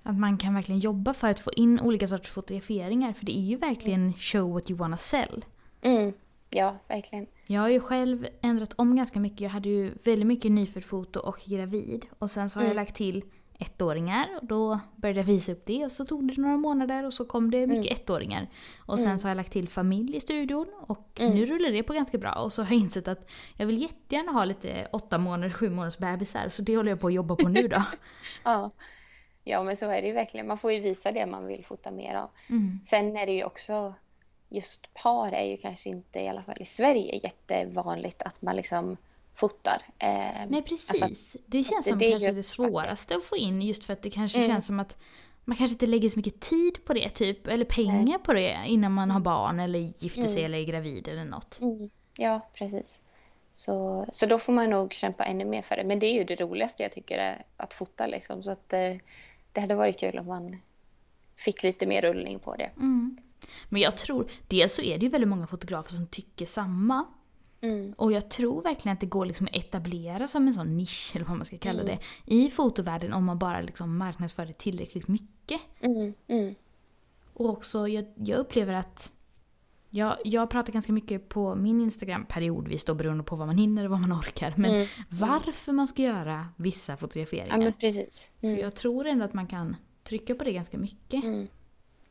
att 0.04 0.16
man 0.20 0.38
kan 0.38 0.54
verkligen 0.54 0.80
jobba 0.82 1.14
för 1.14 1.28
att 1.30 1.40
få 1.40 1.52
in 1.54 1.80
olika 1.80 2.08
sorters 2.08 2.30
fotograferingar. 2.32 3.14
För 3.14 3.26
det 3.26 3.38
är 3.38 3.42
ju 3.42 3.56
verkligen 3.58 4.14
show 4.14 4.52
what 4.54 4.70
you 4.70 4.78
wanna 4.78 4.98
sell. 4.98 5.46
Mm. 5.82 6.14
Ja, 6.50 6.76
verkligen. 6.88 7.28
Jag 7.48 7.62
har 7.62 7.70
ju 7.70 7.80
själv 7.80 8.28
ändrat 8.42 8.74
om 8.76 8.96
ganska 8.96 9.20
mycket. 9.20 9.42
Jag 9.42 9.50
hade 9.50 9.70
ju 9.70 9.94
väldigt 10.04 10.28
mycket 10.28 10.52
nyfödd 10.52 11.18
och 11.18 11.40
gravid. 11.46 12.06
Och 12.20 12.32
sen 12.32 12.50
så 12.50 12.60
har 12.60 12.64
jag 12.64 12.72
Mm. 12.72 12.84
lagt 12.86 12.96
till 12.96 13.24
ettåringar 13.64 14.30
och 14.42 14.46
då 14.48 14.80
började 14.96 15.20
jag 15.20 15.26
visa 15.26 15.52
upp 15.52 15.66
det 15.66 15.86
och 15.86 15.92
så 15.92 16.06
tog 16.06 16.28
det 16.28 16.42
några 16.42 16.58
månader 16.58 17.06
och 17.06 17.14
så 17.14 17.26
kom 17.26 17.52
det 17.52 17.68
mycket 17.68 18.00
ettåringar. 18.00 18.48
Och 18.86 19.00
sen 19.00 19.08
Mm. 19.08 19.20
så 19.20 19.26
har 19.26 19.30
jag 19.30 19.36
lagt 19.38 19.52
till 19.52 19.70
familj 19.70 20.16
i 20.16 20.20
studion 20.20 20.68
och 20.88 21.20
Mm. 21.20 21.34
nu 21.36 21.46
rullar 21.46 21.72
det 21.72 21.84
på 21.84 21.94
ganska 21.94 22.18
bra. 22.18 22.34
Och 22.34 22.54
så 22.54 22.64
har 22.64 22.74
jag 22.76 22.82
insett 22.82 23.08
att 23.08 23.30
jag 23.58 23.66
vill 23.66 23.82
jättegärna 23.82 24.32
ha 24.32 24.46
lite 24.46 24.88
åtta 24.92 25.18
månaders, 25.18 25.54
sju 25.54 25.70
månaders 25.70 25.98
bebisar 25.98 26.50
så 26.50 26.62
det 26.62 26.78
håller 26.78 26.90
jag 26.92 27.00
på 27.00 27.08
att 27.08 27.14
jobba 27.14 27.36
på 27.36 27.48
nu 27.50 27.68
då. 27.68 27.84
Ja. 28.44 28.72
ja, 29.44 29.64
men 29.64 29.78
så 29.78 29.90
är 29.90 30.02
det 30.02 30.08
ju 30.08 30.14
verkligen. 30.14 30.48
Man 30.48 30.58
får 30.58 30.72
ju 30.74 30.80
visa 30.80 31.12
det 31.12 31.26
man 31.26 31.48
vill 31.48 31.66
fota 31.66 31.92
mer 31.92 32.16
av. 32.16 32.30
Mm. 32.50 32.80
Sen 32.86 33.18
är 33.18 33.26
det 33.26 33.32
ju 33.34 33.44
också, 33.44 33.94
just 34.50 34.94
par 34.94 35.32
är 35.32 35.46
ju 35.46 35.58
kanske 35.58 35.90
inte, 35.90 36.20
i 36.20 36.28
alla 36.28 36.44
fall 36.44 36.58
i 36.62 36.66
Sverige, 36.66 37.20
jättevanligt 37.24 38.22
att 38.24 38.42
man 38.42 38.56
liksom 38.56 38.98
fotar. 39.34 39.82
Eh, 40.00 40.10
Nej 40.48 40.62
precis. 40.62 41.04
Alltså, 41.04 41.38
det 41.46 41.64
känns 41.64 41.86
som 41.88 41.98
det 42.00 42.12
kanske 42.12 42.32
det 42.32 42.44
svåraste 42.44 43.16
att 43.16 43.24
få 43.24 43.38
in 43.38 43.62
just 43.62 43.86
för 43.86 43.94
att 43.94 44.02
det 44.02 44.10
kanske 44.10 44.38
Mm. 44.38 44.50
känns 44.52 44.68
som 44.68 44.80
att 44.80 44.98
man 45.46 45.58
kanske 45.58 45.74
inte 45.74 45.88
lägger 45.88 46.10
så 46.10 46.20
mycket 46.20 46.40
tid 46.40 46.86
på 46.86 46.94
det 46.94 47.10
typ, 47.10 47.48
eller 47.48 47.66
pengar 47.66 48.18
på 48.18 48.34
det 48.34 48.58
innan 48.66 48.92
man 48.92 49.12
har 49.12 49.20
barn 49.20 49.60
eller 49.60 49.80
gifter 49.80 50.28
sig 50.28 50.40
Mm. 50.42 50.46
eller 50.46 50.58
är 50.58 50.64
gravid 50.64 51.08
eller 51.08 51.26
något. 51.26 51.60
mm, 51.62 51.90
ja, 52.18 52.50
precis. 52.54 53.02
Så, 53.52 54.06
så 54.12 54.26
då 54.26 54.40
får 54.40 54.54
man 54.54 54.70
nog 54.70 54.94
kämpa 54.94 55.24
ännu 55.26 55.46
mer 55.46 55.62
för 55.62 55.76
det. 55.76 55.84
Men 55.84 56.00
det 56.00 56.06
är 56.06 56.14
ju 56.14 56.24
det 56.24 56.36
roligaste 56.36 56.84
jag 56.84 56.92
tycker 56.92 57.18
är 57.18 57.44
att 57.58 57.74
fota 57.74 58.08
liksom. 58.08 58.44
Så 58.44 58.52
att 58.52 58.74
eh, 58.74 58.80
det 59.52 59.62
hade 59.62 59.76
varit 59.76 60.00
kul 60.00 60.20
om 60.20 60.28
man 60.28 60.58
fick 61.36 61.64
lite 61.64 61.86
mer 61.86 62.02
rullning 62.02 62.40
på 62.40 62.56
det. 62.56 62.70
Mm. 62.78 63.18
Men 63.70 63.82
jag 63.82 63.98
tror, 63.98 64.32
dels 64.48 64.74
så 64.74 64.82
är 64.82 64.98
det 64.98 65.06
ju 65.06 65.10
väldigt 65.12 65.28
många 65.30 65.48
fotografer 65.48 65.92
som 65.92 66.08
tycker 66.08 66.46
samma. 66.46 67.06
Mm, 67.64 67.94
Och 67.98 68.12
jag 68.12 68.30
tror 68.30 68.62
verkligen 68.62 68.94
att 68.94 69.00
det 69.02 69.06
går 69.08 69.26
liksom 69.26 69.48
att 69.48 69.56
etablera 69.56 70.28
som 70.28 70.48
en 70.48 70.54
sån 70.54 70.78
nisch, 70.78 71.12
eller 71.16 71.26
vad 71.26 71.38
man 71.38 71.46
ska 71.46 71.58
kalla 71.58 71.82
Mm. 71.82 71.98
det, 72.26 72.34
i 72.36 72.50
fotovärlden 72.50 73.14
om 73.14 73.26
man 73.26 73.40
bara 73.40 73.62
liksom 73.62 73.98
marknadsför 73.98 74.46
det 74.46 74.54
tillräckligt 74.58 75.08
mycket. 75.08 75.62
mm, 76.28 76.56
Och 77.34 77.50
också, 77.50 77.88
jag, 77.88 78.06
jag 78.16 78.40
upplever 78.40 78.74
att 78.74 79.12
jag, 79.90 80.18
jag 80.26 80.50
pratar 80.50 80.74
ganska 80.74 80.94
mycket 80.94 81.30
på 81.30 81.56
min 81.56 81.82
Instagram 81.82 82.26
periodvis 82.26 82.86
då 82.86 82.94
beroende 82.94 83.24
på 83.24 83.36
vad 83.36 83.48
man 83.48 83.58
hinner 83.58 83.84
och 83.86 83.92
vad 83.92 84.00
man 84.00 84.14
orkar. 84.14 84.54
Men 84.58 84.72
mm. 84.76 84.88
varför 85.10 85.72
man 85.72 85.88
ska 85.88 86.02
göra 86.02 86.48
vissa 86.58 86.92
Ja, 86.92 86.98
fotograferingar. 86.98 87.58
men 87.58 87.74
precis. 87.74 88.32
Så 88.42 88.48
Mm. 88.48 88.60
jag 88.60 88.76
tror 88.76 89.06
ändå 89.08 89.26
att 89.26 89.34
man 89.34 89.48
kan 89.48 89.76
trycka 90.04 90.36
på 90.36 90.44
det 90.44 90.54
ganska 90.54 90.78
mycket. 90.78 91.24
Mm. 91.24 91.48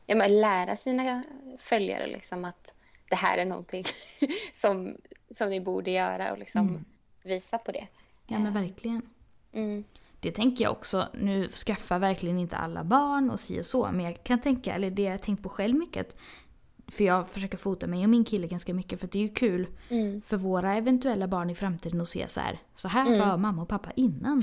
Ja, 0.05 0.15
men 0.15 0.41
lära 0.41 0.75
sina 0.75 1.23
följare 1.59 2.07
liksom 2.07 2.45
att 2.45 2.73
det 3.09 3.15
här 3.15 3.37
är 3.37 3.45
någonting 3.45 3.83
som, 4.53 4.95
som 5.33 5.49
ni 5.49 5.59
borde 5.61 5.91
göra 5.91 6.31
och 6.31 6.37
liksom 6.37 6.67
Mm. 6.69 6.85
visa 7.23 7.57
på 7.57 7.71
det. 7.71 7.87
Ja 8.27 8.39
men 8.39 8.53
verkligen. 8.53 9.01
Mm. 9.53 9.83
det 10.19 10.31
tänker 10.31 10.63
jag 10.63 10.71
också, 10.71 11.07
nu 11.13 11.49
skaffar 11.49 11.99
verkligen 11.99 12.37
inte 12.39 12.57
alla 12.57 12.83
barn 12.83 13.29
och 13.29 13.39
si 13.39 13.61
och 13.61 13.65
så, 13.65 13.91
men 13.91 14.05
jag 14.05 14.23
kan 14.23 14.41
tänka, 14.41 14.73
eller 14.75 14.91
det 14.91 15.01
jag 15.01 15.21
tänkt 15.21 15.43
på 15.43 15.49
själv 15.49 15.75
mycket, 15.75 16.07
att, 16.07 16.15
för 16.93 17.03
jag 17.03 17.27
försöker 17.29 17.57
fota 17.57 17.87
mig 17.87 18.03
och 18.03 18.09
min 18.09 18.25
kille 18.25 18.47
ganska 18.47 18.73
mycket 18.73 18.99
för 18.99 19.07
det 19.07 19.17
är 19.19 19.23
ju 19.23 19.29
kul 19.33 19.67
Mm. 19.89 20.21
för 20.21 20.37
våra 20.37 20.75
eventuella 20.75 21.27
barn 21.27 21.49
i 21.49 21.55
framtiden 21.55 22.01
att 22.01 22.07
se 22.07 22.27
så 22.27 22.39
här, 22.41 22.59
så 22.75 22.87
här 22.87 23.05
Mm. 23.07 23.29
var 23.29 23.37
mamma 23.37 23.61
och 23.61 23.69
pappa 23.69 23.91
innan 23.95 24.41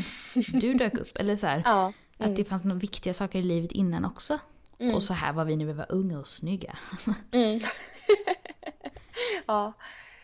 du 0.53 0.75
dök 0.75 0.95
upp. 0.95 1.09
Eller 1.21 1.37
så 1.37 1.47
här, 1.47 1.63
Ja. 1.65 1.93
att 2.19 2.37
det 2.37 2.45
fanns 2.45 2.65
några 2.65 2.79
viktiga 2.79 3.15
saker 3.15 3.39
i 3.39 3.43
livet 3.43 3.73
innan 3.73 4.05
också. 4.05 4.39
Mm. 4.79 4.95
Och 4.95 5.03
så 5.03 5.15
här 5.15 5.33
var 5.33 5.45
vi 5.45 5.57
när 5.57 5.65
vi 5.65 5.73
var 5.73 5.87
unga 5.89 6.19
och 6.19 6.29
snygga. 6.29 6.79
Mm. 7.33 7.61
ja. 9.47 9.73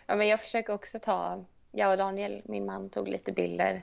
Ja, 0.07 0.17
men 0.17 0.29
jag 0.29 0.41
försöker 0.41 0.73
också 0.75 0.99
ta, 0.99 1.45
jag 1.73 1.91
och 1.91 1.97
Daniel, 1.99 2.43
min 2.45 2.67
man, 2.67 2.91
tog 2.91 3.09
lite 3.09 3.33
bilder 3.33 3.83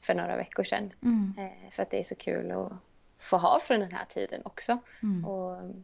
för 0.00 0.14
några 0.14 0.36
veckor 0.36 0.64
sedan. 0.64 0.90
Mm. 1.02 1.34
Eh, 1.38 1.70
för 1.70 1.82
att 1.82 1.90
det 1.90 1.98
är 1.98 2.02
så 2.02 2.14
kul 2.14 2.50
att 2.50 2.72
få 3.18 3.36
ha 3.36 3.58
från 3.60 3.80
den 3.80 3.92
här 3.92 4.04
tiden 4.04 4.42
också. 4.44 4.78
Mm. 5.02 5.24
Och 5.24 5.74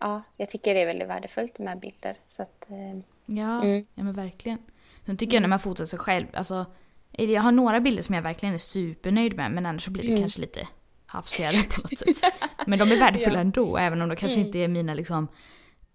ja, 0.00 0.22
jag 0.36 0.50
tycker 0.50 0.74
det 0.74 0.80
är 0.82 0.86
väldigt 0.86 1.08
värdefullt 1.08 1.58
med 1.58 1.80
bilder. 1.80 2.16
Så 2.26 2.42
att, 2.42 2.66
eh, 2.70 3.00
Ja, 3.26 3.62
Mm. 3.62 3.86
ja 3.94 4.02
men 4.02 4.12
verkligen. 4.12 4.58
Sen 5.06 5.16
tycker 5.16 5.34
jag 5.34 5.40
när 5.40 5.48
man 5.48 5.60
fotar 5.60 5.84
sig 5.84 5.98
själv, 5.98 6.26
alltså, 6.34 6.66
jag 7.10 7.42
har 7.42 7.52
några 7.52 7.80
bilder 7.80 8.02
som 8.02 8.14
jag 8.14 8.22
verkligen 8.22 8.54
är 8.54 8.58
supernöjd 8.58 9.36
med 9.36 9.50
men 9.52 9.66
annars 9.66 9.84
så 9.84 9.90
blir 9.90 10.02
det 10.02 10.08
Mm. 10.08 10.20
kanske 10.20 10.40
lite 10.40 10.68
hafsigare 11.06 11.62
på 11.70 11.80
något 11.80 11.98
sätt. 12.18 12.34
Men 12.66 12.78
de 12.78 12.92
är 12.92 12.98
värdefulla 12.98 13.34
Ja. 13.36 13.40
ändå, 13.40 13.76
även 13.76 14.02
om 14.02 14.08
de 14.08 14.16
kanske 14.16 14.36
Mm. 14.36 14.46
inte 14.46 14.58
är 14.58 14.68
mina 14.68 14.94
liksom, 14.94 15.28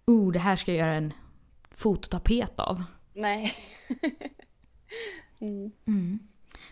oh 0.06 0.32
det 0.32 0.38
här 0.38 0.56
ska 0.56 0.72
jag 0.72 0.78
göra 0.78 0.94
en 0.94 1.12
fototapet 1.70 2.60
av. 2.60 2.82
nej. 3.16 3.52
mm. 5.40 5.72
Mm. 5.86 6.18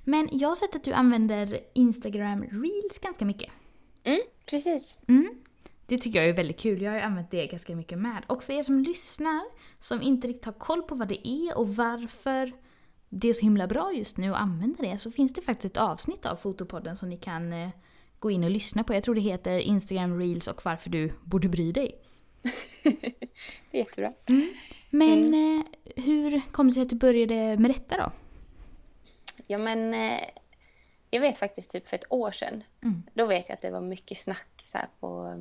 Men 0.05 0.29
jag 0.33 0.49
har 0.49 0.55
sett 0.55 0.77
att 0.77 0.85
du 0.85 0.93
använder 0.93 1.61
Instagram 1.73 2.43
Reels 2.43 2.99
ganska 2.99 3.25
mycket. 3.25 3.51
Mm, 4.05 4.21
precis. 4.47 4.99
Mm. 5.09 5.35
Det 5.87 5.99
tycker 5.99 6.19
jag 6.19 6.29
är 6.29 6.33
väldigt 6.33 6.61
kul. 6.61 6.83
Jag 6.83 6.93
har 6.93 6.99
använt 6.99 7.31
det 7.31 7.47
ganska 7.47 7.77
mycket 7.77 7.99
med. 7.99 8.23
Och 8.27 8.45
för 8.45 8.53
er 8.53 8.63
som 8.63 8.79
lyssnar, 8.79 9.43
som 9.81 10.03
inte 10.03 10.29
riktigt 10.29 10.45
har 10.45 10.53
koll 10.53 10.83
på 10.83 10.95
vad 10.95 11.09
det 11.09 11.29
är 11.29 11.59
och 11.59 11.77
varför 11.77 12.53
det 13.09 13.29
är 13.29 13.33
så 13.33 13.43
himla 13.43 13.67
bra 13.67 13.93
just 13.93 14.17
nu 14.17 14.35
att 14.35 14.41
använda 14.41 14.83
det, 14.83 14.99
så 14.99 15.11
finns 15.11 15.33
det 15.33 15.43
faktiskt 15.43 15.65
ett 15.65 15.83
avsnitt 15.83 16.27
av 16.27 16.37
Fotopodden 16.37 16.97
som 16.97 17.09
ni 17.09 17.17
kan 17.17 17.53
eh, 17.53 17.69
gå 18.19 18.31
in 18.31 18.45
och 18.45 18.51
lyssna 18.51 18.85
på. 18.85 18.95
Jag 18.95 19.03
tror 19.03 19.15
det 19.15 19.21
heter 19.21 19.59
Instagram 19.59 20.19
Reels 20.19 20.49
och 20.49 20.65
varför 20.65 20.91
du 20.91 21.13
borde 21.25 21.49
bry 21.49 21.73
dig. 21.73 22.01
Det 23.71 23.79
är 23.79 23.85
jättebra. 23.85 24.13
Men 24.91 25.35
eh, 25.35 25.65
hur 25.97 26.43
kom 26.53 26.69
det 26.69 26.75
sig 26.75 26.83
att 26.83 26.89
du 26.89 26.97
började 26.97 27.57
med 27.57 27.71
detta 27.71 27.97
då? 27.97 28.13
Ja, 29.47 29.59
men 29.59 29.95
eh, 29.95 30.21
jag 31.11 31.21
vet 31.21 31.39
faktiskt 31.39 31.71
typ 31.71 31.89
för 31.89 31.97
ett 31.97 32.13
år 32.13 32.31
sedan. 32.31 32.65
Mm. 32.83 33.03
Då 33.15 33.27
vet 33.27 33.49
jag 33.49 33.55
att 33.55 33.63
det 33.63 33.71
var 33.71 33.81
mycket 33.81 34.19
snack 34.19 34.65
så 34.67 34.79
på, 35.01 35.41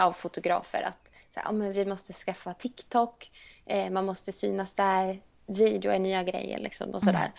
av 0.00 0.12
fotografer 0.12 0.82
att 0.82 1.10
så 1.34 1.40
här, 1.40 1.46
ja, 1.46 1.52
men 1.52 1.72
vi 1.72 1.84
måste 1.84 2.12
skaffa 2.12 2.54
TikTok, 2.54 3.30
eh, 3.66 3.90
man 3.90 4.06
måste 4.06 4.32
synas 4.32 4.74
där, 4.74 5.20
video 5.46 5.92
är 5.92 5.98
nya 5.98 6.22
grejer 6.22 6.58
liksom 6.58 6.90
och 6.90 7.02
sådär. 7.02 7.32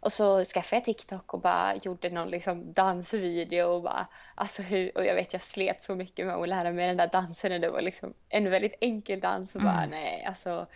Och 0.00 0.12
så 0.12 0.44
skaffade 0.44 0.76
jag 0.76 0.84
TikTok 0.84 1.34
och 1.34 1.40
bara 1.40 1.74
gjorde 1.76 2.10
någon 2.10 2.28
liksom 2.30 2.72
dansvideo 2.72 3.64
och 3.64 3.82
bara, 3.82 4.06
alltså 4.34 4.62
hur, 4.62 4.98
och 4.98 5.04
jag 5.04 5.14
vet 5.14 5.32
jag 5.32 5.42
slet 5.42 5.82
så 5.82 5.94
mycket 5.94 6.26
med 6.26 6.34
att 6.34 6.48
lära 6.48 6.72
mig 6.72 6.86
den 6.86 6.96
där 6.96 7.08
dansen 7.12 7.52
och 7.52 7.60
det 7.60 7.70
var 7.70 7.80
liksom 7.80 8.14
en 8.28 8.50
väldigt 8.50 8.74
enkel 8.80 9.20
dans 9.20 9.54
och 9.54 9.62
bara 9.62 9.78
Mm. 9.78 9.90
nej 9.90 10.24
alltså, 10.24 10.66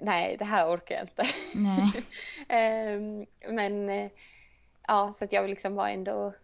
nej 0.00 0.36
det 0.38 0.44
här 0.44 0.74
orkar 0.76 0.94
jag 0.94 1.04
inte. 1.04 1.22
Nej. 1.54 2.04
Ehm, 2.48 3.26
men 3.48 3.88
eh, 3.88 4.10
ja, 4.86 5.12
så 5.12 5.24
att 5.24 5.32
jag 5.32 5.50
liksom 5.50 5.74
var 5.74 5.88
ändå, 5.88 6.34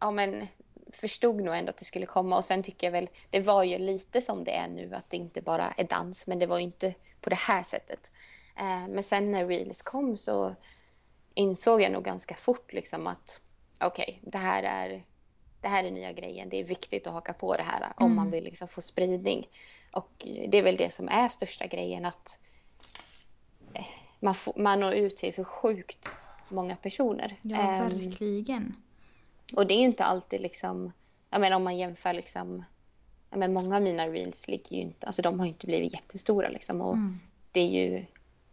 ja 0.00 0.10
men 0.10 0.46
förstod 0.92 1.40
nog 1.40 1.56
ändå 1.56 1.70
att 1.70 1.76
det 1.76 1.84
skulle 1.84 2.06
komma 2.06 2.36
och 2.36 2.44
sen 2.44 2.62
tycker 2.62 2.86
jag 2.86 2.92
väl, 2.92 3.08
det 3.30 3.40
var 3.40 3.64
ju 3.64 3.78
lite 3.78 4.20
som 4.20 4.44
det 4.44 4.56
är 4.56 4.68
nu 4.68 4.94
att 4.94 5.10
det 5.10 5.16
inte 5.16 5.42
bara 5.42 5.70
är 5.76 5.84
dans 5.84 6.26
men 6.26 6.38
det 6.38 6.46
var 6.46 6.58
ju 6.58 6.64
inte 6.64 6.94
på 7.20 7.30
det 7.30 7.36
här 7.36 7.62
sättet. 7.62 8.10
Eh, 8.56 8.88
men 8.88 9.02
sen 9.02 9.30
när 9.30 9.46
Reels 9.46 9.82
kom 9.82 10.16
så 10.16 10.54
insåg 11.34 11.82
jag 11.82 11.92
nog 11.92 12.04
ganska 12.04 12.34
fort 12.34 12.72
liksom 12.72 13.06
att 13.06 13.40
okej, 13.80 14.20
det 14.22 14.38
här 14.38 14.62
är 14.62 15.04
det 15.60 15.68
här 15.68 15.84
är 15.84 15.90
nya 15.90 16.12
grejen. 16.12 16.48
Det 16.48 16.60
är 16.60 16.64
viktigt 16.64 17.06
att 17.06 17.12
haka 17.12 17.32
på 17.32 17.56
det 17.56 17.62
här 17.62 17.92
om 17.96 18.04
Mm. 18.06 18.16
man 18.16 18.30
vill 18.30 18.44
liksom 18.44 18.68
få 18.68 18.80
spridning. 18.80 19.48
Och 19.92 20.12
det 20.48 20.58
är 20.58 20.62
väl 20.62 20.76
det 20.76 20.94
som 20.94 21.08
är 21.08 21.28
största 21.28 21.66
grejen 21.66 22.04
att 22.04 22.38
eh, 23.74 23.86
man, 24.20 24.34
får, 24.34 24.52
man 24.56 24.80
når 24.80 24.92
ut 24.92 25.16
till 25.16 25.34
så 25.34 25.44
sjukt 25.44 26.08
många 26.48 26.76
personer. 26.76 27.36
Ja, 27.42 27.56
Ehm, 27.56 27.98
verkligen. 27.98 28.76
och 29.56 29.66
det 29.66 29.74
är 29.74 29.78
ju 29.78 29.84
inte 29.84 30.04
alltid 30.04 30.40
liksom, 30.40 30.92
jag 31.30 31.40
menar 31.40 31.56
om 31.56 31.64
man 31.64 31.76
jämför 31.76 32.12
liksom, 32.14 32.64
ja, 33.30 33.36
men 33.36 33.52
många 33.52 33.76
av 33.76 33.82
mina 33.82 34.08
reels 34.08 34.48
ligger 34.48 34.76
ju 34.76 34.82
inte, 34.82 35.06
alltså 35.06 35.22
de 35.22 35.40
har 35.40 35.46
inte 35.46 35.66
blivit 35.66 35.92
jättestora 35.92 36.48
liksom 36.48 36.80
och 36.80 36.94
Mm. 36.94 37.20
det 37.52 37.60
är 37.60 37.68
ju, 37.68 38.04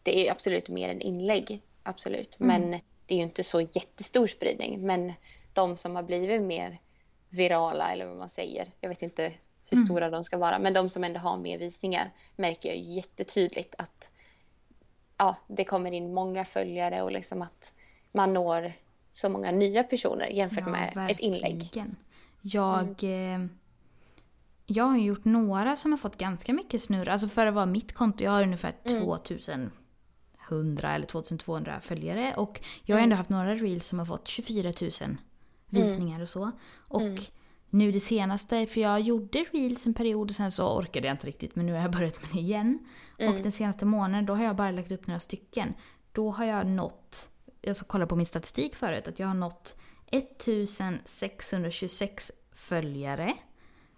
det 0.04 0.28
är 0.28 0.32
absolut 0.32 0.68
mer 0.70 0.90
än 0.90 1.02
inlägg, 1.02 1.62
absolut, 1.84 2.40
Mm. 2.40 2.48
men 2.62 2.80
det 3.06 3.14
är 3.14 3.18
ju 3.18 3.24
inte 3.24 3.44
så 3.44 3.62
jättestor 3.62 4.28
spridning, 4.28 4.86
men 4.86 5.14
de 5.54 5.78
som 5.78 5.96
har 5.96 6.04
blivit 6.04 6.42
mer 6.42 6.80
virala 7.30 7.92
eller 7.92 8.06
vad 8.06 8.18
man 8.18 8.30
säger, 8.30 8.68
jag 8.82 8.90
vet 8.90 9.02
inte 9.02 9.34
hur 9.66 9.78
Mm. 9.78 9.86
stora 9.86 10.10
de 10.10 10.24
ska 10.24 10.38
vara, 10.38 10.60
men 10.60 10.74
de 10.74 10.90
som 10.90 11.04
ändå 11.04 11.20
har 11.20 11.38
mer 11.38 11.58
visningar 11.58 12.12
märker 12.36 12.70
jag 12.70 12.78
jättetydligt 12.78 13.76
att 13.78 14.12
ja, 15.18 15.36
det 15.48 15.64
kommer 15.64 15.92
in 15.92 16.14
många 16.14 16.46
följare 16.46 17.02
och 17.02 17.12
liksom 17.12 17.42
att 17.42 17.74
man 18.12 18.34
når 18.34 18.74
så 19.12 19.30
många 19.30 19.52
nya 19.52 19.84
personer 19.84 20.28
jämfört 20.28 20.68
med 20.68 21.08
ett 21.12 21.20
inlägg. 21.20 21.56
verkligen. 21.58 21.96
Jag, 22.42 23.04
eh, 23.04 23.46
jag 24.66 24.84
har 24.84 24.98
gjort 24.98 25.26
några 25.26 25.76
som 25.76 25.92
har 25.92 25.98
fått 25.98 26.18
ganska 26.18 26.54
mycket 26.54 26.82
snurr. 26.84 27.10
Alltså 27.10 27.28
för 27.28 27.46
att 27.46 27.54
vara 27.54 27.66
mitt 27.66 27.94
konto, 27.94 28.24
jag 28.24 28.32
har 28.32 28.44
ungefär 28.44 28.74
Mm. 28.86 29.02
2100 30.50 30.96
eller 30.96 31.06
2200 31.08 31.80
följare. 31.82 32.34
Och 32.38 32.62
jag 32.84 32.96
har 32.96 33.00
Mm. 33.00 33.04
ändå 33.04 33.16
haft 33.16 33.30
några 33.30 33.56
reels 33.56 33.88
som 33.88 34.00
har 34.00 34.06
fått 34.06 34.28
24 34.28 34.74
000 34.82 34.92
visningar 35.70 36.22
och 36.22 36.30
så. 36.30 36.52
Och 36.88 37.02
Mm. 37.02 37.24
nu 37.70 37.92
det 37.92 38.00
senaste, 38.00 38.66
för 38.66 38.82
jag 38.82 39.00
gjorde 39.02 39.46
reels 39.52 39.86
en 39.86 39.94
period 39.94 40.30
och 40.30 40.36
sen 40.36 40.52
så 40.52 40.78
orkade 40.78 41.08
jag 41.08 41.14
inte 41.14 41.28
riktigt 41.28 41.56
men 41.56 41.66
nu 41.66 41.74
har 41.74 41.82
jag 41.82 41.92
börjat 41.98 42.22
med 42.22 42.32
det 42.34 42.40
igen. 42.40 42.80
Mm. 43.20 43.36
Och 43.36 43.42
den 43.42 43.52
senaste 43.52 43.86
månaden 43.86 44.26
då 44.26 44.36
har 44.36 44.44
jag 44.44 44.56
bara 44.56 44.72
lagt 44.72 44.92
upp 44.92 45.08
några 45.08 45.20
stycken. 45.20 45.74
Då 46.12 46.32
har 46.32 46.46
jag 46.46 46.68
nått, 46.68 47.30
jag 47.62 47.76
ska 47.76 47.86
kolla 47.86 48.08
på 48.08 48.16
min 48.16 48.26
statistik 48.26 48.76
förut, 48.76 49.08
att 49.08 49.20
jag 49.20 49.28
har 49.28 49.34
nått 49.34 49.78
1626 50.12 52.32
följare. 52.52 53.34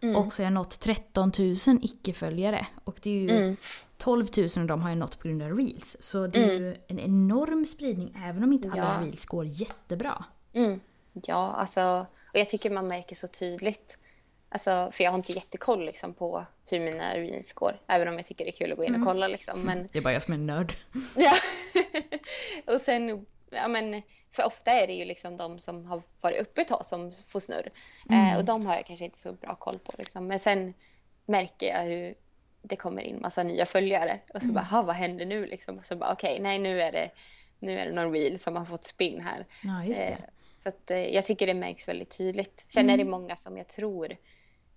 Mm. 0.10 0.16
Och 0.16 0.34
så 0.34 0.42
har 0.42 0.46
jag 0.46 0.54
nått 0.54 0.80
13 0.80 1.32
000 1.40 1.56
icke-följare. 1.82 2.68
Och 2.84 3.00
det 3.02 3.10
är 3.10 3.14
ju 3.14 3.30
Mm. 3.30 3.58
12 3.98 4.26
000 4.38 4.48
av 4.58 4.66
dem 4.68 4.82
har 4.82 4.90
jag 4.90 4.98
nått 4.98 5.20
på 5.20 5.28
grund 5.28 5.42
av 5.44 5.58
reels. 5.58 5.96
Så 6.00 6.28
det 6.28 6.40
är 6.44 6.54
ju 6.60 6.76
en 6.88 7.00
enorm 7.00 7.66
spridning 7.66 8.18
även 8.26 8.44
om 8.44 8.54
inte 8.54 8.68
alla 8.72 8.98
Ja. 9.02 9.06
reels 9.08 9.26
går 9.26 9.46
jättebra. 9.46 10.26
Mm. 10.54 10.80
Ja, 11.14 11.52
alltså, 11.52 12.06
och 12.34 12.40
jag 12.40 12.50
tycker 12.50 12.70
man 12.70 12.88
märker 12.88 13.16
så 13.16 13.28
tydligt. 13.28 13.98
Alltså, 14.50 14.90
för 14.94 15.04
jag 15.04 15.12
har 15.12 15.18
inte 15.18 15.32
jättekoll 15.34 15.86
liksom, 15.86 16.14
på 16.14 16.46
hur 16.66 16.80
mina 16.80 17.14
reels 17.14 17.54
går. 17.54 17.80
Även 17.88 18.08
om 18.08 18.14
jag 18.14 18.26
tycker 18.26 18.46
det 18.46 18.50
är 18.52 18.58
kul 18.58 18.72
att 18.72 18.78
gå 18.78 18.84
in 18.84 18.96
och 18.96 19.06
kolla. 19.08 19.28
Liksom. 19.28 19.60
Men, 19.62 19.88
Det 19.92 19.98
är 19.98 20.04
bara 20.04 20.14
jag 20.14 20.24
som 20.24 20.34
är 20.34 20.38
nörd. 20.38 20.76
ja. 21.16 21.32
och 22.74 22.82
sen, 22.82 23.26
ja, 23.56 23.68
men, 23.68 24.02
för 24.32 24.46
ofta 24.46 24.72
är 24.72 24.88
det 24.88 24.94
ju 24.94 25.06
liksom 25.06 25.38
de 25.38 25.60
som 25.60 25.86
har 25.86 26.02
varit 26.22 26.40
uppe 26.42 26.62
ett 26.62 26.68
tag 26.68 26.86
som 26.86 27.12
får 27.28 27.40
snurr. 27.40 27.72
Eh, 28.12 28.38
och 28.38 28.46
de 28.46 28.66
har 28.66 28.76
jag 28.76 28.86
kanske 28.86 29.06
inte 29.06 29.20
så 29.20 29.34
bra 29.34 29.56
koll 29.56 29.80
på. 29.80 29.92
Liksom. 29.98 30.28
Men 30.28 30.40
sen 30.40 30.74
märker 31.26 31.68
jag 31.68 31.84
hur 31.84 32.16
det 32.62 32.76
kommer 32.76 33.02
in 33.02 33.22
massa 33.22 33.44
nya 33.44 33.66
följare. 33.66 34.20
Och 34.34 34.42
så 34.42 34.48
bara, 34.48 34.64
"Ha, 34.64 34.82
vad 34.82 34.96
händer 34.96 35.26
nu? 35.26 35.46
Liksom. 35.46 35.78
Och 35.78 35.86
så 35.86 35.96
bara, 35.96 36.12
okej, 36.14 36.40
nej 36.40 36.60
nu 36.60 36.82
är 36.82 36.92
det 36.92 37.10
nu 37.60 37.80
är 37.80 37.86
det 37.86 37.92
någon 37.92 38.14
reel 38.14 38.40
som 38.40 38.56
har 38.56 38.66
fått 38.66 38.84
spin 38.84 39.22
här. 39.22 39.46
Ja, 39.64 39.84
just 39.86 40.00
det. 40.00 40.06
Eh, 40.08 40.18
Så 40.58 40.70
att, 40.70 40.92
eh, 40.92 40.98
jag 40.98 41.26
tycker 41.26 41.48
det 41.48 41.54
märks 41.54 41.88
väldigt 41.88 42.18
tydligt. 42.18 42.66
Sen 42.70 42.90
är 42.90 42.94
Mm. 42.94 43.06
det 43.06 43.12
många 43.12 43.36
som 43.36 43.58
jag 43.58 43.68
tror 43.68 44.18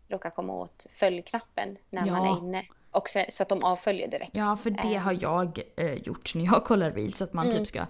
råkar 0.08 0.30
komma 0.30 0.52
åt 0.54 0.86
följknappen 0.90 1.78
när 1.90 2.06
man 2.06 2.24
Ja. 2.26 2.34
är 2.36 2.38
inne. 2.38 2.62
Och 2.90 3.08
så, 3.08 3.24
så 3.28 3.42
att 3.42 3.48
de 3.48 3.64
avföljer 3.64 4.08
direkt. 4.08 4.30
Ja, 4.36 4.56
för 4.56 4.70
det 4.70 4.94
Eh, 4.94 5.00
har 5.00 5.18
jag 5.22 5.60
eh, 5.76 5.92
gjort 5.94 6.34
när 6.34 6.44
jag 6.44 6.64
kollar 6.64 6.90
reels. 6.92 7.22
Att 7.22 7.32
man 7.32 7.46
Mm. 7.46 7.58
typ 7.58 7.66
ska 7.68 7.86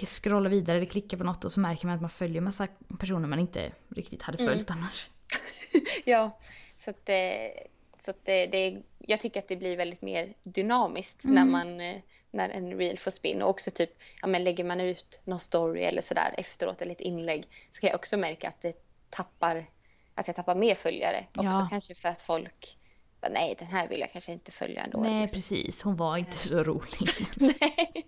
k- 0.00 0.06
scrolla 0.06 0.48
vidare 0.48 0.76
eller 0.76 0.86
klicka 0.86 1.16
på 1.16 1.24
något 1.24 1.44
och 1.44 1.52
så 1.52 1.60
märker 1.60 1.86
man 1.86 1.94
att 1.96 2.00
man 2.00 2.10
följer 2.10 2.40
massa 2.40 2.66
personer 2.98 3.28
man 3.28 3.38
inte 3.38 3.72
riktigt 3.88 4.22
hade 4.22 4.38
Mm. 4.42 4.52
följt 4.54 4.70
annars. 4.70 5.08
Ja, 6.04 6.38
så 6.76 6.90
att, 6.90 7.08
eh, 7.08 7.16
så 8.00 8.10
att 8.10 8.24
det, 8.24 8.46
det, 8.46 8.82
jag 8.98 9.20
tycker 9.20 9.40
att 9.40 9.48
det 9.48 9.56
blir 9.56 9.76
väldigt 9.76 10.02
mer 10.02 10.34
dynamiskt 10.42 11.24
Mm. 11.24 11.34
när, 11.34 11.44
man, 11.52 11.80
eh, 11.80 11.96
när 12.30 12.48
en 12.48 12.72
reel 12.78 12.98
får 12.98 13.10
spin. 13.10 13.42
Och 13.42 13.48
också 13.50 13.70
typ, 13.70 13.90
ja, 14.22 14.26
men 14.28 14.44
lägger 14.44 14.64
man 14.64 14.80
ut 14.80 15.20
någon 15.24 15.40
story 15.40 15.82
eller 15.82 16.02
sådär 16.02 16.34
efteråt 16.38 16.82
eller 16.82 16.92
ett 16.92 17.00
inlägg 17.00 17.44
så 17.70 17.80
kan 17.80 17.88
jag 17.88 17.94
också 17.96 18.16
märka 18.16 18.48
att 18.48 18.60
det 18.62 18.76
tappar, 19.10 19.70
att 20.14 20.26
jag 20.26 20.36
tappar 20.36 20.54
mer 20.54 20.74
följare. 20.74 21.26
Också 21.34 21.42
Ja. 21.44 21.66
kanske 21.70 21.94
för 21.94 22.08
att 22.08 22.22
folk, 22.22 22.78
nej 23.30 23.54
den 23.58 23.68
här 23.68 23.88
vill 23.88 24.00
jag 24.00 24.12
kanske 24.12 24.32
inte 24.32 24.52
följa 24.52 24.82
ändå. 24.84 25.00
Nej, 25.00 25.22
liksom. 25.22 25.36
precis. 25.36 25.82
Hon 25.82 25.96
var 25.96 26.16
inte 26.16 26.38
så 26.38 26.62
rolig. 26.64 27.08
Nej. 27.40 28.04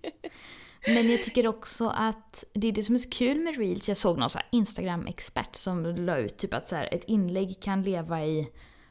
Men 0.87 1.11
jag 1.11 1.23
tycker 1.23 1.47
också 1.47 1.89
att 1.89 2.45
det 2.53 2.69
är 2.69 2.73
det 2.73 2.85
som 2.85 2.95
är 2.95 2.99
så 2.99 3.11
kul 3.11 3.41
med 3.41 3.57
reels. 3.57 3.89
Jag 3.89 3.97
såg 3.97 4.19
någon 4.19 4.31
så 4.31 4.39
Instagram-expert 4.51 5.57
som 5.57 5.85
la 5.85 6.17
ut 6.17 6.39
typ 6.39 6.55
att 6.55 6.69
så 6.69 6.77
här, 6.77 6.95
ett 6.95 7.05
inlägg 7.05 7.61
kan 7.61 7.83
leva 7.83 8.25
i 8.25 8.51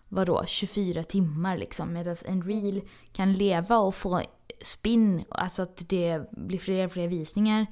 vadå, 0.10 0.44
24 0.48 1.04
timmar 1.04 1.58
liksom. 1.58 1.94
Medan 1.94 2.16
en 2.26 2.44
reel 2.44 2.82
kan 3.14 3.34
leva 3.34 3.78
och 3.78 3.96
få 3.96 4.22
spinn, 4.62 5.24
alltså 5.30 5.62
att 5.62 5.90
det 5.90 6.32
blir 6.32 6.60
fler 6.60 6.86
och 6.86 6.92
fler 6.92 7.08
visningar 7.08 7.66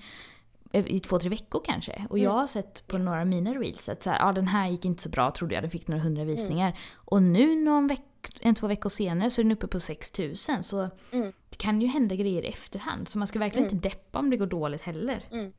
i 0.71 0.99
två, 0.99 1.19
tre 1.19 1.29
veckor 1.29 1.61
kanske. 1.65 2.07
Och 2.09 2.19
jag 2.19 2.31
har 2.31 2.47
sett 2.47 2.87
på 2.87 2.97
några 2.97 3.21
av 3.21 3.27
mina 3.27 3.53
reels 3.53 3.89
att 3.89 4.03
så 4.03 4.09
här, 4.09 4.19
ja, 4.19 4.31
den 4.31 4.47
här 4.47 4.69
gick 4.69 4.85
inte 4.85 5.03
så 5.03 5.09
bra 5.09 5.31
trodde 5.31 5.55
jag, 5.55 5.63
den 5.63 5.71
fick 5.71 5.87
några 5.87 6.03
hundra 6.03 6.23
visningar. 6.23 6.67
Mm. 6.67 6.79
Och 6.95 7.23
nu 7.23 7.55
någon 7.55 7.87
veck 7.87 8.01
en, 8.39 8.55
två 8.55 8.67
veckor 8.67 8.89
senare 8.89 9.29
så 9.29 9.41
är 9.41 9.43
den 9.43 9.51
uppe 9.51 9.67
på 9.67 9.79
6000. 9.79 10.63
Så 10.63 10.89
Mm. 11.11 11.33
Det 11.57 11.63
kan 11.63 11.81
ju 11.81 11.87
hända 11.87 12.15
grejer 12.15 12.45
i 12.45 12.47
efterhand. 12.47 13.07
Så 13.07 13.17
man 13.17 13.27
ska 13.27 13.39
verkligen 13.39 13.69
inte 13.69 13.89
deppa 13.89 14.19
om 14.19 14.29
det 14.29 14.37
går 14.37 14.45
dåligt 14.47 14.81
heller. 14.81 15.23
Mm. 15.31 15.53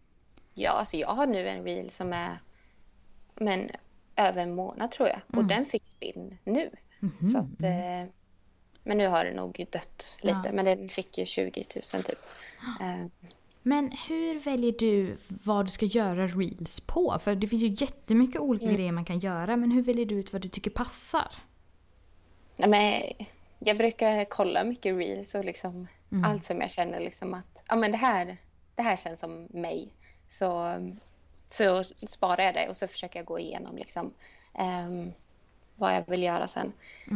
Ja, 0.55 0.71
alltså 0.71 0.97
jag 0.97 1.09
har 1.09 1.27
nu 1.27 1.49
en 1.49 1.65
reel 1.65 1.91
som 1.91 2.13
är 2.13 2.39
men, 3.35 3.71
över 4.17 4.43
en 4.43 4.55
månad 4.55 4.91
tror 4.91 5.09
jag. 5.09 5.21
Och 5.39 5.45
den 5.45 5.67
fick 5.67 5.83
spinn 5.87 6.39
nu. 6.45 6.71
Mhm. 7.01 7.29
Så 7.29 7.39
att, 7.39 7.63
eh, 7.63 8.11
men 8.83 8.99
nu 8.99 9.07
har 9.07 9.25
det 9.25 9.33
nog 9.35 9.67
dött 9.73 10.17
lite. 10.23 10.41
Ja. 10.45 10.53
Men 10.53 10.65
den 10.65 10.89
fick 10.89 11.19
ju 11.19 11.25
20 11.25 11.65
000 11.95 12.03
typ. 12.03 12.19
Eh, 12.81 13.07
Men 13.63 13.93
hur 14.09 14.41
väljer 14.41 14.75
du 14.79 15.17
vad 15.27 15.67
du 15.67 15.71
ska 15.71 15.87
göra 15.87 16.27
reels 16.27 16.81
på? 16.81 17.19
För 17.21 17.35
det 17.35 17.49
finns 17.49 17.63
ju 17.63 17.77
jättemycket 17.79 18.41
olika 18.41 18.65
Mm. 18.65 18.77
grejer 18.77 18.93
man 18.93 19.05
kan 19.05 19.19
göra. 19.19 19.57
Men 19.57 19.71
hur 19.71 19.83
väljer 19.83 20.07
du 20.07 20.15
ut 20.15 20.33
vad 20.33 20.43
du 20.43 20.49
tycker 20.49 20.71
passar? 20.71 21.33
nej, 22.57 22.69
men 22.69 23.27
jag 23.59 23.79
brukar 23.79 24.25
kolla 24.25 24.65
mycket 24.65 24.95
reels 24.97 25.35
och 25.35 25.45
liksom 25.45 25.89
Mm. 26.13 26.25
allt 26.25 26.45
som 26.45 26.61
jag 26.61 26.71
känner 26.71 27.01
liksom 27.01 27.35
att 27.35 27.63
ja, 27.69 27.77
men 27.77 27.91
det, 27.93 27.97
här, 27.99 28.37
det 28.75 28.83
här 28.83 28.97
känns 28.97 29.21
som 29.21 29.45
mig. 29.51 29.93
Så, 30.31 30.75
så 31.51 31.85
sparar 31.85 32.43
jag 32.45 32.55
det 32.55 32.69
och 32.69 32.77
så 32.77 32.89
försöker 32.89 33.19
jag 33.19 33.27
gå 33.27 33.39
igenom 33.39 33.77
liksom, 33.77 34.15
ehm, 34.55 35.13
vad 35.77 35.95
jag 35.97 36.07
vill 36.07 36.23
göra 36.23 36.49
sen. 36.49 36.73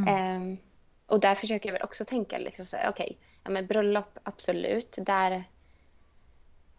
Ehm, 0.09 0.59
och 1.07 1.21
där 1.21 1.35
försöker 1.35 1.69
jag 1.69 1.73
väl 1.73 1.83
också 1.83 2.05
tänka, 2.05 2.39
liksom, 2.39 2.67
okej, 2.89 3.19
ja, 3.45 3.51
men 3.51 3.67
bröllop, 3.67 4.19
absolut. 4.23 4.95
Där, 5.01 5.45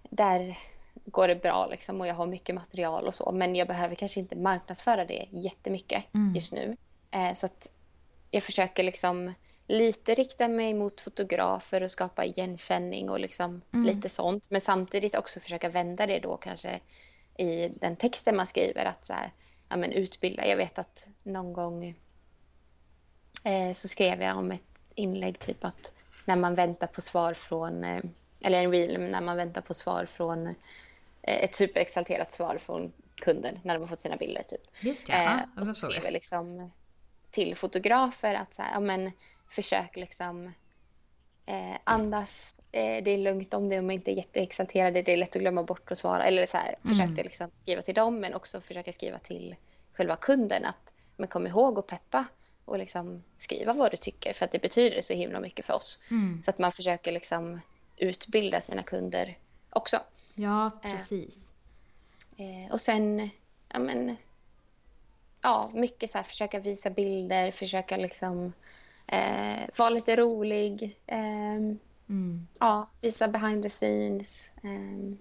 där 0.09 0.57
går 1.05 1.28
det 1.28 1.36
bra 1.36 1.68
liksom, 1.68 2.01
och 2.01 2.07
jag 2.07 2.16
har 2.16 2.26
mycket 2.28 2.55
material 2.55 3.07
och 3.07 3.14
så. 3.16 3.32
Men 3.32 3.55
jag 3.55 3.68
behöver 3.68 3.95
kanske 3.95 4.20
inte 4.20 4.36
marknadsföra 4.36 5.05
det 5.05 5.28
jättemycket 5.32 6.03
Mm. 6.14 6.36
just 6.36 6.53
nu. 6.53 6.78
Eh, 7.11 7.34
så 7.34 7.45
att 7.45 7.72
jag 8.32 8.43
försöker 8.43 8.84
liksom 8.84 9.34
lite 9.68 10.16
rikta 10.16 10.47
mig 10.47 10.74
mot 10.74 11.01
fotografer 11.01 11.84
och 11.84 11.91
skapa 11.91 12.26
igenkänning 12.26 13.09
och 13.09 13.20
liksom 13.20 13.61
Mm. 13.74 13.86
lite 13.86 14.09
sånt. 14.09 14.49
Men 14.49 14.61
samtidigt 14.61 15.16
också 15.16 15.39
försöka 15.39 15.70
vända 15.70 16.05
det 16.07 16.20
då 16.20 16.38
kanske 16.38 16.80
i 17.38 17.68
den 17.68 17.95
texten 17.95 18.36
man 18.36 18.47
skriver. 18.47 18.86
Att 18.86 19.03
så 19.03 19.14
här, 19.14 19.32
ja, 19.70 19.76
men 19.76 19.91
utbilda. 19.91 20.47
Jag 20.47 20.57
vet 20.57 20.80
att 20.80 21.05
någon 21.24 21.53
gång 21.53 21.95
eh, 23.43 23.74
så 23.74 23.88
skrev 23.88 24.22
jag 24.22 24.38
om 24.38 24.51
ett 24.51 24.64
inlägg 24.95 25.39
typ 25.39 25.66
att 25.66 25.93
när 26.26 26.36
man 26.36 26.55
väntar 26.55 26.88
på 26.88 27.01
svar 27.01 27.34
från, 27.34 27.84
eh, 27.84 28.01
eller 28.41 28.64
en 28.64 28.72
reel, 28.72 29.01
när 29.01 29.22
man 29.22 29.38
väntar 29.38 29.61
på 29.61 29.74
svar 29.74 30.05
från 30.05 30.47
eh, 30.47 31.43
ett 31.43 31.55
superexalterat 31.55 32.32
svar 32.34 32.57
från 32.57 32.93
kunden 33.16 33.59
när 33.64 33.74
de 33.74 33.80
har 33.80 33.88
fått 33.88 33.99
sina 33.99 34.16
bilder 34.16 34.43
typ. 34.43 34.61
Just 34.82 35.09
ja, 35.09 35.16
Eh, 35.16 35.24
ja 35.24 35.61
och 35.61 35.68
så 35.68 35.88
det 35.88 35.91
skrev 35.93 36.03
jag 36.03 36.14
liksom 36.14 36.72
till 37.32 37.55
fotografer 37.55 38.34
att 38.34 38.53
så 38.53 38.61
här, 38.61 38.74
ja, 38.74 38.80
men, 38.80 39.11
försök 39.47 39.95
liksom 39.95 40.53
eh, 41.45 41.77
andas. 41.83 42.61
Eh, 42.71 43.03
det 43.03 43.11
är 43.11 43.17
lugnt 43.17 43.53
om 43.53 43.69
det 43.69 43.79
om 43.79 43.85
man 43.85 43.95
inte 43.95 44.11
är 44.11 44.15
jätteexalterade. 44.15 45.01
Det 45.01 45.13
är 45.13 45.17
lätt 45.17 45.35
att 45.35 45.41
glömma 45.41 45.63
bort 45.63 45.91
att 45.91 45.97
svara. 45.97 46.23
Eller 46.23 46.45
så 46.45 46.57
här, 46.57 46.75
försökte 46.83 47.23
liksom 47.23 47.49
skriva 47.55 47.81
till 47.81 47.95
dem 47.95 48.19
men 48.19 48.33
också 48.33 48.61
försöka 48.61 48.93
skriva 48.93 49.19
till 49.19 49.55
själva 49.93 50.15
kunden 50.15 50.65
att 50.65 50.93
men 51.17 51.27
kom 51.27 51.47
ihåg 51.47 51.79
att 51.79 51.87
peppa 51.87 52.25
och 52.65 52.77
liksom 52.77 53.23
skriva 53.37 53.73
vad 53.73 53.91
du 53.91 53.97
tycker 53.97 54.33
för 54.33 54.45
att 54.45 54.51
det 54.51 54.61
betyder 54.61 55.01
så 55.01 55.13
himla 55.13 55.39
mycket 55.39 55.65
för 55.65 55.73
oss. 55.73 55.99
Mm. 56.11 56.43
Så 56.43 56.49
att 56.49 56.59
man 56.59 56.71
försöker 56.71 57.11
liksom 57.11 57.61
utbilda 57.97 58.61
sina 58.61 58.83
kunder 58.83 59.37
också. 59.69 59.99
Ja, 60.35 60.71
precis. 60.81 61.49
Eh, 62.37 62.71
och 62.71 62.81
sen, 62.81 63.29
ja 63.69 63.79
men, 63.79 64.15
ja, 65.41 65.71
mycket 65.73 66.11
så 66.11 66.17
här 66.17 66.23
försöka 66.23 66.59
visa 66.59 66.89
bilder, 66.89 67.51
försöka 67.51 67.97
liksom 67.97 68.53
eh, 69.08 69.70
vara 69.78 69.89
lite 69.89 70.16
rolig. 70.16 70.99
ehm, 71.08 71.80
Mm. 72.10 72.47
ja, 72.60 72.89
visa 73.01 73.28
behind 73.28 73.64
the 73.64 73.70
scenes. 73.70 74.49
ehm, 74.64 75.18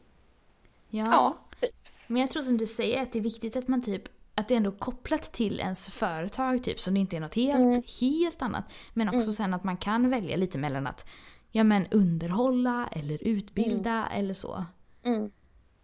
Ja. 0.88 1.04
ja, 1.06 1.38
typ. 1.56 1.70
Men 2.08 2.20
jag 2.20 2.30
tror 2.30 2.42
som 2.42 2.56
du 2.58 2.66
säger 2.66 3.02
att 3.02 3.12
det 3.12 3.18
är 3.18 3.22
viktigt 3.22 3.56
att 3.56 3.68
man 3.68 3.82
typ 3.82 4.02
att 4.34 4.48
det 4.48 4.54
är 4.54 4.56
ändå 4.56 4.72
kopplat 4.72 5.32
till 5.32 5.60
ens 5.60 5.90
företag 5.90 6.64
typ 6.64 6.80
så 6.80 6.90
det 6.90 6.98
inte 7.00 7.16
är 7.16 7.20
något 7.20 7.34
helt, 7.34 7.64
Mm. 7.64 7.82
helt 8.00 8.42
annat. 8.42 8.64
Men 8.94 9.08
också 9.08 9.32
sen 9.32 9.54
att 9.54 9.64
man 9.64 9.76
kan 9.76 10.10
välja 10.10 10.36
lite 10.36 10.58
mellan 10.58 10.86
att 10.86 11.06
ja 11.50 11.64
men 11.64 11.86
underhålla 11.90 12.88
eller 12.92 13.18
utbilda 13.22 14.06
eller 14.08 14.34
så. 14.34 14.64
Mm. 15.02 15.30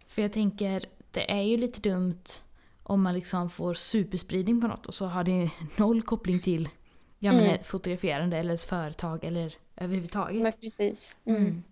För 0.07 0.21
jag 0.21 0.33
tänker, 0.33 0.85
det 1.11 1.31
är 1.31 1.41
ju 1.41 1.57
lite 1.57 1.79
dumt 1.89 2.23
om 2.83 3.01
man 3.01 3.13
liksom 3.13 3.49
får 3.49 3.73
superspridning 3.73 4.61
på 4.61 4.67
något 4.67 4.85
och 4.87 4.93
så 4.93 5.05
har 5.05 5.23
det 5.23 5.49
noll 5.77 6.01
koppling 6.01 6.39
till 6.39 6.69
ja, 7.19 7.31
men 7.31 7.45
Mm. 7.45 7.63
fotograferande 7.63 8.37
eller 8.37 8.53
ett 8.53 8.61
företag 8.61 9.23
eller 9.23 9.53
överhuvudtaget. 9.75 10.41
Men 10.41 10.51
precis. 10.51 11.17
Mm. 11.25 11.63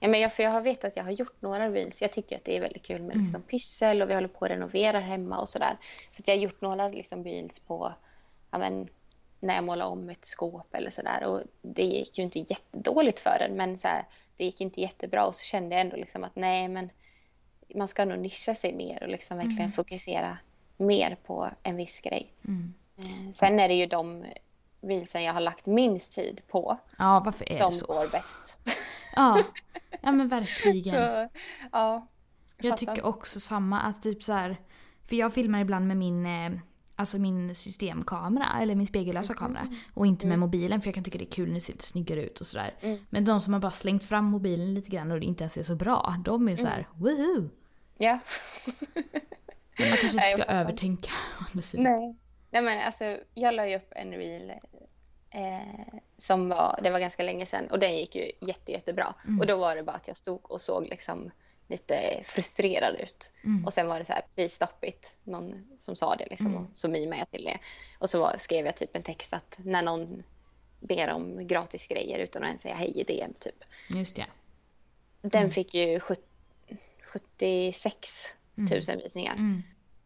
Ja, 0.00 0.08
men 0.08 0.20
jag, 0.20 0.32
för 0.32 0.42
jag 0.42 0.50
har 0.50 0.60
vetat 0.60 0.84
att 0.84 0.96
jag 0.96 1.04
har 1.04 1.10
gjort 1.10 1.42
några 1.42 1.70
reels. 1.70 2.02
Jag 2.02 2.12
tycker 2.12 2.36
att 2.36 2.44
det 2.44 2.56
är 2.56 2.60
väldigt 2.60 2.82
kul 2.86 3.02
med 3.02 3.16
liksom, 3.16 3.42
pyssel 3.42 4.02
och 4.02 4.10
vi 4.10 4.14
håller 4.14 4.28
på 4.28 4.44
att 4.44 4.50
renovera 4.50 4.98
hemma 4.98 5.38
och 5.40 5.48
sådär. 5.48 5.76
Så 6.10 6.20
att 6.22 6.28
jag 6.28 6.34
har 6.36 6.40
gjort 6.42 6.60
några 6.60 6.88
liksom, 6.88 7.24
reels 7.24 7.60
på 7.60 7.92
ja, 8.50 8.58
men, 8.58 8.88
när 9.40 9.54
jag 9.54 9.64
målar 9.64 9.86
om 9.86 10.08
ett 10.10 10.24
skåp 10.24 10.74
eller 10.74 10.90
sådär. 10.90 11.24
Och 11.24 11.42
det 11.62 11.82
gick 11.82 12.18
ju 12.18 12.24
inte 12.24 12.38
jättedåligt 12.38 13.18
för 13.20 13.36
den 13.38 13.56
men 13.56 13.78
så 13.78 13.88
här, 13.88 14.04
det 14.36 14.44
gick 14.44 14.60
inte 14.60 14.80
jättebra 14.80 15.26
och 15.26 15.34
så 15.34 15.44
kände 15.44 15.74
jag 15.74 15.80
ändå 15.80 15.96
liksom 15.96 16.24
att 16.24 16.36
nej 16.36 16.68
men 16.68 16.90
man 17.74 17.88
ska 17.88 18.04
nog 18.04 18.18
nischa 18.18 18.54
sig 18.54 18.72
mer 18.72 19.02
och 19.02 19.08
liksom 19.08 19.36
verkligen 19.38 19.72
fokusera 19.72 20.38
mer 20.76 21.16
på 21.26 21.50
en 21.62 21.76
viss 21.76 22.00
grej. 22.00 22.32
Mm. 22.48 22.74
Eh, 22.98 23.32
Sen 23.32 23.60
är 23.60 23.68
det 23.68 23.74
ju 23.74 23.86
de 23.86 24.24
reelsen 24.88 25.22
jag 25.22 25.32
har 25.32 25.40
lagt 25.40 25.66
minst 25.66 26.12
tid 26.12 26.40
på 26.48 26.78
Ja, 26.98 27.22
varför 27.24 27.52
är 27.52 27.54
det 27.56 27.62
som 27.62 27.72
så? 27.72 27.86
går 27.86 28.08
bäst. 28.12 28.58
Ja, 29.16 29.38
ja 30.00 30.12
men 30.12 30.28
verkligen. 30.28 30.94
Så, 31.28 31.28
ja. 31.72 32.06
Jag 32.58 32.78
tycker 32.78 33.04
också 33.04 33.40
samma. 33.40 33.80
Att 33.80 34.02
typ 34.02 34.24
så 34.24 34.32
här, 34.32 34.56
för 35.08 35.16
jag 35.16 35.34
filmar 35.34 35.60
ibland 35.60 35.86
med 35.86 35.96
min, 35.96 36.26
eh, 36.26 36.60
alltså 36.96 37.18
min 37.18 37.54
systemkamera, 37.54 38.46
eller 38.60 38.74
min 38.74 38.86
spegellösa 38.86 39.34
kamera. 39.34 39.74
Och 39.94 40.06
inte 40.06 40.26
med 40.26 40.38
mobilen 40.38 40.80
för 40.80 40.88
jag 40.88 40.94
kan 40.94 41.04
tycka 41.04 41.18
det 41.18 41.24
är 41.24 41.30
kul 41.30 41.48
när 41.48 41.54
det 41.54 41.60
ser 41.60 41.72
lite 41.72 41.84
snyggare 41.84 42.22
ut 42.22 42.40
och 42.40 42.46
sådär. 42.46 42.74
Mm. 42.80 42.98
Men 43.10 43.24
de 43.24 43.40
som 43.40 43.52
har 43.52 43.60
bara 43.60 43.72
slängt 43.72 44.04
fram 44.04 44.24
mobilen 44.24 44.74
lite 44.74 44.90
grann 44.90 45.10
och 45.10 45.20
det 45.20 45.26
inte 45.26 45.44
ens 45.44 45.56
är 45.56 45.62
så 45.62 45.74
bra, 45.74 46.14
de 46.24 46.46
är 46.48 46.50
ju 46.50 46.56
så 46.56 46.66
här, 46.66 46.88
woohoo! 46.94 47.50
Ja. 47.98 48.18
Men 49.78 49.88
man 49.90 49.98
kanske 49.98 50.06
inte 50.12 50.26
ska 50.26 50.42
övertänka. 50.42 51.10
å 51.40 51.44
andra 51.50 51.62
sidan. 51.62 51.84
Nej. 51.84 52.16
Nej 52.56 52.62
men 52.64 52.86
alltså 52.86 53.18
jag 53.34 53.54
la 53.54 53.68
ju 53.68 53.76
upp 53.76 53.92
en 53.96 54.12
reel 54.12 54.50
eh, 55.30 55.94
som 56.18 56.48
var, 56.48 56.80
det 56.82 56.90
var 56.90 56.98
ganska 56.98 57.22
länge 57.22 57.46
sedan 57.46 57.70
och 57.70 57.78
den 57.78 57.96
gick 57.96 58.16
ju 58.16 58.32
jätte, 58.40 58.72
jättebra. 58.72 59.14
Och 59.40 59.46
då 59.46 59.56
var 59.56 59.76
det 59.76 59.82
bara 59.82 59.96
att 59.96 60.08
jag 60.08 60.16
stod 60.16 60.50
och 60.50 60.60
såg 60.60 60.86
liksom 60.86 61.30
lite 61.68 62.20
frustrerad 62.24 62.94
ut. 63.00 63.32
Och 63.66 63.72
sen 63.72 63.86
var 63.86 63.98
det 63.98 64.04
så 64.04 64.12
här, 64.12 64.22
please 64.34 64.54
stop 64.56 64.86
it, 64.86 65.16
någon 65.24 65.66
som 65.78 65.96
sa 65.96 66.16
det 66.16 66.26
liksom 66.30 66.54
och 66.56 66.66
så 66.78 66.88
mimade 66.88 67.18
jag 67.18 67.28
till 67.28 67.44
det. 67.44 67.58
Och 67.98 68.10
så 68.10 68.20
var, 68.20 68.36
skrev 68.38 68.66
jag 68.66 68.76
typ 68.76 68.96
en 68.96 69.02
text 69.02 69.32
att 69.32 69.58
när 69.62 69.82
någon 69.82 70.22
ber 70.80 71.10
om 71.10 71.46
gratis 71.46 71.86
grejer 71.86 72.18
utan 72.18 72.42
att 72.42 72.46
ens 72.46 72.62
säga 72.62 72.74
hej 72.74 73.00
i 73.00 73.02
DM 73.04 73.32
typ. 73.40 73.64
Just 73.90 74.16
det. 74.16 74.26
Den 75.22 75.50
fick 75.50 75.74
ju 75.74 76.00
sjut- 76.00 76.28
76 77.02 78.34
000 78.54 78.68
visningar. 79.02 79.34
Mm. 79.34 79.62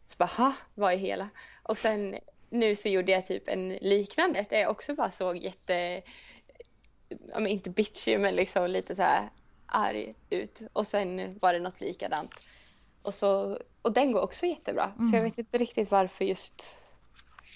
Så 0.06 0.16
bara, 0.18 0.24
ha, 0.24 0.52
vad 0.74 0.92
är 0.92 0.96
hela? 0.96 1.28
Och 1.62 1.78
sen 1.78 2.18
nu 2.50 2.76
så 2.76 2.88
gjorde 2.88 3.12
jag 3.12 3.26
typ 3.26 3.48
en 3.48 3.68
liknande 3.68 4.46
där 4.50 4.58
jag 4.58 4.70
också 4.70 4.94
bara 4.94 5.10
såg 5.10 5.36
jätte, 5.36 6.02
ja, 7.08 7.34
men 7.40 7.46
inte 7.46 7.70
bitchy 7.70 8.18
men 8.18 8.34
liksom 8.34 8.70
lite 8.70 8.96
så 8.96 9.02
här 9.02 9.30
arg 9.66 10.14
ut. 10.30 10.62
Och 10.72 10.86
sen 10.86 11.38
var 11.38 11.52
det 11.52 11.58
något 11.58 11.80
likadant. 11.80 12.30
Och, 13.02 13.14
så, 13.14 13.58
och 13.82 13.92
den 13.92 14.12
går 14.12 14.20
också 14.20 14.46
jättebra. 14.46 14.92
Så 15.10 15.16
jag 15.16 15.22
vet 15.22 15.38
inte 15.38 15.58
riktigt 15.58 15.90
varför 15.90 16.24
just 16.24 16.78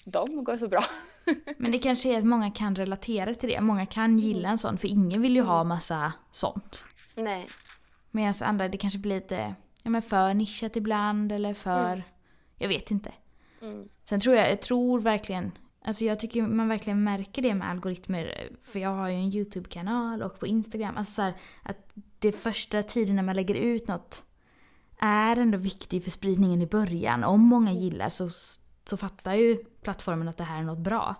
de 0.05 0.43
går 0.43 0.57
så 0.57 0.67
bra. 0.67 0.83
Men 1.57 1.71
det 1.71 1.79
kanske 1.79 2.09
är 2.09 2.17
att 2.17 2.25
många 2.25 2.51
kan 2.51 2.75
relatera 2.75 3.35
till 3.35 3.49
det. 3.49 3.61
Många 3.61 3.85
kan 3.85 4.19
gilla 4.19 4.49
en 4.49 4.57
sån 4.57 4.77
för 4.77 4.87
ingen 4.87 5.21
vill 5.21 5.35
ju 5.35 5.41
ha 5.41 5.63
massa 5.63 6.13
sånt. 6.31 6.83
Nej. 7.15 7.47
Medan 8.11 8.33
andra 8.41 8.67
det 8.67 8.77
kanske 8.77 8.99
blir 8.99 9.15
lite 9.15 9.55
ja, 9.83 9.89
men 9.89 10.01
för 10.01 10.33
nischat 10.33 10.75
ibland 10.75 11.31
eller 11.31 11.53
för... 11.53 12.03
Jag 12.57 12.67
vet 12.67 12.91
inte. 12.91 13.11
Mm. 13.65 13.89
Sen 14.03 14.19
tror 14.19 14.35
jag, 14.35 14.51
jag 14.51 14.61
tror 14.61 14.99
verkligen... 15.01 15.51
Alltså 15.81 16.05
jag 16.05 16.19
tycker 16.19 16.41
man 16.41 16.67
verkligen 16.67 17.03
märker 17.03 17.41
det 17.41 17.53
med 17.53 17.69
algoritmer. 17.69 18.49
För 18.63 18.79
jag 18.79 18.89
har 18.89 19.09
ju 19.09 19.15
en 19.15 19.33
YouTube-kanal 19.33 20.23
och 20.23 20.39
på 20.39 20.47
Instagram. 20.47 20.97
Alltså 20.97 21.13
så 21.13 21.21
här, 21.21 21.33
att 21.63 21.77
det 22.19 22.31
första 22.31 22.83
tiden 22.83 23.15
när 23.15 23.23
man 23.23 23.35
lägger 23.35 23.55
ut 23.55 23.87
något 23.87 24.23
är 24.99 25.35
ändå 25.39 25.57
viktigt 25.57 26.03
för 26.03 26.11
spridningen 26.11 26.61
i 26.61 26.65
början. 26.67 27.23
Om 27.23 27.41
många 27.41 27.73
gillar 27.73 28.09
så, 28.09 28.29
så 28.85 28.97
fattar 28.97 29.33
ju 29.33 29.57
plattformen 29.81 30.27
att 30.27 30.37
det 30.37 30.43
här 30.43 30.59
är 30.59 30.63
något 30.63 30.79
bra. 30.79 31.15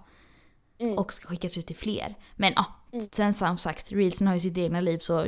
Mm. 0.78 0.98
Och 0.98 1.14
ska 1.14 1.28
skickas 1.28 1.58
ut 1.58 1.68
till 1.68 1.76
fler. 1.76 2.16
Men 2.36 2.54
ja, 2.56 2.66
Mm. 2.91 3.08
sen 3.12 3.34
som 3.34 3.58
sagt, 3.58 3.91
reelsen 3.91 4.28
har 4.28 4.34
ju 4.34 4.39
sitt 4.39 4.58
egna 4.58 4.82
liv 4.82 4.98
så 5.00 5.28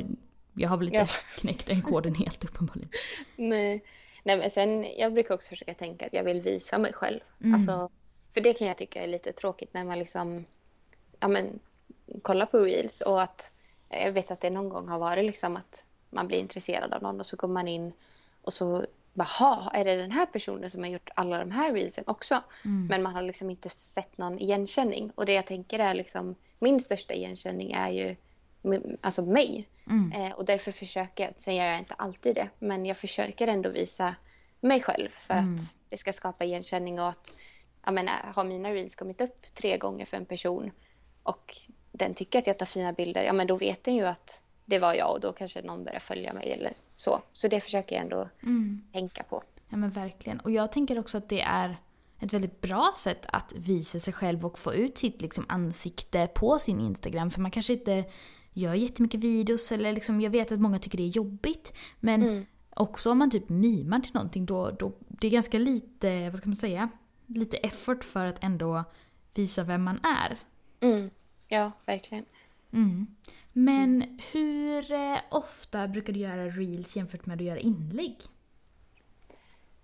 jag 0.53 0.69
har 0.69 0.77
väl 0.77 0.87
inte 0.87 0.97
Ja. 0.97 1.07
knäckt 1.39 1.67
den 1.67 1.81
koden 1.81 2.15
helt 2.15 2.43
uppenbarligen. 2.43 2.89
Nej. 3.35 3.83
Nej, 4.27 4.37
men 4.37 4.49
sen 4.49 4.85
jag 4.97 5.13
brukar 5.13 5.35
också 5.35 5.49
försöka 5.49 5.73
tänka 5.73 6.05
att 6.05 6.13
jag 6.13 6.23
vill 6.23 6.41
visa 6.41 6.77
mig 6.77 6.93
själv. 6.93 7.19
Mm. 7.43 7.55
Alltså, 7.55 7.89
för 8.33 8.41
det 8.41 8.53
kan 8.53 8.67
jag 8.67 8.77
tycka 8.77 9.03
är 9.03 9.07
lite 9.07 9.31
tråkigt 9.31 9.73
när 9.73 9.83
man 9.83 9.99
liksom 9.99 10.45
ja, 11.19 11.27
men, 11.27 11.59
kollar 12.21 12.45
på 12.45 12.59
reels 12.59 13.01
och 13.01 13.21
att 13.21 13.51
jag 13.89 14.11
vet 14.11 14.31
att 14.31 14.41
det 14.41 14.49
någon 14.49 14.69
gång 14.69 14.87
har 14.87 14.99
varit 14.99 15.25
liksom 15.25 15.57
att 15.57 15.83
man 16.09 16.27
blir 16.27 16.37
intresserad 16.37 16.93
av 16.93 17.01
någon 17.01 17.19
och 17.19 17.25
så 17.25 17.35
går 17.37 17.47
man 17.47 17.67
in 17.67 17.93
och 18.41 18.53
så 18.53 18.85
bara, 19.13 19.27
"Ha, 19.39 19.71
är 19.73 19.83
det 19.85 19.95
den 19.95 20.11
här 20.11 20.25
personen 20.25 20.69
som 20.69 20.83
har 20.83 20.89
gjort 20.89 21.09
alla 21.15 21.39
de 21.39 21.51
här 21.51 21.73
reelsen 21.73 22.03
också? 22.07 22.43
Mm. 22.65 22.87
Men 22.87 23.03
man 23.03 23.15
har 23.15 23.21
liksom 23.21 23.49
inte 23.49 23.69
sett 23.69 24.17
någon 24.17 24.39
igenkänning. 24.39 25.11
Och 25.15 25.25
det 25.25 25.33
jag 25.33 25.45
tänker 25.45 25.79
är 25.79 25.93
liksom, 25.93 26.35
min 26.59 26.79
största 26.79 27.13
igenkänning 27.13 27.71
är 27.71 27.89
ju 27.89 28.15
alltså 29.01 29.21
mig. 29.25 29.67
Mm. 29.89 30.11
Eh, 30.11 30.31
och 30.37 30.45
därför 30.45 30.71
försöker 30.71 31.23
jag, 31.23 31.33
sen 31.37 31.55
gör 31.55 31.65
jag 31.65 31.79
inte 31.79 31.93
alltid 31.93 32.35
det, 32.35 32.49
men 32.59 32.85
jag 32.85 32.97
försöker 32.97 33.47
ändå 33.47 33.69
visa 33.69 34.15
mig 34.61 34.81
själv 34.81 35.09
för 35.09 35.33
Mm. 35.33 35.53
att 35.55 35.59
det 35.89 35.97
ska 35.97 36.13
skapa 36.13 36.43
igenkänning 36.43 36.99
och 36.99 37.07
att, 37.09 37.31
jag 37.85 37.93
menar, 37.93 38.13
har 38.35 38.43
mina 38.43 38.73
reels 38.73 38.95
kommit 38.95 39.21
upp 39.21 39.45
tre 39.53 39.77
gånger 39.77 40.05
för 40.05 40.17
en 40.17 40.25
person 40.25 40.71
och 41.23 41.57
den 41.91 42.13
tycker 42.13 42.39
att 42.39 42.47
jag 42.47 42.57
tar 42.59 42.65
fina 42.65 42.93
bilder, 42.93 43.23
ja 43.23 43.33
men 43.33 43.47
då 43.47 43.55
vet 43.55 43.83
den 43.83 43.95
ju 43.95 44.05
att 44.05 44.43
det 44.65 44.79
var 44.79 44.93
jag 44.93 45.11
och 45.11 45.19
då 45.19 45.33
kanske 45.33 45.61
någon 45.61 45.83
börjar 45.83 45.99
följa 45.99 46.33
mig 46.33 46.51
eller 46.51 46.73
så. 46.95 47.21
Så 47.33 47.47
det 47.47 47.61
försöker 47.61 47.95
jag 47.95 48.03
ändå 48.03 48.29
Mm. 48.43 48.83
tänka 48.93 49.23
på. 49.23 49.43
Ja 49.69 49.77
men 49.77 49.89
verkligen. 49.89 50.39
Och 50.39 50.51
jag 50.51 50.71
tänker 50.71 50.99
också 50.99 51.17
att 51.17 51.29
det 51.29 51.41
är 51.41 51.77
ett 52.19 52.33
väldigt 52.33 52.61
bra 52.61 52.93
sätt 52.97 53.25
att 53.27 53.51
visa 53.55 53.99
sig 53.99 54.13
själv 54.13 54.45
och 54.45 54.59
få 54.59 54.73
ut 54.73 54.97
sitt 54.97 55.21
liksom, 55.21 55.45
ansikte 55.49 56.27
på 56.27 56.59
sin 56.59 56.79
Instagram. 56.79 57.31
För 57.31 57.41
man 57.41 57.51
kanske 57.51 57.73
inte 57.73 58.03
gör 58.57 58.73
jättemycket 58.73 59.19
videos 59.19 59.71
eller 59.71 59.93
liksom, 59.93 60.21
jag 60.21 60.29
vet 60.29 60.51
att 60.51 60.59
många 60.59 60.79
tycker 60.79 60.97
det 60.97 61.03
är 61.03 61.07
jobbigt. 61.07 61.73
Men 61.99 62.21
Mm. 62.23 62.45
också 62.69 63.11
om 63.11 63.17
man 63.17 63.31
typ 63.31 63.49
mimar 63.49 63.99
till 63.99 64.13
någonting 64.13 64.45
då, 64.45 64.71
då 64.71 64.93
det 65.07 65.27
är 65.27 65.31
ganska 65.31 65.57
lite, 65.59 66.29
vad 66.29 66.37
ska 66.37 66.49
man 66.49 66.55
säga, 66.55 66.89
lite 67.25 67.57
effort 67.57 68.03
för 68.03 68.25
att 68.25 68.43
ändå 68.43 68.83
visa 69.33 69.63
vem 69.63 69.83
man 69.83 69.99
är. 70.05 70.37
Mm. 70.79 71.09
Ja, 71.47 71.71
verkligen. 71.85 72.25
Mm. 72.71 73.07
Men 73.53 74.19
hur 74.31 74.91
eh, 74.91 75.17
ofta 75.31 75.87
brukar 75.87 76.13
du 76.13 76.19
göra 76.19 76.47
reels 76.47 76.95
jämfört 76.95 77.25
med 77.25 77.35
att 77.41 77.45
göra 77.47 77.59
inlägg? 77.59 78.17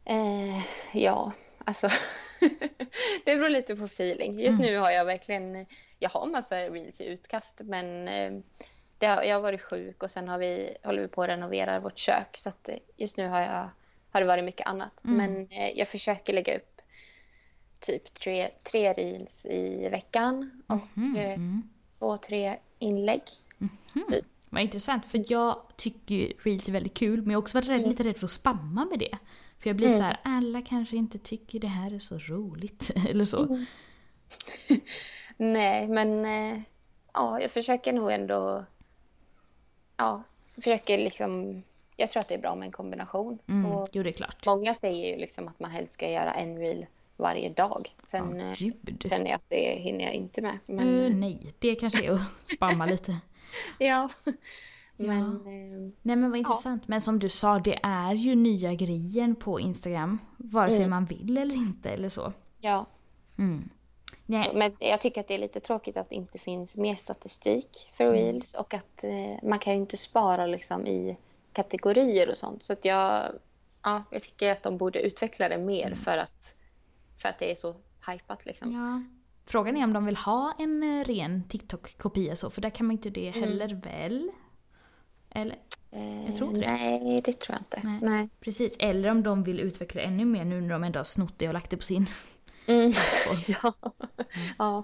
Eh, 0.05 0.61
ja, 0.93 1.31
alltså 1.65 1.89
det 3.25 3.35
beror 3.35 3.49
lite 3.49 3.75
på 3.75 3.83
feeling. 3.83 4.39
Just 4.39 4.59
Mm. 4.59 4.71
nu 4.71 4.77
har 4.77 4.91
jag 4.91 5.05
verkligen, 5.05 5.65
jag 5.99 6.09
har 6.09 6.25
massa 6.25 6.55
reels 6.57 7.01
i 7.01 7.05
utkast 7.05 7.61
men 7.63 8.07
eh, 8.07 8.31
det 8.97 9.05
har, 9.05 9.23
jag 9.23 9.35
har 9.35 9.41
varit 9.41 9.61
sjuk 9.61 10.03
och 10.03 10.11
sen 10.11 10.27
har 10.27 10.37
vi, 10.37 10.77
håller 10.83 11.01
vi 11.01 11.07
på 11.07 11.23
att 11.23 11.29
renovera 11.29 11.79
vårt 11.79 11.97
kök 11.97 12.37
så 12.37 12.49
att 12.49 12.69
eh, 12.69 12.75
just 12.97 13.17
nu 13.17 13.27
har, 13.27 13.41
jag, 13.41 13.69
har 14.11 14.21
det 14.21 14.27
varit 14.27 14.43
mycket 14.43 14.67
annat. 14.67 15.03
Mm. 15.05 15.17
Men 15.17 15.47
eh, 15.51 15.77
jag 15.77 15.87
försöker 15.87 16.33
lägga 16.33 16.55
upp 16.57 16.81
typ 17.81 18.13
tre, 18.13 18.49
tre 18.63 18.93
reels 18.93 19.45
i 19.45 19.89
veckan 19.89 20.63
och 20.67 20.79
Mhm, 20.93 21.15
mm. 21.17 21.61
två, 21.99 22.17
tre 22.17 22.57
inlägg. 22.79 23.21
Typ. 24.09 24.25
Vad 24.49 24.61
intressant, 24.61 25.05
för 25.05 25.23
jag 25.27 25.61
tycker 25.75 26.33
reels 26.43 26.67
är 26.67 26.71
väldigt 26.71 26.93
kul 26.93 27.21
men 27.21 27.31
jag 27.31 27.37
har 27.37 27.41
också 27.41 27.57
varit 27.57 27.67
rädd, 27.69 27.77
Mm. 27.79 27.89
lite 27.89 28.03
rädd 28.03 28.17
för 28.17 28.25
att 28.25 28.31
spamma 28.31 28.85
med 28.85 28.99
det. 28.99 29.17
För 29.63 29.69
jag 29.69 29.77
blir 29.77 29.87
Mm. 29.87 29.99
så 29.99 30.03
här, 30.03 30.19
alla 30.23 30.61
kanske 30.61 30.95
inte 30.95 31.17
tycker 31.19 31.59
det 31.59 31.67
här 31.67 31.93
är 31.95 31.99
så 31.99 32.17
roligt. 32.17 32.91
Eller 33.09 33.25
så. 33.25 33.43
Mm. 33.43 33.65
Nej, 35.37 35.87
men 35.87 36.25
eh, 36.25 36.61
ja, 37.13 37.41
jag 37.41 37.51
försöker 37.51 37.93
nog 37.93 38.11
ändå... 38.11 38.65
Ja, 39.97 40.23
försöker 40.55 40.97
liksom... 40.97 41.63
Jag 41.97 42.09
tror 42.09 42.21
att 42.21 42.27
det 42.27 42.33
är 42.35 42.39
bra 42.39 42.55
med 42.55 42.65
en 42.65 42.71
kombination. 42.71 43.39
Mm, 43.47 43.71
Och 43.71 43.89
jo, 43.91 44.03
det 44.03 44.09
är 44.09 44.13
klart. 44.13 44.45
många 44.45 44.73
säger 44.73 45.13
ju 45.13 45.19
liksom 45.19 45.47
att 45.47 45.59
man 45.59 45.71
helst 45.71 45.93
ska 45.93 46.09
göra 46.11 46.31
en 46.33 46.57
reel 46.57 46.85
varje 47.17 47.49
dag. 47.49 47.95
Sen 48.03 48.53
gud. 48.57 49.05
känner 49.09 49.25
jag 49.25 49.35
att 49.35 49.49
det 49.49 49.79
hinner 49.79 50.05
jag 50.05 50.13
inte 50.13 50.41
med. 50.41 50.59
Men, 50.65 51.03
Eh, 51.05 51.15
nej, 51.15 51.53
det 51.59 51.75
kanske 51.75 52.05
är 52.07 52.13
att 52.15 52.49
spamma 52.49 52.85
lite. 52.85 53.17
ja. 53.79 54.09
Men 55.07 55.35
eh, 55.35 55.91
Nej 56.01 56.15
men 56.15 56.29
vad 56.29 56.37
intressant. 56.39 56.87
Men 56.87 57.01
som 57.01 57.19
du 57.19 57.29
sa, 57.29 57.59
det 57.59 57.79
är 57.83 58.13
ju 58.13 58.35
nya 58.35 58.73
grejen 58.73 59.35
på 59.35 59.59
Instagram. 59.59 60.19
Vare 60.37 60.69
sig 60.69 60.77
Mm. 60.77 60.89
man 60.89 61.05
vill 61.05 61.37
eller 61.37 61.55
inte 61.55 61.89
eller 61.89 62.09
så. 62.09 62.33
ja. 62.59 62.85
Mm. 63.37 63.69
Nej. 64.25 64.49
Så, 64.51 64.57
men 64.57 64.71
jag 64.79 65.01
tycker 65.01 65.21
att 65.21 65.27
det 65.27 65.33
är 65.33 65.37
lite 65.37 65.59
tråkigt 65.59 65.97
att 65.97 66.09
det 66.09 66.15
inte 66.15 66.39
finns 66.39 66.77
mer 66.77 66.95
statistik 66.95 67.89
för 67.93 68.03
Mm. 68.03 68.15
reels 68.15 68.53
och 68.53 68.73
att 68.73 69.03
eh, 69.03 69.49
man 69.49 69.59
kan 69.59 69.73
ju 69.73 69.79
inte 69.79 69.97
spara 69.97 70.45
liksom 70.45 70.87
i 70.87 71.17
kategorier 71.53 72.29
och 72.29 72.37
sånt. 72.37 72.63
Så 72.63 72.73
att 72.73 72.85
jag, 72.85 73.23
ja, 73.83 74.03
jag 74.09 74.21
tycker 74.21 74.51
att 74.51 74.63
de 74.63 74.77
borde 74.77 74.99
utveckla 75.01 75.49
det 75.49 75.57
mer 75.57 75.85
Mm. 75.87 75.97
för 75.99 76.17
att, 76.17 76.55
för 77.21 77.29
att 77.29 77.39
det 77.39 77.51
är 77.51 77.55
så 77.55 77.75
hypat 78.11 78.45
liksom. 78.45 78.71
Ja. 78.73 79.03
Frågan 79.45 79.77
är 79.77 79.83
om 79.83 79.93
de 79.93 80.05
vill 80.05 80.17
ha 80.17 80.53
en 80.59 80.83
eh, 80.83 81.03
ren 81.03 81.43
TikTok-kopia 81.49 82.35
så, 82.35 82.49
för 82.49 82.61
där 82.61 82.69
kan 82.69 82.85
man 82.85 82.91
inte 82.91 83.09
det 83.09 83.27
Mm. 83.27 83.39
heller 83.43 83.75
väl? 83.83 84.31
Eller? 85.35 85.57
Eh, 85.91 86.25
jag 86.25 86.35
tror 86.35 86.49
inte 86.49 86.61
det. 86.61 86.71
Nej, 86.71 87.21
det 87.25 87.33
tror 87.33 87.55
jag 87.55 87.61
inte. 87.61 87.87
Nej. 87.87 87.99
Nej. 88.01 88.29
Precis, 88.39 88.77
eller 88.79 89.09
om 89.09 89.23
de 89.23 89.43
vill 89.43 89.59
utveckla 89.59 90.01
ännu 90.01 90.25
mer 90.25 90.45
nu 90.45 90.61
när 90.61 90.69
de 90.69 90.83
ändå 90.83 90.99
har 90.99 91.03
snott 91.03 91.33
det 91.37 91.47
och 91.47 91.53
lagt 91.53 91.69
det 91.69 91.77
på 91.77 91.83
sin 91.83 92.05
Mm. 92.67 92.91
ja. 93.47 93.73
ja. 94.57 94.83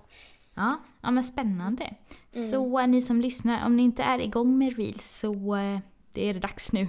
Ja, 0.56 0.80
ja 1.02 1.12
men 1.12 1.24
spännande. 1.24 1.94
Mm. 2.34 2.52
Så 2.52 2.80
eh, 2.80 2.88
ni 2.88 3.02
som 3.02 3.22
lyssnar, 3.22 3.66
om 3.66 3.76
ni 3.76 3.84
inte 3.84 4.04
är 4.04 4.20
igång 4.20 4.58
med 4.58 4.78
Reels 4.78 5.18
så 5.20 5.56
eh, 5.56 5.80
det 6.14 6.30
är 6.30 6.34
det 6.34 6.40
dags 6.40 6.72
nu. 6.74 6.88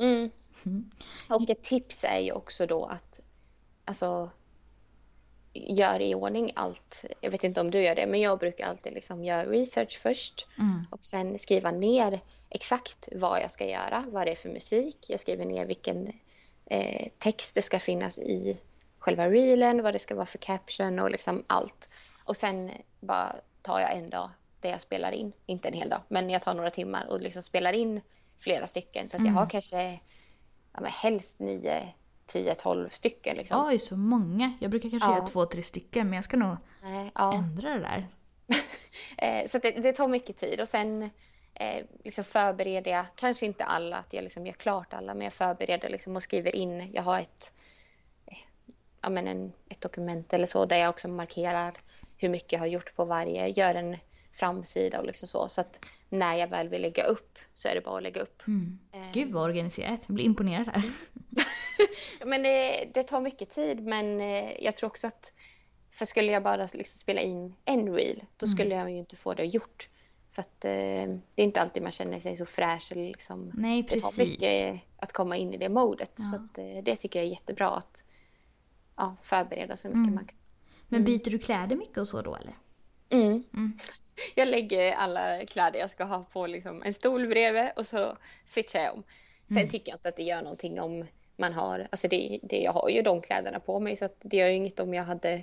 Mm. 0.00 0.30
Mm. 0.66 0.90
Och 1.28 1.50
ett 1.50 1.62
tips 1.62 2.04
är 2.04 2.18
ju 2.18 2.32
också 2.32 2.66
då 2.66 2.84
att 2.84 3.20
alltså, 3.84 4.30
gör 5.52 6.00
i 6.02 6.14
ordning 6.14 6.52
allt. 6.54 7.04
Jag 7.20 7.30
vet 7.30 7.44
inte 7.44 7.60
om 7.60 7.70
du 7.70 7.82
gör 7.82 7.94
det, 7.94 8.06
men 8.06 8.20
jag 8.20 8.38
brukar 8.38 8.66
alltid 8.66 8.92
liksom 8.92 9.24
göra 9.24 9.44
research 9.50 9.98
först 10.02 10.46
Mm. 10.58 10.86
och 10.90 11.04
sen 11.04 11.38
skriva 11.38 11.70
ner 11.70 12.20
exakt 12.54 13.08
vad 13.12 13.40
jag 13.40 13.50
ska 13.50 13.66
göra, 13.66 14.04
vad 14.08 14.26
det 14.26 14.30
är 14.32 14.36
för 14.36 14.48
musik. 14.48 15.06
Jag 15.08 15.20
skriver 15.20 15.44
ner 15.46 15.66
vilken 15.66 16.12
eh, 16.66 17.08
text 17.18 17.54
det 17.54 17.62
ska 17.62 17.78
finnas 17.80 18.18
i 18.18 18.60
själva 18.98 19.28
reelen, 19.28 19.82
vad 19.82 19.94
det 19.94 19.98
ska 19.98 20.14
vara 20.14 20.26
för 20.26 20.38
caption 20.38 20.98
och 20.98 21.10
liksom 21.10 21.44
allt. 21.46 21.88
Och 22.24 22.36
sen 22.36 22.70
bara 23.00 23.36
tar 23.62 23.80
jag 23.80 23.96
en 23.96 24.10
dag 24.10 24.30
där 24.60 24.70
jag 24.70 24.80
spelar 24.80 25.12
in, 25.12 25.32
inte 25.46 25.68
en 25.68 25.74
hel 25.74 25.88
dag, 25.88 26.00
men 26.08 26.30
jag 26.30 26.42
tar 26.42 26.54
några 26.54 26.70
timmar 26.70 27.06
och 27.06 27.20
liksom 27.20 27.42
spelar 27.42 27.72
in 27.72 28.00
flera 28.38 28.66
stycken 28.66 29.08
så 29.08 29.16
att 29.16 29.20
jag 29.20 29.28
Mm. 29.28 29.36
har 29.36 29.46
kanske 29.50 29.82
ja, 30.72 30.80
men 30.80 30.90
helst 30.90 31.38
9, 31.38 31.88
10, 32.26 32.54
12 32.54 32.88
stycken. 32.88 33.36
Liksom. 33.36 33.66
Oj, 33.66 33.78
så 33.78 33.96
många. 33.96 34.52
Jag 34.60 34.70
brukar 34.70 34.90
kanske 34.90 35.08
Ja. 35.10 35.16
göra 35.16 35.26
två, 35.26 35.46
tre 35.46 35.62
stycken 35.62 36.06
men 36.06 36.16
jag 36.16 36.24
ska 36.24 36.36
nog 36.36 36.56
Eh, 36.84 37.06
ja. 37.14 37.34
ändra 37.34 37.70
det 37.70 37.80
där. 37.80 38.08
Eh, 39.18 39.48
så 39.48 39.58
det, 39.58 39.70
det 39.70 39.92
tar 39.92 40.08
mycket 40.08 40.36
tid 40.36 40.60
och 40.60 40.68
sen 40.68 41.10
eh, 41.54 41.84
liksom 42.04 42.24
förbereder 42.24 42.90
jag, 42.90 43.06
kanske 43.16 43.46
inte 43.46 43.64
alla, 43.64 43.96
att 43.96 44.12
jag 44.12 44.24
liksom 44.24 44.46
gör 44.46 44.52
klart 44.52 44.94
alla, 44.94 45.14
men 45.14 45.24
jag 45.24 45.32
förbereder 45.32 45.88
liksom 45.88 46.16
och 46.16 46.22
skriver 46.22 46.56
in. 46.56 46.90
Jag 46.94 47.02
har 47.02 47.20
ett, 47.20 47.52
eh, 48.26 48.36
ja, 49.02 49.08
men 49.10 49.26
en, 49.28 49.52
ett 49.68 49.80
dokument 49.80 50.32
eller 50.32 50.46
så 50.46 50.64
där 50.64 50.76
jag 50.78 50.90
också 50.90 51.08
markerar 51.08 51.72
hur 52.16 52.28
mycket 52.28 52.52
jag 52.52 52.60
har 52.60 52.66
gjort 52.66 52.96
på 52.96 53.04
varje, 53.04 53.48
gör 53.48 53.74
en 53.74 53.96
framsida 54.32 55.00
och 55.00 55.06
liksom 55.06 55.28
så. 55.28 55.48
Så 55.48 55.60
att 55.60 55.80
när 56.08 56.34
jag 56.34 56.48
väl 56.48 56.68
vill 56.68 56.82
lägga 56.82 57.04
upp 57.04 57.38
så 57.54 57.68
är 57.68 57.74
det 57.74 57.80
bara 57.80 57.96
att 57.96 58.02
lägga 58.02 58.20
upp. 58.20 58.42
Mm. 58.46 58.78
Eh, 58.92 59.12
Gud 59.12 59.32
vad 59.32 59.42
organiserat. 59.42 60.00
Jag 60.06 60.14
blir 60.14 60.24
imponerad 60.24 60.68
här. 60.68 60.82
Men 62.24 62.42
det, 62.42 62.88
det 62.94 63.02
tar 63.02 63.20
mycket 63.20 63.50
tid, 63.50 63.80
men 63.84 64.20
eh, 64.20 64.64
jag 64.64 64.76
tror 64.76 64.86
också 64.86 65.06
att 65.06 65.32
för 65.90 66.04
skulle 66.06 66.32
jag 66.32 66.42
bara 66.42 66.68
liksom 66.72 66.98
spela 66.98 67.20
in 67.20 67.54
en 67.64 67.94
reel, 67.94 68.24
då 68.36 68.46
Mm. 68.46 68.56
skulle 68.56 68.74
jag 68.74 68.90
ju 68.90 68.96
inte 68.98 69.16
få 69.16 69.34
det 69.34 69.44
gjort. 69.44 69.88
För 70.34 70.40
att 70.42 70.64
eh, 70.64 70.70
det 71.34 71.42
är 71.42 71.44
inte 71.44 71.60
alltid 71.60 71.82
man 71.82 71.92
känner 71.92 72.20
sig 72.20 72.36
så 72.36 72.46
fräsch 72.46 72.92
eller 72.92 73.04
liksom 73.04 73.50
Nej, 73.54 73.82
det 73.82 73.88
tar 74.00 74.08
precis. 74.08 74.18
mycket 74.28 74.80
att 74.96 75.12
komma 75.12 75.36
in 75.36 75.54
i 75.54 75.56
det 75.56 75.68
modet. 75.68 76.12
Ja. 76.16 76.24
Så 76.24 76.36
att, 76.36 76.58
eh, 76.58 76.82
det 76.84 76.96
tycker 76.96 77.18
jag 77.18 77.26
är 77.26 77.30
jättebra 77.30 77.70
att 77.70 78.04
ja, 78.96 79.16
förbereda 79.22 79.76
så 79.76 79.88
mycket 79.88 79.98
Mm. 79.98 80.14
man 80.14 80.24
kan. 80.26 80.36
Men 80.88 81.00
Mm. 81.00 81.12
byter 81.12 81.30
du 81.30 81.38
kläder 81.38 81.76
mycket 81.76 81.98
och 81.98 82.08
så 82.08 82.22
då 82.22 82.36
eller? 82.36 82.54
Mm. 83.10 83.44
Mm. 83.54 83.72
Jag 84.34 84.48
lägger 84.48 84.92
alla 84.92 85.46
kläder 85.46 85.78
jag 85.80 85.90
ska 85.90 86.04
ha 86.04 86.24
på 86.24 86.46
liksom 86.46 86.82
en 86.82 86.94
stol 86.94 87.26
bredvid 87.28 87.70
och 87.76 87.86
så 87.86 88.16
switchar 88.44 88.80
jag 88.80 88.94
om. 88.94 89.02
Sen 89.48 89.56
Mm. 89.56 89.68
tycker 89.68 89.90
jag 89.90 89.96
inte 89.96 90.08
att 90.08 90.16
det 90.16 90.22
gör 90.22 90.42
någonting 90.42 90.80
om 90.80 91.04
man 91.36 91.52
har, 91.52 91.88
alltså 91.92 92.08
det, 92.08 92.40
det, 92.42 92.60
jag 92.60 92.72
har 92.72 92.88
ju 92.88 93.02
de 93.02 93.20
kläderna 93.22 93.60
på 93.60 93.80
mig 93.80 93.96
så 93.96 94.04
att 94.04 94.16
det 94.20 94.36
gör 94.36 94.48
ju 94.48 94.54
inget 94.54 94.80
om 94.80 94.94
jag 94.94 95.04
hade 95.04 95.42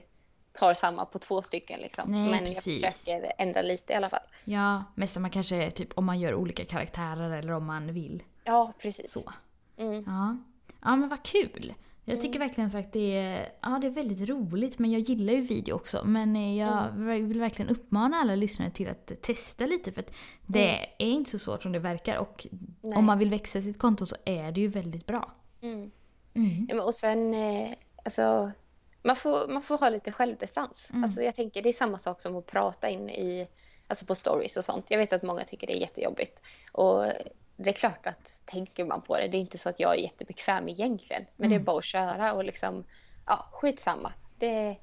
tar 0.53 0.73
samma 0.73 1.05
på 1.05 1.19
två 1.19 1.41
stycken 1.41 1.79
liksom. 1.79 2.11
Nej, 2.11 2.29
Men 2.31 2.39
precis. 2.45 2.83
jag 2.83 2.93
försöker 2.95 3.31
ändra 3.37 3.61
lite 3.61 3.93
i 3.93 3.95
alla 3.95 4.09
fall. 4.09 4.19
Ja, 4.43 4.83
mest 4.95 5.17
man 5.19 5.31
kanske 5.31 5.71
typ 5.71 5.97
om 5.97 6.05
man 6.05 6.19
gör 6.19 6.33
olika 6.35 6.65
karaktärer 6.65 7.31
eller 7.31 7.51
om 7.53 7.65
man 7.65 7.93
vill. 7.93 8.23
Ja, 8.43 8.73
precis. 8.81 9.11
Så. 9.11 9.33
Mm. 9.77 10.03
Ja. 10.07 10.37
Ja 10.81 10.95
men 10.95 11.09
vad 11.09 11.23
kul! 11.23 11.73
Jag 12.05 12.21
tycker 12.21 12.39
verkligen 12.39 12.69
sagt 12.69 12.93
det 12.93 13.17
är, 13.17 13.51
ja, 13.61 13.77
det 13.81 13.87
är 13.87 13.91
väldigt 13.91 14.29
roligt 14.29 14.79
men 14.79 14.91
jag 14.91 15.01
gillar 15.01 15.33
ju 15.33 15.41
video 15.41 15.73
också. 15.75 16.01
Men 16.05 16.35
eh, 16.35 16.57
jag 16.57 16.87
Mm. 16.87 17.27
vill 17.27 17.39
verkligen 17.39 17.69
uppmana 17.71 18.17
alla 18.17 18.35
lyssnare 18.35 18.69
till 18.71 18.89
att 18.89 19.11
testa 19.21 19.65
lite 19.65 19.91
för 19.91 20.01
att 20.01 20.11
det 20.47 20.79
är 20.99 21.07
inte 21.07 21.31
så 21.31 21.39
svårt 21.39 21.63
som 21.63 21.71
det 21.71 21.79
verkar 21.79 22.17
och 22.17 22.47
Mm. 22.51 22.73
Nej. 22.81 22.97
om 22.97 23.05
man 23.05 23.17
vill 23.19 23.29
växa 23.29 23.61
sitt 23.61 23.79
konto 23.79 24.05
så 24.05 24.15
är 24.25 24.51
det 24.51 24.61
ju 24.61 24.67
väldigt 24.67 25.05
bra. 25.05 25.31
Mm. 25.61 25.91
Mm. 26.33 26.65
Ja, 26.69 26.75
men 26.75 26.79
och 26.85 26.93
sen, 26.93 27.33
eh, 27.33 27.69
alltså, 28.05 28.51
man 29.03 29.15
får, 29.15 29.47
man 29.47 29.61
får 29.61 29.77
ha 29.77 29.89
lite 29.89 30.11
självdistans. 30.11 30.89
Mm. 30.93 31.03
Alltså, 31.03 31.21
jag 31.21 31.35
tänker 31.35 31.61
det 31.61 31.69
är 31.69 31.73
samma 31.73 31.97
sak 31.97 32.21
som 32.21 32.35
att 32.35 32.45
prata 32.45 32.89
in 32.89 33.09
i, 33.09 33.47
alltså 33.87 34.05
på 34.05 34.15
stories 34.15 34.57
och 34.57 34.65
sånt. 34.65 34.91
Jag 34.91 34.97
vet 34.97 35.13
att 35.13 35.23
många 35.23 35.43
tycker 35.43 35.67
det 35.67 35.77
är 35.77 35.81
jättejobbigt. 35.81 36.41
Och 36.71 37.05
det 37.57 37.69
är 37.69 37.73
klart 37.73 38.07
att 38.07 38.41
tänker 38.45 38.85
man 38.85 39.01
på 39.01 39.17
det, 39.17 39.27
det 39.27 39.37
är 39.37 39.41
inte 39.41 39.57
så 39.57 39.69
att 39.69 39.79
jag 39.79 39.91
är 39.97 40.01
jättebekväm 40.01 40.69
egentligen. 40.69 41.25
Men 41.35 41.49
det 41.49 41.55
är 41.55 41.59
bara 41.59 41.77
att 41.77 41.85
köra 41.85 42.33
och 42.33 42.43
liksom, 42.43 42.83
ja, 43.25 43.49
skitsamma. 43.51 44.13
Det, 44.39 44.77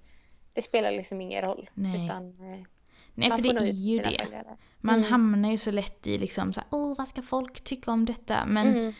det 0.52 0.62
spelar 0.62 0.90
liksom 0.90 1.20
ingen 1.20 1.42
roll. 1.42 1.70
Nej. 1.74 2.04
Utan, 2.04 2.28
eh, 2.28 2.66
Nej 3.14 3.28
man 3.28 3.42
för 3.42 3.54
det 3.54 3.60
är 3.60 3.72
ju 3.72 3.98
det. 3.98 4.04
följare. 4.04 4.56
Man 4.80 4.94
Mm. 4.98 5.10
hamnar 5.10 5.50
ju 5.50 5.58
så 5.58 5.70
lätt 5.70 6.06
i 6.06 6.18
liksom 6.18 6.52
så 6.52 6.60
här, 6.60 6.68
åh 6.72 6.94
vad 6.98 7.08
ska 7.08 7.22
folk 7.22 7.60
tycka 7.64 7.90
om 7.90 8.04
detta? 8.04 8.44
Men 8.46 8.66
Mm. 8.68 8.92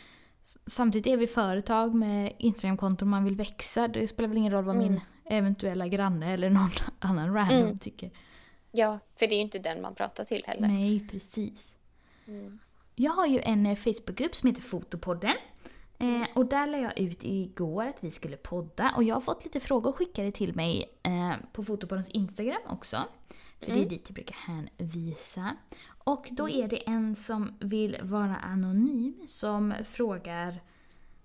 Samtidigt 0.66 1.07
är 1.12 1.16
vi 1.16 1.26
företag 1.26 1.94
med 1.94 2.32
Instagramkonton 2.38 3.09
man 3.09 3.24
vill 3.24 3.36
växa. 3.36 3.88
Det 3.88 4.09
spelar 4.09 4.28
väl 4.28 4.38
ingen 4.38 4.53
roll 4.53 4.64
vad 4.64 4.76
min 4.76 4.86
Mm. 4.88 5.01
eventuella 5.24 5.88
granne 5.88 6.32
eller 6.32 6.51
någon 6.51 6.70
annan 6.99 7.34
random 7.34 7.59
Mm. 7.62 7.78
tycker. 7.78 8.11
Ja, 8.72 8.99
för 9.14 9.26
det 9.26 9.34
är 9.34 9.36
ju 9.36 9.42
inte 9.42 9.59
den 9.59 9.82
man 9.82 9.94
pratar 9.94 10.24
till 10.24 10.44
heller. 10.46 10.68
Nej, 10.68 11.09
precis. 11.11 11.74
Mm. 12.26 12.59
Jag 12.94 13.12
har 13.12 13.26
ju 13.26 13.38
en 13.40 13.66
eh, 13.66 13.76
Facebookgrupp 13.76 14.34
som 14.34 14.49
heter 14.49 14.62
Fotopodden. 14.62 15.34
Mm. 15.99 16.22
Eh, 16.22 16.28
och 16.34 16.46
där 16.46 16.66
la 16.66 16.78
jag 16.78 16.99
ut 16.99 17.18
igår 17.24 17.86
att 17.86 18.05
vi 18.05 18.11
skulle 18.11 18.36
podda 18.36 18.92
och 18.96 19.05
jag 19.05 19.16
har 19.16 19.20
fått 19.20 19.44
lite 19.44 19.61
frågor 19.61 19.92
skickade 19.92 20.32
till 20.32 20.55
mig 20.55 20.99
eh, 21.03 21.32
på 21.53 21.64
Fotopoddens 21.64 22.09
Instagram 22.09 22.61
också. 22.66 22.96
För 23.61 23.66
det 23.66 23.72
är 23.72 23.76
Mm. 23.76 23.88
dit 23.88 24.03
jag 24.07 24.14
brukar 24.14 24.34
hänvisa. 24.36 25.57
Och 26.09 26.28
då 26.30 26.48
är 26.48 26.68
det 26.68 26.88
en 26.88 27.16
som 27.16 27.56
vill 27.61 27.96
vara 28.02 28.36
anonym 28.36 29.26
som 29.28 29.74
frågar 29.84 30.61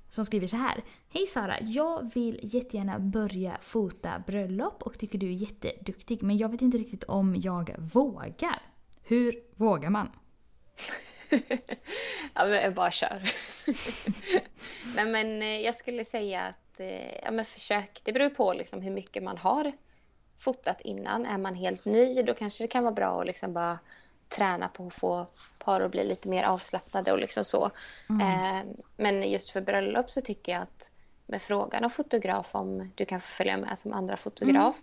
som 0.10 0.26
skriver 0.26 0.48
så 0.48 0.56
här. 0.56 0.84
Hej 1.10 1.28
Sara, 1.28 1.58
jag 1.62 2.14
vill 2.14 2.40
jättegärna 2.44 3.00
börja 3.00 3.58
fota 3.62 4.24
bröllop 4.28 4.84
och 4.84 5.00
tycker 5.00 5.18
du 5.18 5.28
är 5.28 5.32
jätteduktig 5.34 6.24
men 6.24 6.38
jag 6.38 6.50
vet 6.50 6.62
inte 6.62 6.78
riktigt 6.78 7.04
om 7.04 7.36
jag 7.36 7.76
vågar. 7.78 8.62
Hur 9.04 9.44
vågar 9.56 9.90
man? 9.90 10.12
ja, 12.34 12.46
men 12.46 12.74
bara 12.74 12.92
kör. 12.92 13.22
Nej, 14.96 15.06
men 15.06 15.42
eh, 15.42 15.62
jag 15.62 15.76
skulle 15.76 16.06
säga 16.06 16.42
att 16.42 16.80
eh, 16.80 17.16
ja, 17.24 17.32
men 17.32 17.46
försök. 17.46 18.02
Det 18.04 18.14
beror 18.14 18.30
på 18.30 18.54
liksom 18.54 18.82
hur 18.82 18.92
mycket 18.92 19.24
man 19.24 19.38
har 19.38 19.72
fotat 20.38 20.82
innan. 20.82 21.26
Är 21.26 21.38
man 21.38 21.56
helt 21.56 21.86
ny, 21.86 22.24
då 22.24 22.34
kanske 22.34 22.64
det 22.64 22.68
kan 22.68 22.84
vara 22.84 22.94
bra 22.94 23.22
att 23.22 23.28
liksom 23.28 23.54
bara 23.54 23.80
träna 24.30 24.68
på 24.68 24.88
att 24.88 24.94
få 24.94 25.28
par 25.64 25.82
att 25.82 25.92
bli 25.92 26.04
lite 26.08 26.30
mer 26.30 26.44
avslappnade 26.44 27.12
och 27.12 27.20
liksom 27.20 27.46
så. 27.46 27.66
Eh, 28.10 28.62
men 28.98 29.32
just 29.32 29.52
för 29.52 29.62
bröllop 29.62 30.12
så 30.12 30.22
tycker 30.22 30.52
jag 30.52 30.62
att 30.62 30.92
med 31.26 31.42
frågan 31.42 31.84
av 31.84 31.90
fotograf 31.90 32.56
om 32.56 32.92
du 32.96 33.06
kan 33.06 33.22
följa 33.22 33.58
med 33.58 33.80
som 33.80 33.94
andra 33.94 34.18
fotograf. 34.18 34.76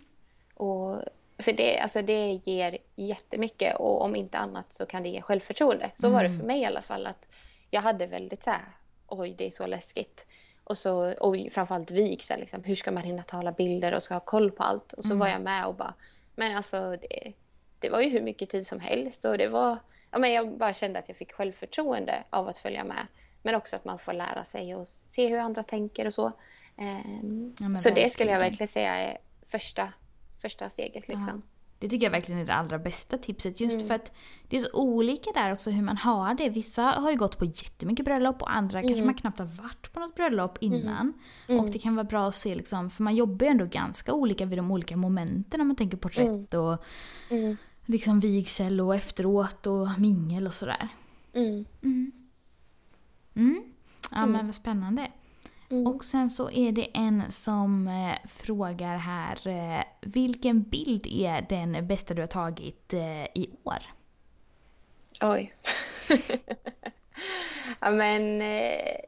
Och, 0.53 1.03
för 1.37 1.51
det, 1.51 1.79
alltså 1.79 2.01
det 2.01 2.31
ger 2.43 2.77
jättemycket 2.95 3.75
och 3.75 4.01
om 4.01 4.15
inte 4.15 4.37
annat 4.37 4.73
så 4.73 4.85
kan 4.85 5.03
det 5.03 5.09
ge 5.09 5.21
självförtroende. 5.21 5.91
Så 5.95 6.09
var 6.09 6.23
det 6.23 6.29
för 6.29 6.43
mig 6.43 6.61
i 6.61 6.65
alla 6.65 6.81
fall. 6.81 7.07
att 7.07 7.27
Jag 7.69 7.81
hade 7.81 8.07
väldigt 8.07 8.43
så 8.43 8.49
här, 8.49 8.61
oj 9.07 9.35
det 9.37 9.47
är 9.47 9.51
så 9.51 9.67
läskigt. 9.67 10.25
Och, 10.63 10.77
så, 10.77 11.13
och 11.13 11.35
framförallt 11.51 11.91
här, 11.91 12.37
liksom, 12.37 12.63
hur 12.63 12.75
ska 12.75 12.91
man 12.91 13.03
hinna 13.03 13.23
ta 13.23 13.37
alla 13.37 13.51
bilder 13.51 13.93
och 13.93 14.03
ska 14.03 14.13
ha 14.13 14.19
koll 14.19 14.51
på 14.51 14.63
allt. 14.63 14.93
Och 14.93 15.03
så 15.03 15.15
var 15.15 15.27
jag 15.27 15.41
med 15.41 15.65
och 15.65 15.75
bara, 15.75 15.93
men 16.35 16.57
alltså 16.57 16.97
det, 17.01 17.33
det 17.81 17.89
var 17.89 18.01
ju 18.01 18.09
hur 18.09 18.21
mycket 18.21 18.49
tid 18.49 18.67
som 18.67 18.79
helst. 18.79 19.25
Och 19.25 19.37
det 19.37 19.47
var, 19.47 19.77
ja, 20.11 20.17
men 20.17 20.33
jag 20.33 20.57
bara 20.57 20.73
kände 20.73 20.99
att 20.99 21.07
jag 21.09 21.17
fick 21.17 21.31
självförtroende 21.33 22.23
av 22.29 22.47
att 22.47 22.57
följa 22.57 22.83
med. 22.83 23.07
Men 23.43 23.55
också 23.55 23.75
att 23.75 23.85
man 23.85 23.99
får 23.99 24.13
lära 24.13 24.43
sig 24.43 24.75
och 24.75 24.87
se 24.87 25.27
hur 25.27 25.37
andra 25.37 25.63
tänker 25.63 26.07
och 26.07 26.13
så. 26.13 26.31
Ehm, 26.77 27.53
Ja, 27.59 27.75
så 27.75 27.89
det 27.89 28.09
skulle 28.11 28.31
jag 28.31 28.39
verkligen. 28.39 28.67
säga 28.67 28.95
är 28.95 29.17
första, 29.45 29.93
första 30.41 30.69
steget. 30.69 31.07
Liksom. 31.07 31.41
Det 31.79 31.89
tycker 31.89 32.05
jag 32.05 32.11
verkligen 32.11 32.41
är 32.41 32.45
det 32.45 32.53
allra 32.53 32.79
bästa 32.79 33.17
tipset. 33.17 33.59
Just 33.59 33.73
Mm. 33.75 33.87
för 33.87 33.93
att 33.95 34.11
det 34.49 34.55
är 34.57 34.59
så 34.59 34.73
olika 34.73 35.31
där 35.31 35.53
också 35.53 35.69
hur 35.69 35.83
man 35.83 35.97
har 35.97 36.33
det. 36.33 36.49
Vissa 36.49 36.81
har 36.83 37.11
ju 37.11 37.17
gått 37.17 37.37
på 37.37 37.45
jättemycket 37.45 38.05
bröllop 38.05 38.41
och 38.41 38.51
andra 38.53 38.81
kanske 38.81 38.93
Mm. 38.95 39.05
man 39.05 39.15
knappt 39.15 39.39
har 39.39 39.45
varit 39.45 39.93
på 39.93 39.99
något 39.99 40.15
bröllop 40.15 40.57
innan. 40.61 41.13
Mm. 41.47 41.59
Och 41.65 41.71
det 41.71 41.79
kan 41.79 41.95
vara 41.95 42.03
bra 42.03 42.27
att 42.27 42.35
se 42.35 42.55
liksom, 42.55 42.89
för 42.89 43.03
man 43.03 43.15
jobbar 43.15 43.45
ju 43.45 43.49
ändå 43.51 43.65
ganska 43.65 44.13
olika 44.13 44.45
vid 44.45 44.57
de 44.57 44.71
olika 44.71 44.97
momenten 44.97 45.61
om 45.61 45.67
man 45.67 45.75
tänker 45.75 45.97
porträtt 45.97 46.53
och 46.53 46.77
Mm. 47.29 47.57
Liksom 47.85 48.19
vigsel 48.19 48.81
och 48.81 48.95
efteråt 48.95 49.67
och 49.67 49.87
mingel 49.99 50.47
och 50.47 50.53
sådär. 50.53 50.87
Mm. 51.33 51.65
Mm. 53.35 53.63
Ja 54.11 54.25
men 54.25 54.45
vad 54.45 54.55
spännande. 54.55 55.11
Mm. 55.69 55.87
Och 55.87 56.03
sen 56.03 56.29
så 56.29 56.51
är 56.51 56.71
det 56.71 56.97
en 56.97 57.31
som 57.31 57.87
eh, 57.87 58.29
frågar 58.29 58.97
här, 58.97 59.47
eh, 59.47 59.83
vilken 60.01 60.61
bild 60.63 61.07
är 61.07 61.45
den 61.49 61.87
bästa 61.87 62.13
du 62.13 62.21
har 62.21 62.27
tagit 62.27 62.93
eh, 62.93 63.23
i 63.23 63.49
år? 63.63 63.83
Oj. 65.21 65.53
ja, 67.79 67.91
men... 67.91 68.41
Eh, 68.41 68.99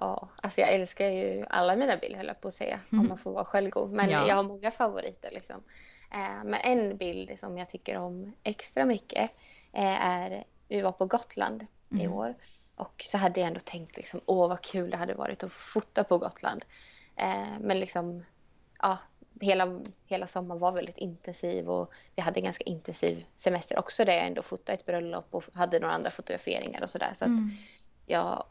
ja, 0.00 0.28
alltså 0.36 0.60
jag 0.60 0.74
älskar 0.74 1.08
ju 1.08 1.44
alla 1.50 1.76
mina 1.76 1.96
bilder, 1.96 2.16
höll 2.18 2.26
jag 2.26 2.40
på 2.40 2.48
att 2.48 2.54
säga, 2.54 2.80
om 2.90 3.08
man 3.08 3.18
får 3.18 3.32
vara 3.32 3.44
självgod. 3.44 3.90
Men 3.92 4.10
Ja. 4.10 4.28
jag 4.28 4.36
har 4.36 4.42
många 4.42 4.70
favoriter. 4.70 5.30
Liksom. 5.32 5.62
Eh, 6.10 6.44
men 6.44 6.54
en 6.54 6.96
bild 6.96 7.38
som 7.38 7.58
jag 7.58 7.68
tycker 7.68 7.96
om 7.96 8.32
extra 8.42 8.84
mycket 8.84 9.30
eh, 9.72 10.06
är... 10.06 10.44
Vi 10.68 10.80
var 10.80 10.92
på 10.92 11.06
Gotland 11.06 11.66
i 11.90 12.08
år. 12.08 12.34
Och 12.76 13.02
så 13.04 13.18
hade 13.18 13.40
jag 13.40 13.46
ändå 13.46 13.60
tänkt, 13.60 13.96
liksom, 13.96 14.20
åh 14.26 14.48
vad 14.48 14.60
kul 14.60 14.90
det 14.90 14.96
hade 14.96 15.14
varit 15.14 15.44
att 15.44 15.52
få 15.52 15.80
fota 15.80 16.04
på 16.04 16.18
Gotland. 16.18 16.64
Eh, 17.16 17.58
men 17.60 17.80
liksom, 17.80 18.24
ja, 18.82 18.98
hela, 19.40 19.80
hela 20.06 20.26
sommaren 20.26 20.60
var 20.60 20.72
väldigt 20.72 20.98
intensiv 20.98 21.70
och 21.70 21.92
vi 22.14 22.22
hade 22.22 22.40
en 22.40 22.44
ganska 22.44 22.64
intensiv 22.64 23.24
semester 23.36 23.78
också 23.78 24.04
där 24.04 24.12
jag 24.12 24.26
ändå 24.26 24.42
fotade 24.42 24.78
ett 24.78 24.86
bröllop 24.86 25.26
och 25.30 25.44
hade 25.54 25.78
några 25.80 25.94
andra 25.94 26.10
fotograferingar 26.10 26.82
och 26.82 26.90
sådär. 26.90 27.12
Så 27.14 27.24
att 27.24 27.28
Mm. 27.28 27.50
jag 28.06 28.44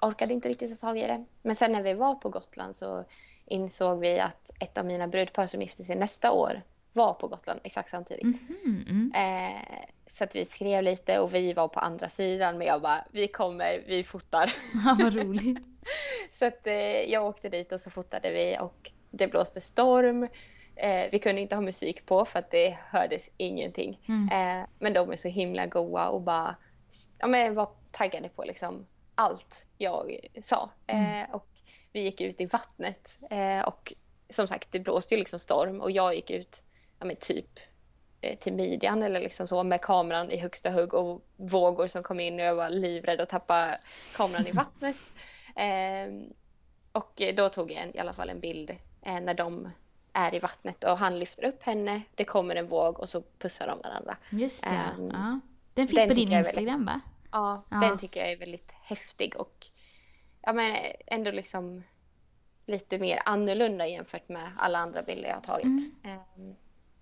orkade 0.00 0.34
inte 0.34 0.48
riktigt 0.48 0.80
ta 0.80 0.86
tag 0.86 0.98
i 0.98 1.06
det. 1.06 1.24
Men 1.42 1.56
sen 1.56 1.72
när 1.72 1.82
vi 1.82 1.94
var 1.94 2.14
på 2.14 2.28
Gotland 2.28 2.76
så 2.76 3.04
insåg 3.46 4.00
vi 4.00 4.20
att 4.20 4.50
ett 4.60 4.78
av 4.78 4.84
mina 4.86 5.08
brudpar 5.08 5.46
som 5.46 5.62
gifte 5.62 5.84
sig 5.84 5.96
nästa 5.96 6.32
år 6.32 6.62
var 6.94 7.14
på 7.14 7.28
Gotland 7.28 7.60
exakt 7.64 7.90
samtidigt. 7.90 8.24
Mhm, 8.24 8.84
mm. 8.88 9.12
Eh, 9.14 9.84
så 10.06 10.24
att 10.24 10.36
vi 10.36 10.44
skrev 10.44 10.82
lite 10.82 11.18
och 11.18 11.34
vi 11.34 11.52
var 11.52 11.68
på 11.68 11.80
andra 11.80 12.08
sidan 12.08 12.58
men 12.58 12.66
jag 12.66 12.82
bara, 12.82 13.04
vi 13.10 13.28
kommer, 13.28 13.84
vi 13.86 14.04
fotar. 14.04 14.52
Ja, 14.84 14.96
vad 15.00 15.14
roligt. 15.14 15.58
Så 16.32 16.44
att 16.44 16.66
eh, 16.66 17.12
jag 17.12 17.26
åkte 17.26 17.48
dit 17.48 17.72
och 17.72 17.80
så 17.80 17.90
fotade 17.90 18.30
vi 18.30 18.58
och 18.60 18.90
det 19.10 19.28
blåste 19.28 19.60
storm. 19.60 20.28
Eh, 20.76 21.10
vi 21.12 21.18
kunde 21.18 21.40
inte 21.40 21.54
ha 21.54 21.62
musik 21.62 22.06
på 22.06 22.24
för 22.24 22.38
att 22.38 22.50
det 22.50 22.78
hördes 22.86 23.30
ingenting. 23.36 24.00
Mm. 24.08 24.28
Eh, 24.60 24.66
men 24.78 24.92
de 24.92 25.12
är 25.12 25.16
så 25.16 25.28
himla 25.28 25.66
goa 25.66 26.08
och 26.08 26.20
bara 26.20 26.56
ja, 27.18 27.26
men 27.26 27.54
var 27.54 27.70
taggade 27.90 28.28
på 28.28 28.44
liksom 28.44 28.86
allt 29.14 29.66
jag 29.78 30.18
sa. 30.40 30.70
Eh, 30.86 31.30
och 31.34 31.48
vi 31.92 32.00
gick 32.00 32.20
ut 32.20 32.40
i 32.40 32.46
vattnet 32.46 33.18
eh, 33.30 33.60
och 33.60 33.92
som 34.28 34.48
sagt 34.48 34.72
det 34.72 34.80
blåste 34.80 35.14
ju 35.14 35.18
liksom 35.18 35.38
storm 35.38 35.80
och 35.80 35.90
jag 35.90 36.14
gick 36.14 36.30
ut 36.30 36.63
ja, 37.04 37.08
men 37.08 37.16
typ 37.16 37.58
eh, 38.20 38.38
till 38.38 38.52
midjan 38.52 39.02
eller 39.02 39.20
liksom 39.20 39.46
så 39.46 39.62
med 39.62 39.80
kameran 39.80 40.30
i 40.30 40.36
högsta 40.36 40.70
hugg 40.70 40.94
och 40.94 41.24
vågor 41.36 41.86
som 41.86 42.02
kom 42.02 42.20
in 42.20 42.34
och 42.34 42.46
jag 42.46 42.54
var 42.54 42.70
livrädd 42.70 43.20
att 43.20 43.28
tappa 43.28 43.76
kameran 44.16 44.46
i 44.46 44.52
vattnet. 44.62 44.96
Eh, 45.56 46.28
och 46.92 47.22
då 47.36 47.48
tog 47.48 47.70
jag 47.72 47.82
en, 47.82 47.96
i 47.96 47.98
alla 47.98 48.12
fall 48.12 48.30
en 48.30 48.40
bild 48.40 48.70
eh, 49.02 49.20
när 49.20 49.34
de 49.34 49.70
är 50.12 50.34
i 50.34 50.38
vattnet 50.38 50.84
och 50.84 50.98
han 50.98 51.18
lyfter 51.18 51.44
upp 51.44 51.62
henne, 51.62 52.02
det 52.14 52.24
kommer 52.24 52.56
en 52.56 52.68
våg 52.68 53.00
och 53.00 53.08
så 53.08 53.22
pussar 53.38 53.66
de 53.66 53.78
varandra. 53.82 54.16
Just 54.30 54.62
det, 54.62 54.68
Ehm, 54.68 55.10
ja. 55.12 55.40
Den 55.74 55.88
finns 55.88 55.98
den 56.00 56.08
på 56.08 56.14
din 56.14 56.32
Instagram 56.32 56.84
va? 56.84 57.00
Ja, 57.32 57.64
Ja. 57.70 57.76
den 57.80 57.98
tycker 57.98 58.20
jag 58.20 58.30
är 58.32 58.36
väldigt 58.36 58.72
häftig 58.82 59.36
och 59.36 59.66
ja, 60.42 60.52
men 60.52 60.76
ändå 61.06 61.30
liksom 61.30 61.82
lite 62.66 62.98
mer 62.98 63.22
annorlunda 63.24 63.86
jämfört 63.86 64.28
med 64.28 64.50
alla 64.58 64.78
andra 64.78 65.02
bilder 65.02 65.28
jag 65.28 65.34
har 65.34 65.42
tagit. 65.42 65.92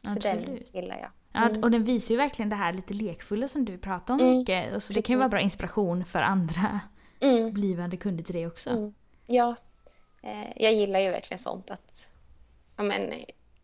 Så 0.08 0.18
den 0.18 0.62
gillar 0.72 0.96
jag. 0.98 1.10
Ja, 1.32 1.48
och 1.62 1.70
den 1.70 1.84
visar 1.84 2.12
ju 2.14 2.18
verkligen 2.18 2.48
det 2.48 2.56
här 2.56 2.72
lite 2.72 2.94
lekfulla 2.94 3.48
som 3.48 3.64
du 3.64 3.78
pratar 3.78 4.14
om 4.14 4.20
Mm, 4.20 4.38
mycket. 4.38 4.82
Så 4.82 4.92
det 4.92 5.02
kan 5.02 5.12
ju 5.14 5.18
vara 5.18 5.28
bra 5.28 5.40
inspiration 5.40 6.04
för 6.04 6.22
andra 6.22 6.80
Mm, 7.20 7.52
blivande 7.52 7.96
kunder 7.96 8.24
till 8.24 8.34
det 8.34 8.46
också. 8.46 8.70
mm. 8.70 8.94
Ja, 9.26 9.54
eh, 10.22 10.52
jag 10.62 10.74
gillar 10.74 11.00
ju 11.00 11.10
verkligen 11.10 11.38
sånt 11.38 11.70
att 11.70 12.08
ja, 12.76 12.82
men, 12.82 13.12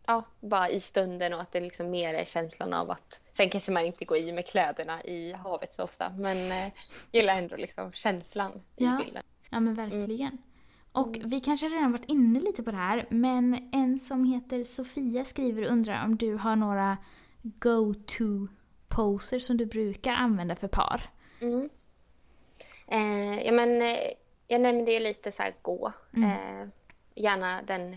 ja, 0.06 0.22
bara 0.40 0.68
i 0.70 0.80
stunden 0.80 1.34
och 1.34 1.40
att 1.40 1.52
det 1.52 1.60
liksom 1.60 1.90
mer 1.90 2.14
är 2.14 2.24
känslan 2.24 2.72
av 2.74 2.90
att 2.90 3.20
sen 3.32 3.50
kanske 3.50 3.72
man 3.72 3.84
inte 3.84 4.04
går 4.04 4.18
i 4.18 4.32
med 4.32 4.46
kläderna 4.46 5.02
i 5.04 5.32
havet 5.32 5.74
så 5.74 5.84
ofta 5.84 6.10
men 6.10 6.52
eh, 6.52 6.72
gillar 7.12 7.38
ändå 7.38 7.56
liksom 7.56 7.92
känslan 7.92 8.52
i 8.76 8.84
Ja. 8.84 9.02
bilden. 9.04 9.22
Ja 9.50 9.60
men 9.60 9.74
verkligen. 9.74 10.38
Och 10.98 11.18
vi 11.24 11.40
kanske 11.40 11.66
redan 11.66 11.92
varit 11.92 12.08
inne 12.10 12.40
lite 12.40 12.62
på 12.62 12.70
det 12.70 12.76
här, 12.76 13.06
men 13.10 13.70
en 13.72 13.98
som 13.98 14.24
heter 14.24 14.64
Sofia 14.64 15.24
skriver 15.24 15.62
och 15.62 15.70
undrar 15.70 16.04
om 16.04 16.16
du 16.16 16.34
har 16.34 16.56
några 16.56 16.98
go-to-poser 17.42 19.38
som 19.38 19.56
du 19.56 19.66
brukar 19.66 20.12
använda 20.12 20.56
för 20.56 20.68
par. 20.68 21.10
Mm. 21.40 21.68
Eh, 22.86 23.46
ja, 23.46 23.52
men, 23.52 23.82
eh, 23.82 23.96
jag 24.46 24.60
nämnde 24.60 24.92
ju 24.92 25.00
lite 25.00 25.32
så 25.32 25.42
här 25.42 25.54
gå. 25.62 25.92
Mm. 26.16 26.30
Eh, 26.30 26.68
gärna 27.14 27.62
den 27.62 27.96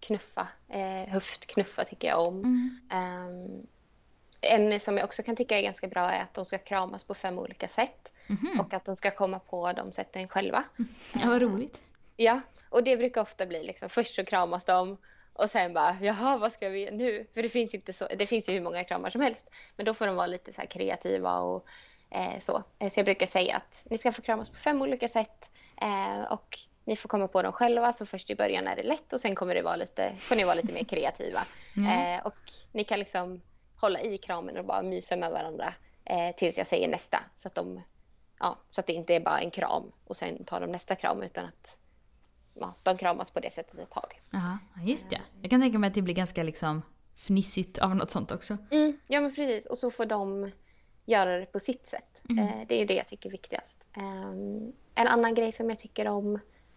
knuffa. 0.00 0.48
Eh, 0.68 1.12
höftknuffa 1.12 1.84
tycker 1.84 2.08
jag 2.08 2.26
om. 2.26 2.38
Mm. 2.38 2.78
Ehm, 2.90 3.66
en 4.40 4.80
som 4.80 4.96
jag 4.96 5.04
också 5.04 5.22
kan 5.22 5.36
tycka 5.36 5.58
är 5.58 5.62
ganska 5.62 5.88
bra 5.88 6.10
är 6.10 6.22
att 6.22 6.34
de 6.34 6.44
ska 6.44 6.58
kramas 6.58 7.04
på 7.04 7.14
fem 7.14 7.38
olika 7.38 7.68
sätt. 7.68 8.12
Mhm. 8.26 8.60
Och 8.60 8.74
att 8.74 8.84
de 8.84 8.96
ska 8.96 9.10
komma 9.10 9.38
på 9.38 9.72
de 9.72 9.92
sätten 9.92 10.28
själva. 10.28 10.64
Ja, 11.12 11.28
vad 11.28 11.42
roligt. 11.42 11.80
Ja, 12.16 12.40
och 12.68 12.84
det 12.84 12.96
brukar 12.96 13.20
ofta 13.20 13.46
bli 13.46 13.62
liksom 13.62 13.88
först 13.88 14.14
så 14.14 14.24
kramas 14.24 14.64
de 14.64 14.96
och 15.32 15.50
sen 15.50 15.72
bara 15.74 15.96
jaha 16.00 16.36
vad 16.36 16.52
ska 16.52 16.68
vi 16.68 16.90
nu? 16.90 17.26
För 17.34 17.42
det 17.42 17.48
finns 17.48 17.74
inte 17.74 17.92
så, 17.92 18.08
det 18.18 18.26
finns 18.26 18.48
ju 18.48 18.52
hur 18.52 18.60
många 18.60 18.84
kramar 18.84 19.10
som 19.10 19.20
helst. 19.20 19.50
Men 19.76 19.86
då 19.86 19.94
får 19.94 20.06
de 20.06 20.16
vara 20.16 20.26
lite 20.26 20.52
så 20.52 20.62
kreativa 20.70 21.38
och 21.38 21.66
eh, 22.10 22.38
så. 22.40 22.62
Eh, 22.78 22.88
Så 22.88 22.98
jag 23.00 23.04
brukar 23.04 23.26
säga 23.26 23.56
att 23.56 23.82
ni 23.90 23.98
ska 23.98 24.12
få 24.12 24.22
kramas 24.22 24.48
på 24.50 24.56
fem 24.56 24.82
olika 24.82 25.08
sätt 25.08 25.50
eh, 25.82 26.32
och 26.32 26.58
ni 26.84 26.96
får 26.96 27.08
komma 27.08 27.28
på 27.28 27.42
dem 27.42 27.52
själva. 27.52 27.92
Så 27.92 28.06
först 28.06 28.30
i 28.30 28.34
början 28.36 28.66
är 28.66 28.76
det 28.76 28.82
lätt 28.82 29.12
och 29.12 29.20
sen 29.20 29.34
kommer 29.34 29.54
det 29.54 29.62
vara 29.62 29.76
lite, 29.76 30.12
får 30.18 30.36
ni 30.36 30.44
vara 30.44 30.54
lite 30.54 30.72
mer 30.72 30.84
kreativa. 30.84 31.40
Ja. 31.76 32.14
Eh, 32.16 32.26
och 32.26 32.34
ni 32.72 32.84
kan 32.84 32.98
liksom 32.98 33.42
hålla 33.76 34.00
i 34.00 34.18
kramen 34.18 34.56
och 34.56 34.64
bara 34.64 34.82
mysa 34.82 35.16
med 35.16 35.30
varandra 35.30 35.74
eh, 36.04 36.34
tills 36.36 36.58
jag 36.58 36.66
säger 36.66 36.88
nästa. 36.88 37.18
Så 37.36 37.48
att, 37.48 37.54
de, 37.54 37.82
ja, 38.40 38.58
så 38.70 38.80
att 38.80 38.86
det 38.86 38.92
inte 38.92 39.14
är 39.14 39.20
bara 39.20 39.40
en 39.40 39.50
kram 39.50 39.92
och 40.04 40.16
sen 40.16 40.44
tar 40.44 40.60
de 40.60 40.66
nästa 40.72 40.94
kram 40.94 41.22
utan 41.22 41.44
att 41.44 41.78
ja, 42.54 42.74
de 42.82 42.96
kramas 42.96 43.30
på 43.30 43.40
det 43.40 43.50
sättet 43.50 43.78
ett 43.78 43.90
tag. 43.90 44.20
Ja, 44.30 44.58
just 44.84 45.10
det. 45.10 45.20
Jag 45.42 45.50
kan 45.50 45.60
tänka 45.60 45.78
mig 45.78 45.88
att 45.88 45.94
det 45.94 46.02
blir 46.02 46.14
ganska 46.14 46.42
liksom 46.42 46.82
fnissigt 47.16 47.78
av 47.78 47.96
något 47.96 48.10
sånt 48.10 48.32
också. 48.32 48.56
Mm, 48.70 48.98
ja 49.06 49.20
men 49.20 49.34
precis 49.34 49.66
och 49.66 49.78
så 49.78 49.90
får 49.90 50.06
de 50.06 50.50
göra 51.04 51.38
det 51.38 51.46
på 51.46 51.60
sitt 51.60 51.86
sätt. 51.86 52.22
Mm. 52.28 52.44
Eh, 52.44 52.66
det 52.68 52.82
är 52.82 52.86
det 52.86 52.94
jag 52.94 53.06
tycker 53.06 53.28
är 53.28 53.32
viktigast. 53.32 53.86
Ehm, 53.96 54.72
en 54.94 55.06
annan 55.08 55.34
grej 55.34 55.52
som 55.52 55.68
jag 55.68 55.78
tycker 55.78 56.08
om, 56.08 56.32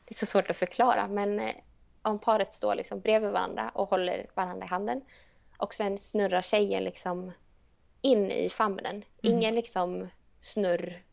det 0.05 0.11
är 0.11 0.13
så 0.13 0.25
svårt 0.25 0.49
att 0.49 0.57
förklara 0.57 1.07
men 1.07 1.39
eh, 1.39 1.55
om 2.01 2.19
paret 2.19 2.53
står 2.53 2.75
liksom 2.75 2.99
bredvid 2.99 3.32
varandra 3.32 3.71
och 3.73 3.89
håller 3.89 4.28
varandra 4.34 4.65
i 4.65 4.69
handen 4.69 5.01
och 5.57 5.73
sen 5.73 5.97
snurrar 5.97 6.41
tjejen 6.41 6.84
liksom 6.84 7.32
in 8.01 8.32
i 8.32 8.49
famnen. 8.49 9.03
Ingen 9.21 9.55
liksom 9.55 10.07
snurr 10.39 11.03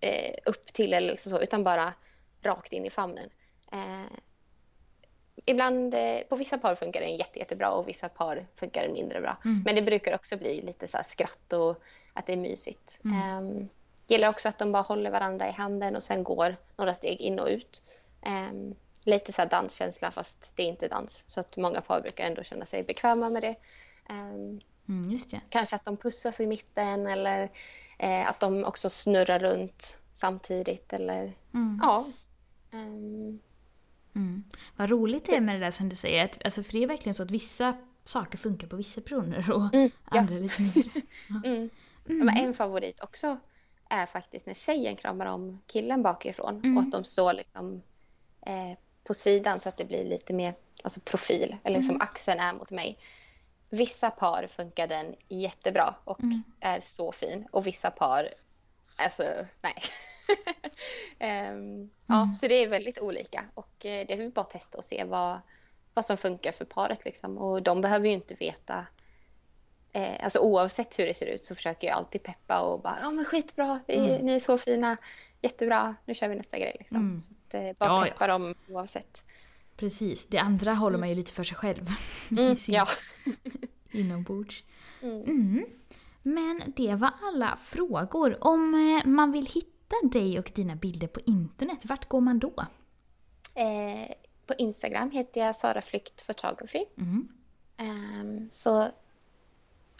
eh, 0.00 0.34
upp 0.44 0.66
till 0.66 0.92
eller 0.94 1.10
liksom 1.10 1.30
så 1.30 1.40
utan 1.40 1.64
bara 1.64 1.92
rakt 2.42 2.72
in 2.72 2.84
i 2.84 2.90
famnen. 2.90 3.30
Eh, 3.74 4.18
ibland, 5.46 5.94
eh, 5.94 6.20
på 6.28 6.36
vissa 6.36 6.58
par 6.58 6.74
funkar 6.74 7.00
den 7.00 7.16
jätte, 7.16 7.38
jättebra 7.38 7.70
och 7.70 7.88
vissa 7.88 8.08
par 8.08 8.46
funkar 8.56 8.82
den 8.82 8.92
mindre 8.92 9.20
bra. 9.20 9.36
Mm. 9.44 9.62
Men 9.64 9.74
det 9.74 9.82
brukar 9.82 10.14
också 10.14 10.36
bli 10.36 10.62
lite 10.62 10.88
så 10.88 10.98
skratt 11.06 11.52
och 11.52 11.82
att 12.12 12.26
det 12.26 12.32
är 12.32 12.36
mysigt. 12.36 13.00
Mm. 13.04 13.18
Eh, 13.58 13.64
gillar 14.06 14.28
också 14.28 14.48
att 14.48 14.58
de 14.58 14.72
bara 14.72 14.82
håller 14.82 15.10
varandra 15.10 15.48
i 15.48 15.52
handen 15.52 15.96
och 15.96 16.02
sen 16.02 16.24
går 16.24 16.56
några 16.76 16.94
steg 16.94 17.20
in 17.20 17.38
och 17.38 17.48
ut. 17.48 17.82
Eh, 18.22 18.52
lite 19.04 19.32
så 19.32 19.44
danskänsla 19.44 20.10
fast 20.10 20.52
det 20.56 20.62
är 20.62 20.66
inte 20.66 20.88
dans. 20.88 21.24
Så 21.26 21.40
att 21.40 21.56
många 21.56 21.80
par 21.80 22.00
brukar 22.00 22.24
ändå 22.26 22.42
känna 22.42 22.66
sig 22.66 22.82
bekväma 22.82 23.30
med 23.30 23.42
det. 23.42 23.56
Eh, 24.08 24.60
Mm, 24.88 25.10
just 25.10 25.30
det. 25.30 25.40
kanske 25.48 25.76
att 25.76 25.84
de 25.84 25.96
pussas 25.96 26.40
i 26.40 26.46
mitten 26.46 27.06
eller 27.06 27.48
eh, 27.98 28.28
att 28.28 28.40
de 28.40 28.64
också 28.64 28.90
snurrar 28.90 29.38
runt 29.38 29.98
samtidigt 30.14 30.92
eller 30.92 31.32
Mm. 31.54 31.78
ja. 31.82 32.06
Ehm, 32.72 33.40
Mm. 34.14 34.44
Vad 34.76 34.90
roligt 34.90 35.24
det 35.26 35.36
är 35.36 35.40
med 35.40 35.54
det 35.54 35.64
där 35.66 35.70
som 35.70 35.88
du 35.88 35.96
säger. 35.96 36.24
Att, 36.24 36.44
alltså, 36.44 36.62
för 36.62 36.72
det 36.72 36.82
är 36.82 36.86
verkligen 36.86 37.14
så 37.14 37.22
att 37.22 37.30
vissa 37.30 37.76
saker 38.04 38.38
funkar 38.38 38.66
på 38.66 38.76
vissa 38.76 39.00
personer 39.00 39.50
och 39.50 39.74
Mm, 39.74 39.90
ja. 40.10 40.18
andra 40.18 40.34
lite 40.34 40.62
mindre. 40.62 40.90
mm. 41.44 41.70
Mm. 42.08 42.26
Men 42.26 42.36
en 42.36 42.54
favorit 42.54 43.00
också 43.00 43.38
är 43.90 44.06
faktiskt 44.06 44.46
när 44.46 44.54
tjejen 44.54 44.96
kramar 44.96 45.26
om 45.26 45.60
killen 45.66 46.02
bakifrån 46.02 46.54
Mm. 46.64 46.76
och 46.76 46.82
att 46.82 46.92
de 46.92 47.04
står 47.04 47.32
liksom 47.32 47.82
eh, 48.46 48.78
på 49.04 49.14
sidan 49.14 49.60
så 49.60 49.68
att 49.68 49.76
det 49.76 49.84
blir 49.84 50.04
lite 50.04 50.32
mer 50.32 50.54
alltså 50.82 51.00
profil 51.00 51.56
eller 51.64 51.80
som 51.80 51.90
Mm. 51.90 52.00
axeln 52.00 52.40
är 52.40 52.52
mot 52.52 52.70
mig. 52.70 52.98
Vissa 53.70 54.10
par 54.10 54.46
funkar 54.46 54.86
den 54.86 55.14
jättebra 55.28 55.94
och 56.04 56.22
Mm. 56.22 56.42
är 56.60 56.80
så 56.80 57.12
fin 57.12 57.46
och 57.52 57.66
vissa 57.66 57.90
par, 57.90 58.28
alltså 58.96 59.22
nej. 59.62 59.74
Ehm, 61.18 61.90
Ja, 62.06 62.22
Mm. 62.22 62.34
så 62.34 62.48
det 62.48 62.54
är 62.54 62.68
väldigt 62.68 62.98
olika 62.98 63.44
och 63.54 63.86
eh, 63.86 64.06
det 64.06 64.12
är 64.12 64.16
vi 64.18 64.28
bara 64.28 64.44
testa 64.44 64.78
och 64.78 64.84
se 64.84 65.04
vad, 65.04 65.40
vad 65.94 66.04
som 66.04 66.16
funkar 66.16 66.52
för 66.52 66.64
paret 66.64 67.04
liksom. 67.04 67.38
Och 67.38 67.62
de 67.62 67.80
behöver 67.80 68.06
ju 68.06 68.12
inte 68.14 68.34
veta 68.34 68.86
Eh, 69.96 70.24
alltså 70.24 70.38
oavsett 70.38 70.98
hur 70.98 71.06
det 71.06 71.14
ser 71.14 71.26
ut 71.26 71.44
så 71.44 71.54
försöker 71.54 71.86
jag 71.86 71.96
alltid 71.96 72.22
peppa 72.22 72.60
och 72.60 72.80
bara 72.80 72.98
ja 73.02 73.10
men 73.10 73.24
skitbra, 73.24 73.80
är, 73.86 74.08
Mm. 74.10 74.26
ni 74.26 74.32
är 74.32 74.40
så 74.40 74.58
fina, 74.58 74.96
jättebra, 75.42 75.94
nu 76.04 76.14
kör 76.14 76.28
vi 76.28 76.34
nästa 76.34 76.58
grej 76.58 76.76
liksom. 76.78 76.96
Mm. 76.96 77.20
Så 77.20 77.32
att, 77.32 77.54
eh, 77.54 77.60
bara 77.60 77.90
Ja, 77.90 78.06
ja. 78.06 78.12
peppa 78.12 78.26
dem 78.26 78.54
oavsett. 78.68 79.24
Precis, 79.76 80.26
det 80.26 80.38
andra 80.38 80.74
håller 80.74 80.98
man 80.98 81.08
ju 81.08 81.14
lite 81.14 81.32
för 81.32 81.44
sig 81.44 81.56
själv. 81.56 81.86
Mm, 82.30 82.56
sin- 82.56 82.74
ja. 82.74 82.86
Inombords. 83.90 84.62
Mm. 85.02 85.22
Mm. 85.22 85.64
Men 86.22 86.72
det 86.76 86.94
var 86.94 87.10
alla 87.22 87.58
frågor. 87.64 88.38
Om 88.40 88.74
eh, 89.04 89.08
man 89.10 89.32
vill 89.32 89.46
hitta 89.46 89.73
dig 90.02 90.38
och 90.38 90.52
dina 90.54 90.76
bilder 90.76 91.06
på 91.06 91.20
internet, 91.20 91.84
vart 91.84 92.08
går 92.08 92.20
man 92.20 92.38
då? 92.38 92.66
Eh, 93.54 94.14
på 94.46 94.54
Instagram 94.58 95.10
heter 95.10 95.40
jag 95.40 95.56
Sara 95.56 95.82
Flykt 95.82 96.26
Photography. 96.26 96.84
Mm. 96.98 97.28
Ehm, 97.76 98.50
så 98.50 98.88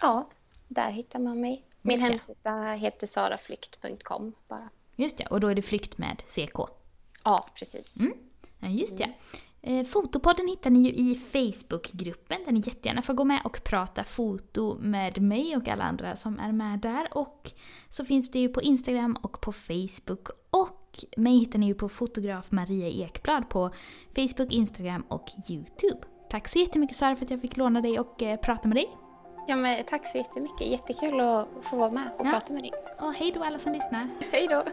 ja, 0.01 0.28
där 0.68 0.90
hittar 0.90 1.18
man 1.18 1.40
mig. 1.40 1.64
Min 1.82 1.99
Just 1.99 2.11
hemsida 2.11 2.72
heter 2.72 3.07
saraflykt.com 3.07 4.32
bara. 4.49 4.68
Just 4.97 5.18
det, 5.18 5.26
och 5.26 5.40
då 5.40 5.49
är 5.49 5.55
det 5.55 5.62
flykt 5.62 5.99
med 5.99 6.22
CK. 6.28 6.59
Ja, 7.24 7.49
precis. 7.55 8.01
Mm. 8.01 8.12
Ja, 8.59 8.68
just 8.68 8.99
det. 8.99 9.12
Eh, 9.67 9.85
Fotopodden 9.85 10.49
hittar 10.49 10.71
ni 10.71 10.79
ju 10.79 10.91
i 10.91 11.15
Facebookgruppen 11.15 12.39
där 12.45 12.53
ni 12.53 12.62
jättegärna 12.67 13.03
får 13.03 13.15
gå 13.15 13.25
med 13.25 13.41
och 13.45 13.65
prata 13.65 14.05
foto 14.05 14.77
med 14.81 15.23
mig 15.23 15.57
och 15.57 15.69
alla 15.69 15.85
andra 15.85 16.17
som 16.17 16.39
är 16.39 16.53
med 16.53 16.79
där. 16.79 17.09
Och 17.19 17.53
så 17.91 18.05
finns 18.05 18.31
det 18.31 18.39
ju 18.39 18.49
på 18.49 18.62
Instagram 18.62 19.17
och 19.23 19.41
på 19.41 19.53
Facebook. 19.53 20.29
Och 20.51 21.05
mig 21.17 21.39
hittar 21.39 21.59
ni 21.59 21.67
ju 21.67 21.75
på 21.75 21.89
fotograf 21.89 22.51
Maria 22.51 22.89
Ekblad 23.07 23.49
på 23.49 23.71
Facebook, 24.15 24.53
Instagram 24.53 25.05
och 25.09 25.31
YouTube. 25.49 26.07
Tack 26.31 26.49
så 26.49 26.59
jättemycket 26.59 26.97
Sara 26.97 27.17
för 27.17 27.25
att 27.25 27.31
jag 27.31 27.41
fick 27.41 27.57
låna 27.57 27.81
dig 27.81 27.99
och 27.99 28.23
eh, 28.23 28.37
prata 28.41 28.69
med 28.69 28.77
dig. 28.77 28.89
Ja, 29.49 29.57
men 29.57 29.85
tack 29.85 30.07
så 30.07 30.19
jättemycket. 30.19 30.67
Jättekul 30.67 31.21
att 31.21 31.49
få 31.62 31.77
vara 31.77 31.91
med 31.91 32.11
och 32.19 32.27
Ja. 32.27 32.31
prata 32.31 32.53
med 32.53 32.62
dig. 32.62 32.73
Och 33.01 33.12
hej 33.12 33.33
då 33.35 33.45
alla 33.45 33.59
som 33.59 33.73
lyssnar. 33.73 34.09
Hej 34.33 34.47
då! 34.51 34.65